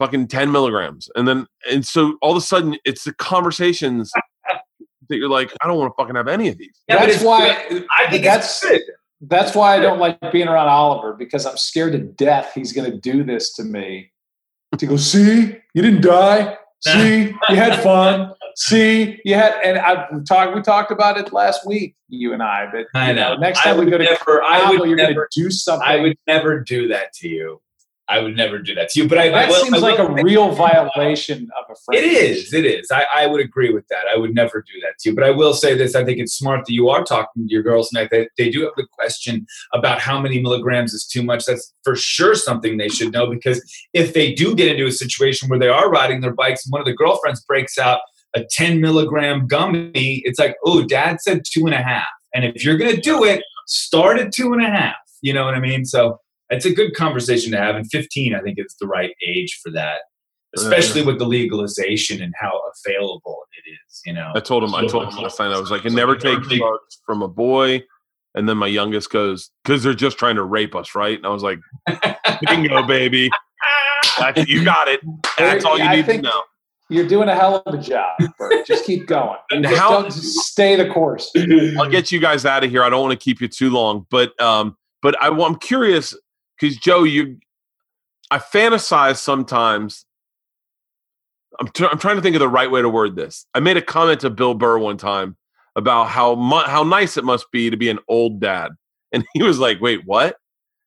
[0.00, 1.08] fucking 10 milligrams.
[1.14, 4.10] And then, and so all of a sudden, it's the conversations
[5.08, 6.82] that you're like, I don't want to fucking have any of these.
[6.88, 7.84] Yeah, that's why.
[7.96, 8.82] I think that's it's good.
[9.22, 12.90] that's why I don't like being around Oliver because I'm scared to death he's going
[12.90, 14.10] to do this to me.
[14.78, 16.56] To go, see, you didn't die.
[16.80, 18.32] See, you had fun.
[18.56, 20.54] See, you had, and I talked.
[20.54, 22.66] We talked about it last week, you and I.
[22.70, 23.36] But I you know.
[23.36, 25.86] Next I time we go to never- I would you're going to never- do something.
[25.88, 27.60] I would never do that to you.
[28.08, 29.08] I would never do that to you.
[29.08, 32.12] But I, I that will, seems I like a real violation of a It friendship.
[32.12, 32.52] is.
[32.52, 32.90] It is.
[32.90, 34.04] I, I would agree with that.
[34.12, 35.14] I would never do that to you.
[35.14, 37.62] But I will say this: I think it's smart that you are talking to your
[37.62, 38.08] girls tonight.
[38.10, 41.46] They, they do have the question about how many milligrams is too much.
[41.46, 43.62] That's for sure something they should know because
[43.94, 46.80] if they do get into a situation where they are riding their bikes and one
[46.82, 48.00] of the girlfriends breaks out
[48.36, 52.06] a 10 milligram gummy, it's like, oh, dad said two and a half.
[52.34, 54.96] And if you're going to do it, start at two and a half.
[55.22, 55.84] You know what I mean?
[55.84, 56.18] So
[56.50, 57.76] it's a good conversation to have.
[57.76, 60.00] And 15, I think, is the right age for that
[60.56, 64.00] especially with the legalization and how available it is.
[64.04, 66.16] You know, I told him, I told him last night, I was like, I never
[66.16, 67.82] take drugs from a boy.
[68.36, 71.16] And then my youngest goes, because they're just trying to rape us, right?
[71.16, 71.60] And I was like,
[72.46, 73.30] bingo, baby.
[74.18, 75.00] That's, you got it.
[75.38, 76.42] That's all you need to know.
[76.90, 78.66] You're doing a hell of a job, Bert.
[78.66, 79.38] Just keep going.
[79.50, 81.32] And Just how- don't- stay the course.
[81.78, 82.82] I'll get you guys out of here.
[82.82, 86.14] I don't want to keep you too long, but um, but I, I'm curious
[86.64, 87.36] because Joe, you,
[88.30, 90.06] I fantasize sometimes.
[91.60, 93.46] I'm tr- I'm trying to think of the right way to word this.
[93.54, 95.36] I made a comment to Bill Burr one time
[95.76, 98.70] about how mu- how nice it must be to be an old dad,
[99.12, 100.36] and he was like, "Wait, what?"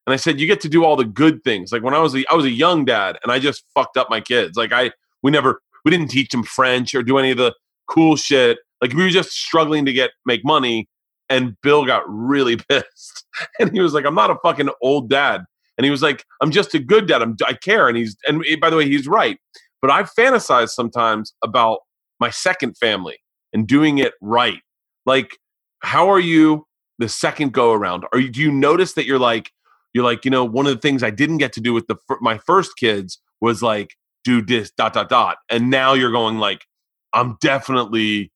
[0.07, 1.71] And I said, "You get to do all the good things.
[1.71, 4.09] Like when I was a, I was a young dad, and I just fucked up
[4.09, 4.57] my kids.
[4.57, 4.91] Like I
[5.21, 7.53] we never we didn't teach them French or do any of the
[7.87, 8.57] cool shit.
[8.81, 10.89] Like we were just struggling to get make money."
[11.29, 13.25] And Bill got really pissed,
[13.59, 15.45] and he was like, "I'm not a fucking old dad."
[15.77, 17.21] And he was like, "I'm just a good dad.
[17.21, 19.37] I'm, I care." And he's and by the way, he's right.
[19.81, 21.79] But I fantasize sometimes about
[22.19, 23.17] my second family
[23.53, 24.61] and doing it right.
[25.05, 25.37] Like,
[25.79, 26.65] how are you
[26.99, 28.05] the second go around?
[28.11, 28.29] Are you?
[28.29, 29.51] Do you notice that you're like
[29.93, 31.95] you're like you know one of the things I didn't get to do with the
[32.21, 36.65] my first kids was like do this dot dot dot, and now you're going like
[37.13, 38.31] I'm definitely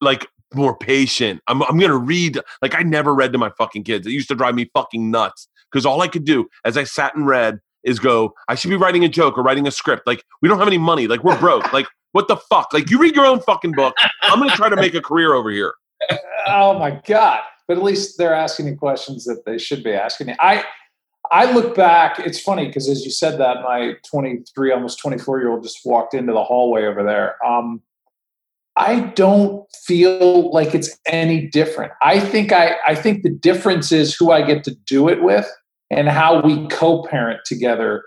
[0.00, 1.40] like more patient.
[1.46, 4.06] I'm I'm gonna read like I never read to my fucking kids.
[4.06, 7.14] It used to drive me fucking nuts because all I could do as I sat
[7.14, 10.06] and read is go, I should be writing a joke or writing a script.
[10.06, 11.06] Like we don't have any money.
[11.06, 11.72] Like we're broke.
[11.72, 12.72] like what the fuck?
[12.72, 13.94] Like you read your own fucking book.
[14.22, 15.74] I'm gonna try to make a career over here.
[16.46, 17.40] oh my god!
[17.66, 20.34] But at least they're asking you questions that they should be asking you.
[20.40, 20.64] I
[21.30, 22.18] I look back.
[22.18, 26.14] It's funny because as you said that, my 23, almost 24 year old just walked
[26.14, 27.36] into the hallway over there.
[27.44, 27.82] Um,
[28.78, 31.92] I don't feel like it's any different.
[32.00, 35.50] I think I I think the difference is who I get to do it with
[35.90, 38.04] and how we co-parent together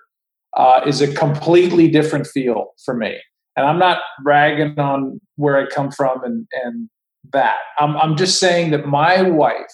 [0.55, 3.19] uh, is a completely different feel for me.
[3.57, 6.89] And I'm not bragging on where I come from and and
[7.33, 7.57] that.
[7.77, 9.73] I'm I'm just saying that my wife,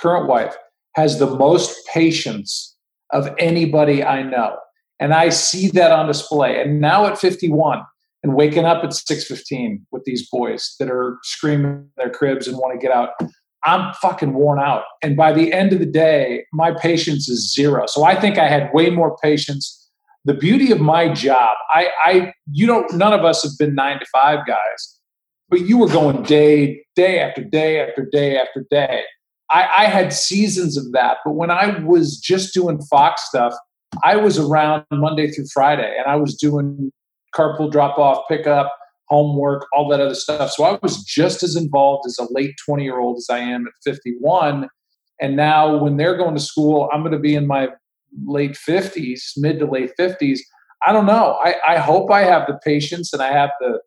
[0.00, 0.54] current wife,
[0.94, 2.76] has the most patience
[3.10, 4.56] of anybody I know.
[5.00, 6.60] And I see that on display.
[6.60, 7.82] And now at 51
[8.22, 12.56] and waking up at 6:15 with these boys that are screaming in their cribs and
[12.56, 13.10] want to get out,
[13.64, 14.84] I'm fucking worn out.
[15.02, 17.86] And by the end of the day, my patience is zero.
[17.86, 19.90] So I think I had way more patience.
[20.24, 23.98] The beauty of my job, I, I you don't none of us have been nine
[23.98, 24.98] to five guys,
[25.48, 29.02] but you were going day, day after day after day after day.
[29.50, 33.54] I, I had seasons of that, but when I was just doing Fox stuff,
[34.04, 36.90] I was around Monday through Friday and I was doing
[37.36, 38.72] carpool drop off, pickup,
[39.08, 40.50] homework, all that other stuff.
[40.50, 43.66] So I was just as involved as a late 20 year old as I am
[43.66, 44.68] at 51.
[45.20, 47.68] And now when they're going to school, I'm going to be in my
[48.26, 50.40] late 50s, mid to late 50s.
[50.86, 51.38] I don't know.
[51.42, 53.78] I, I hope I have the patience and I have the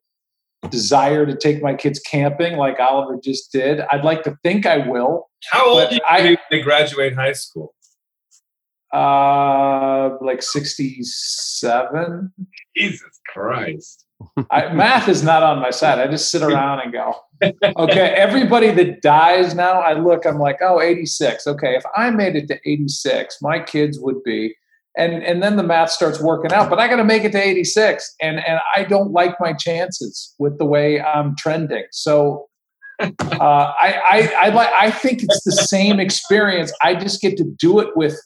[0.69, 3.81] desire to take my kids camping like Oliver just did.
[3.91, 5.29] I'd like to think I will.
[5.51, 7.73] How old do you I- think they graduate high school?
[8.93, 12.33] Uh, like 67.
[12.75, 14.05] Jesus Christ.
[14.51, 15.99] I, math is not on my side.
[15.99, 17.15] I just sit around and go,
[17.77, 21.47] okay, everybody that dies now, I look, I'm like, oh, 86.
[21.47, 24.55] Okay, if I made it to 86, my kids would be.
[24.97, 27.41] And, and then the math starts working out, but I got to make it to
[27.41, 28.15] 86.
[28.21, 31.85] And, and I don't like my chances with the way I'm trending.
[31.91, 32.49] So
[32.99, 33.07] uh,
[33.39, 36.73] I, I, I, like, I think it's the same experience.
[36.81, 38.19] I just get to do it with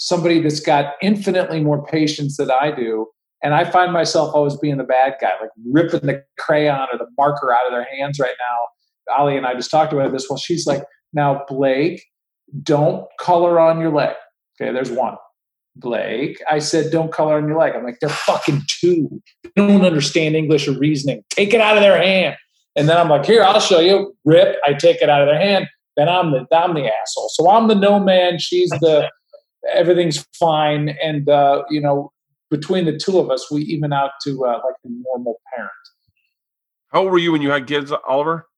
[0.00, 3.06] somebody that's got infinitely more patience than I do.
[3.42, 7.06] And I find myself always being the bad guy, like ripping the crayon or the
[7.18, 9.14] marker out of their hands right now.
[9.16, 10.26] Ali and I just talked about this.
[10.28, 10.82] Well, she's like,
[11.12, 12.02] now, Blake,
[12.62, 14.14] don't color on your leg.
[14.60, 15.16] Okay, there's one.
[15.76, 17.74] Blake, I said, don't color on your leg.
[17.74, 19.22] I'm like, they're fucking two.
[19.44, 21.22] They don't understand English or reasoning.
[21.30, 22.36] Take it out of their hand.
[22.76, 24.14] And then I'm like, here, I'll show you.
[24.24, 24.56] Rip.
[24.66, 25.66] I take it out of their hand.
[25.96, 27.28] Then I'm the I'm the asshole.
[27.32, 28.38] So I'm the no man.
[28.38, 29.10] She's the
[29.68, 30.90] everything's fine.
[31.02, 32.12] And uh, you know,
[32.50, 35.70] between the two of us, we even out to uh, like a normal parent.
[36.88, 38.48] How old were you when you had kids, Oliver?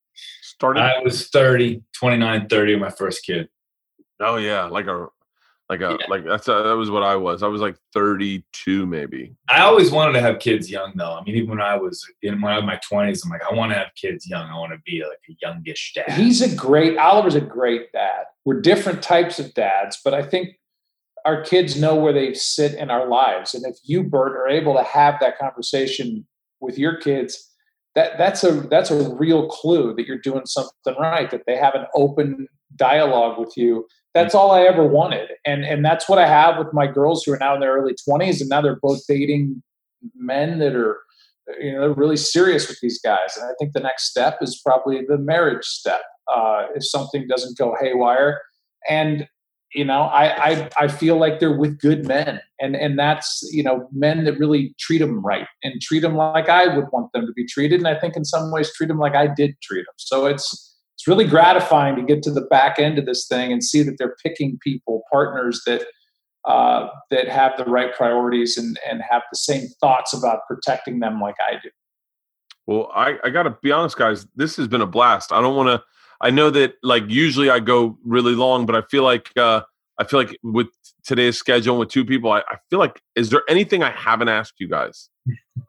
[0.43, 0.81] Started?
[0.81, 3.49] I was 30, 29, 30 my first kid.
[4.21, 5.07] oh yeah, like a,
[5.69, 6.07] like a, Yeah.
[6.09, 7.43] like that's a, that was what I was.
[7.43, 9.35] I was like 32 maybe.
[9.49, 11.13] I always wanted to have kids young, though.
[11.15, 13.43] I mean, even when I was in when I was in my twenties, I'm like,
[13.51, 14.49] I want to have kids young.
[14.49, 16.13] I want to be like a youngish dad.
[16.13, 18.25] He's a great Oliver's a great dad.
[18.45, 20.59] We're different types of dads, but I think
[21.25, 23.55] our kids know where they sit in our lives.
[23.55, 26.27] And if you, Bert, are able to have that conversation
[26.61, 27.49] with your kids,
[27.95, 31.31] that that's a that's a real clue that you're doing something right.
[31.31, 33.87] That they have an open dialogue with you.
[34.15, 37.33] That's all I ever wanted, and and that's what I have with my girls who
[37.33, 39.63] are now in their early 20s, and now they're both dating
[40.17, 41.01] men that are
[41.61, 43.37] you know they're really serious with these guys.
[43.37, 47.59] And I think the next step is probably the marriage step uh, if something doesn't
[47.59, 48.41] go haywire.
[48.89, 49.27] And
[49.75, 53.63] you know, I, I I feel like they're with good men, and and that's you
[53.63, 57.27] know men that really treat them right and treat them like I would want them
[57.27, 59.85] to be treated, and I think in some ways treat them like I did treat
[59.87, 59.95] them.
[59.97, 63.65] So it's it's really gratifying to get to the back end of this thing and
[63.65, 65.87] see that they're picking people, partners that
[66.45, 71.21] uh, that have the right priorities and and have the same thoughts about protecting them
[71.21, 71.71] like I do.
[72.67, 74.27] Well, I, I got to be honest, guys.
[74.37, 75.33] This has been a blast.
[75.33, 75.83] I don't want to.
[76.23, 79.63] I know that like usually I go really long, but I feel like uh,
[79.99, 80.69] I feel like with
[81.05, 84.29] today's schedule and with two people, I, I feel like is there anything I haven't
[84.29, 85.09] asked you guys?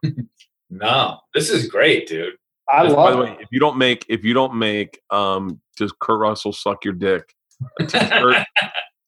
[0.69, 2.35] no, this is great, dude.
[2.71, 3.37] I Just, love by the it.
[3.37, 6.93] way, if you don't make if you don't make um does Kurt Russell suck your
[6.93, 7.33] dick?
[7.79, 8.45] a t-shirt,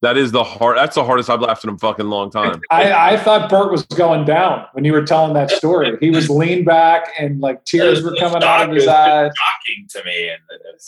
[0.02, 0.78] that is the hard.
[0.78, 2.62] That's the hardest I've laughed in a fucking long time.
[2.70, 5.98] I, I thought Bert was going down when you were telling that story.
[6.00, 9.32] He was leaned back and like tears were coming out of his eyes.
[9.36, 10.30] Shocking to me.
[10.30, 10.40] And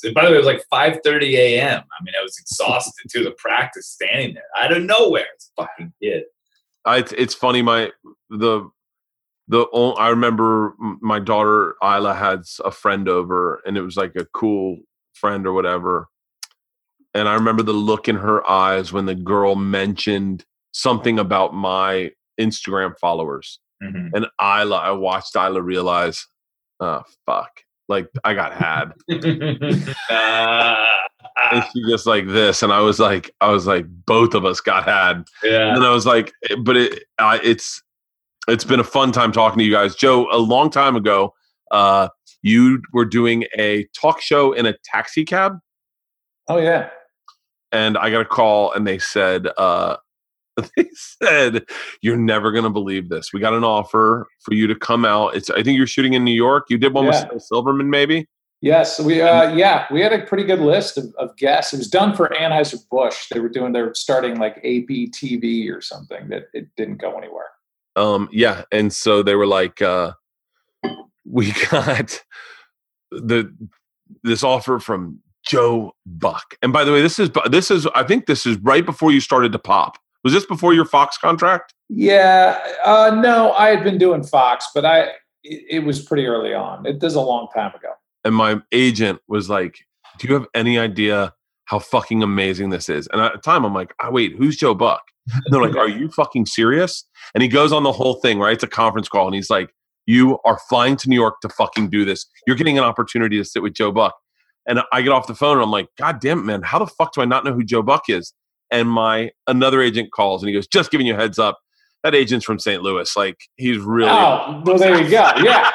[0.04, 1.84] was, by the way, it was like 5:30 a.m.
[2.00, 5.26] I mean, I was exhausted to the practice, standing there out of nowhere.
[5.36, 6.24] It's fucking kid.
[6.86, 7.62] I, it's, it's funny.
[7.62, 7.92] My
[8.30, 8.70] the
[9.48, 14.16] the o- I remember my daughter Ila had a friend over, and it was like
[14.16, 14.78] a cool
[15.14, 16.08] friend or whatever.
[17.18, 22.12] And I remember the look in her eyes when the girl mentioned something about my
[22.40, 23.60] Instagram followers.
[23.84, 24.12] Mhm.
[24.14, 26.28] And Ila, I watched Ila realize,
[26.80, 28.94] oh fuck, like I got had.
[29.10, 29.96] And
[31.74, 34.84] she just like this, and I was like, I was like, both of us got
[34.84, 35.76] had, yeah.
[35.76, 36.34] and I was like,
[36.64, 37.82] but it, uh, it's,
[38.48, 40.28] it's been a fun time talking to you guys, Joe.
[40.32, 41.34] A long time ago,
[41.72, 42.10] uh,
[42.42, 45.58] you were doing a talk show in a taxi cab,
[46.48, 46.90] Oh yeah.
[47.72, 49.98] And I got a call, and they said, uh,
[50.76, 51.66] they said,
[52.02, 53.32] "You're never gonna believe this.
[53.34, 55.36] We got an offer for you to come out.
[55.36, 56.66] It's, I think you're shooting in New York.
[56.70, 57.28] You did one Yeah.
[57.32, 58.28] with Silverman, maybe."
[58.60, 61.74] Yes, we uh, yeah we had a pretty good list of, of guests.
[61.74, 63.28] It was done for Anheuser Busch.
[63.32, 67.16] They were doing they were starting like AP TV or something that it didn't go
[67.20, 67.46] anywhere.
[67.96, 70.14] um yeah and so they were like uh
[71.24, 72.24] we got
[73.12, 73.54] the
[74.24, 75.20] this offer from
[75.50, 76.56] joe buck.
[76.62, 79.20] And by the way this is this is i think this is right before you
[79.22, 79.98] started to pop.
[80.24, 81.74] Was this before your fox contract?
[81.90, 85.04] Yeah, uh, no, I had been doing Fox, but I
[85.44, 86.86] it, it was pretty early on.
[86.86, 87.94] It was a long time ago.
[88.26, 89.80] and my agent was like
[90.20, 91.34] do you have any idea
[91.66, 93.08] how fucking amazing this is?
[93.14, 95.04] And at the time i'm like oh, wait who's joe buck?
[95.34, 97.06] And they're like are you fucking serious?
[97.34, 98.54] And he goes on the whole thing right?
[98.54, 99.70] It's a conference call and he's like
[100.06, 102.26] you are flying to new york to fucking do this.
[102.46, 104.16] You're getting an opportunity to sit with joe buck
[104.68, 106.88] and i get off the phone and i'm like god damn it man how the
[106.88, 108.34] fuck do i not know who joe buck is
[108.72, 111.58] and my another agent calls and he goes just giving you a heads up
[112.04, 115.32] that agent's from st louis like he's really Oh, well, there you go.
[115.42, 115.72] Yeah,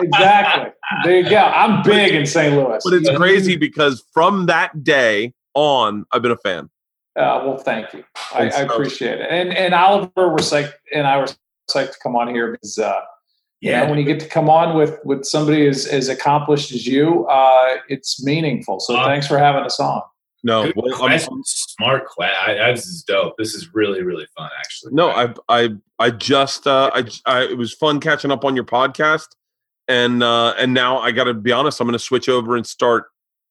[0.00, 0.72] exactly.
[1.04, 1.36] There you go.
[1.38, 2.54] I'm big in St.
[2.54, 2.80] Louis.
[2.84, 6.70] but it's crazy because from that day on i've been a fan
[7.16, 8.02] Uh, well, thank you.
[8.32, 9.26] I, I appreciate it.
[9.30, 11.36] And and Oliver was like, and I was
[11.70, 13.00] psyched to come on here because uh,
[13.62, 16.86] you know, when you get to come on with with somebody as as accomplished as
[16.86, 18.80] you, uh, it's meaningful.
[18.80, 20.02] So Uh, thanks for having us on.
[20.42, 21.42] no Good well, I'm- question.
[21.44, 22.56] Smart question.
[22.74, 23.34] This is dope.
[23.38, 24.92] This is really, really fun, actually.
[24.92, 28.64] No, I I I just uh I, I it was fun catching up on your
[28.64, 29.28] podcast
[29.88, 32.66] and uh and now I got to be honest I'm going to switch over and
[32.66, 33.04] start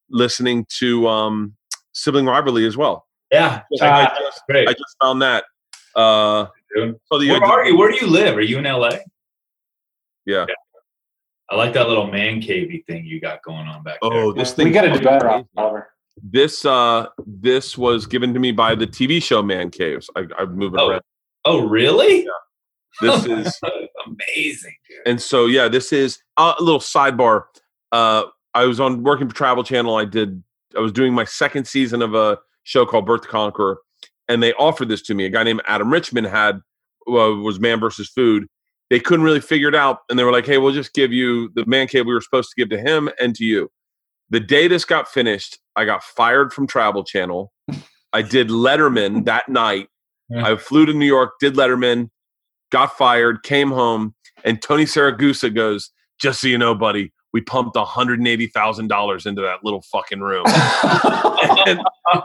[0.10, 1.56] listening to um
[1.94, 3.08] sibling revelry as well.
[3.32, 3.62] Yeah.
[3.82, 4.68] I, I Uh, just Great.
[4.68, 5.46] I just found that
[5.96, 7.78] uh so the Where are you?
[7.78, 8.36] Where do you live?
[8.38, 8.92] Are you in LA?
[10.26, 10.46] Yeah.
[11.50, 14.12] I like that little man cavey thing you got going on back there.
[14.14, 15.90] Oh, this thing we got to do better, Oliver.
[16.24, 20.10] This uh this was given to me by the TV show Man Caves.
[20.16, 20.90] I I'm moving Oh.
[20.90, 21.02] around.
[21.46, 22.24] Oh, really?
[22.24, 22.30] Yeah.
[23.02, 23.60] This is
[24.06, 25.08] amazing, dude.
[25.08, 27.44] and so yeah this is uh, a little sidebar
[27.94, 28.24] uh
[28.54, 30.44] i was on working for travel channel i did
[30.76, 33.78] i was doing my second season of a show called bert the conqueror
[34.28, 36.56] and they offered this to me a guy named adam richman had
[37.08, 38.48] uh, was man versus food
[38.92, 41.50] they couldn't really figure it out and they were like hey we'll just give you
[41.56, 43.72] the man cave we were supposed to give to him and to you.
[44.30, 47.52] The day this got finished i got fired from travel channel.
[48.14, 49.88] I did letterman that night.
[50.30, 50.46] Yeah.
[50.46, 52.12] i flew to new york did letterman
[52.70, 54.14] got fired came home
[54.44, 59.82] and Tony Siragusa goes, just so you know, buddy, we pumped $180,000 into that little
[59.84, 60.46] fucking room.
[61.68, 61.82] and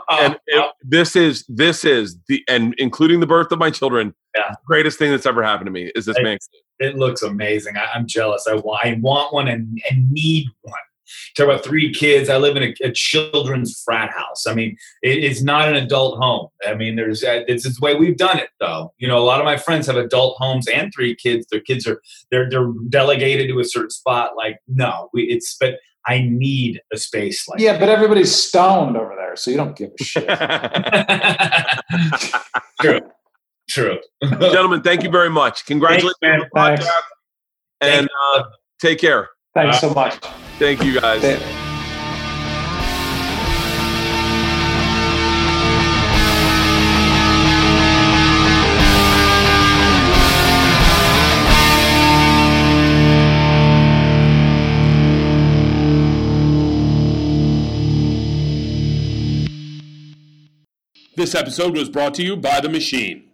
[0.09, 4.53] and it- this is, this is the, and including the birth of my children, Yeah.
[4.65, 6.37] greatest thing that's ever happened to me is this man.
[6.79, 7.77] it looks amazing.
[7.77, 8.47] I, I'm jealous.
[8.49, 10.73] I want, I want one and, and need one.
[11.35, 12.29] Talk about three kids.
[12.29, 14.45] I live in a, a children's frat house.
[14.47, 16.47] I mean, it, it's not an adult home.
[16.65, 18.93] I mean, there's uh, it's, it's the way we've done it, though.
[18.97, 21.47] You know, a lot of my friends have adult homes and three kids.
[21.51, 22.01] Their kids are
[22.31, 24.35] they're they're delegated to a certain spot.
[24.35, 25.75] Like, no, we, it's but
[26.07, 29.91] I need a space like yeah, but everybody's stoned over there, so you don't give
[29.99, 30.27] a shit.
[30.27, 31.83] that.
[32.79, 33.01] True,
[33.67, 33.97] true.
[34.23, 35.65] Gentlemen, thank you very much.
[35.65, 36.41] Congratulations man.
[36.41, 36.89] on the podcast.
[37.81, 37.97] Thanks.
[37.97, 38.43] And uh,
[38.79, 39.29] take care.
[39.55, 40.15] Thanks so much.
[40.59, 41.21] Thank you guys.
[61.15, 63.26] This episode was brought to you by The Machine.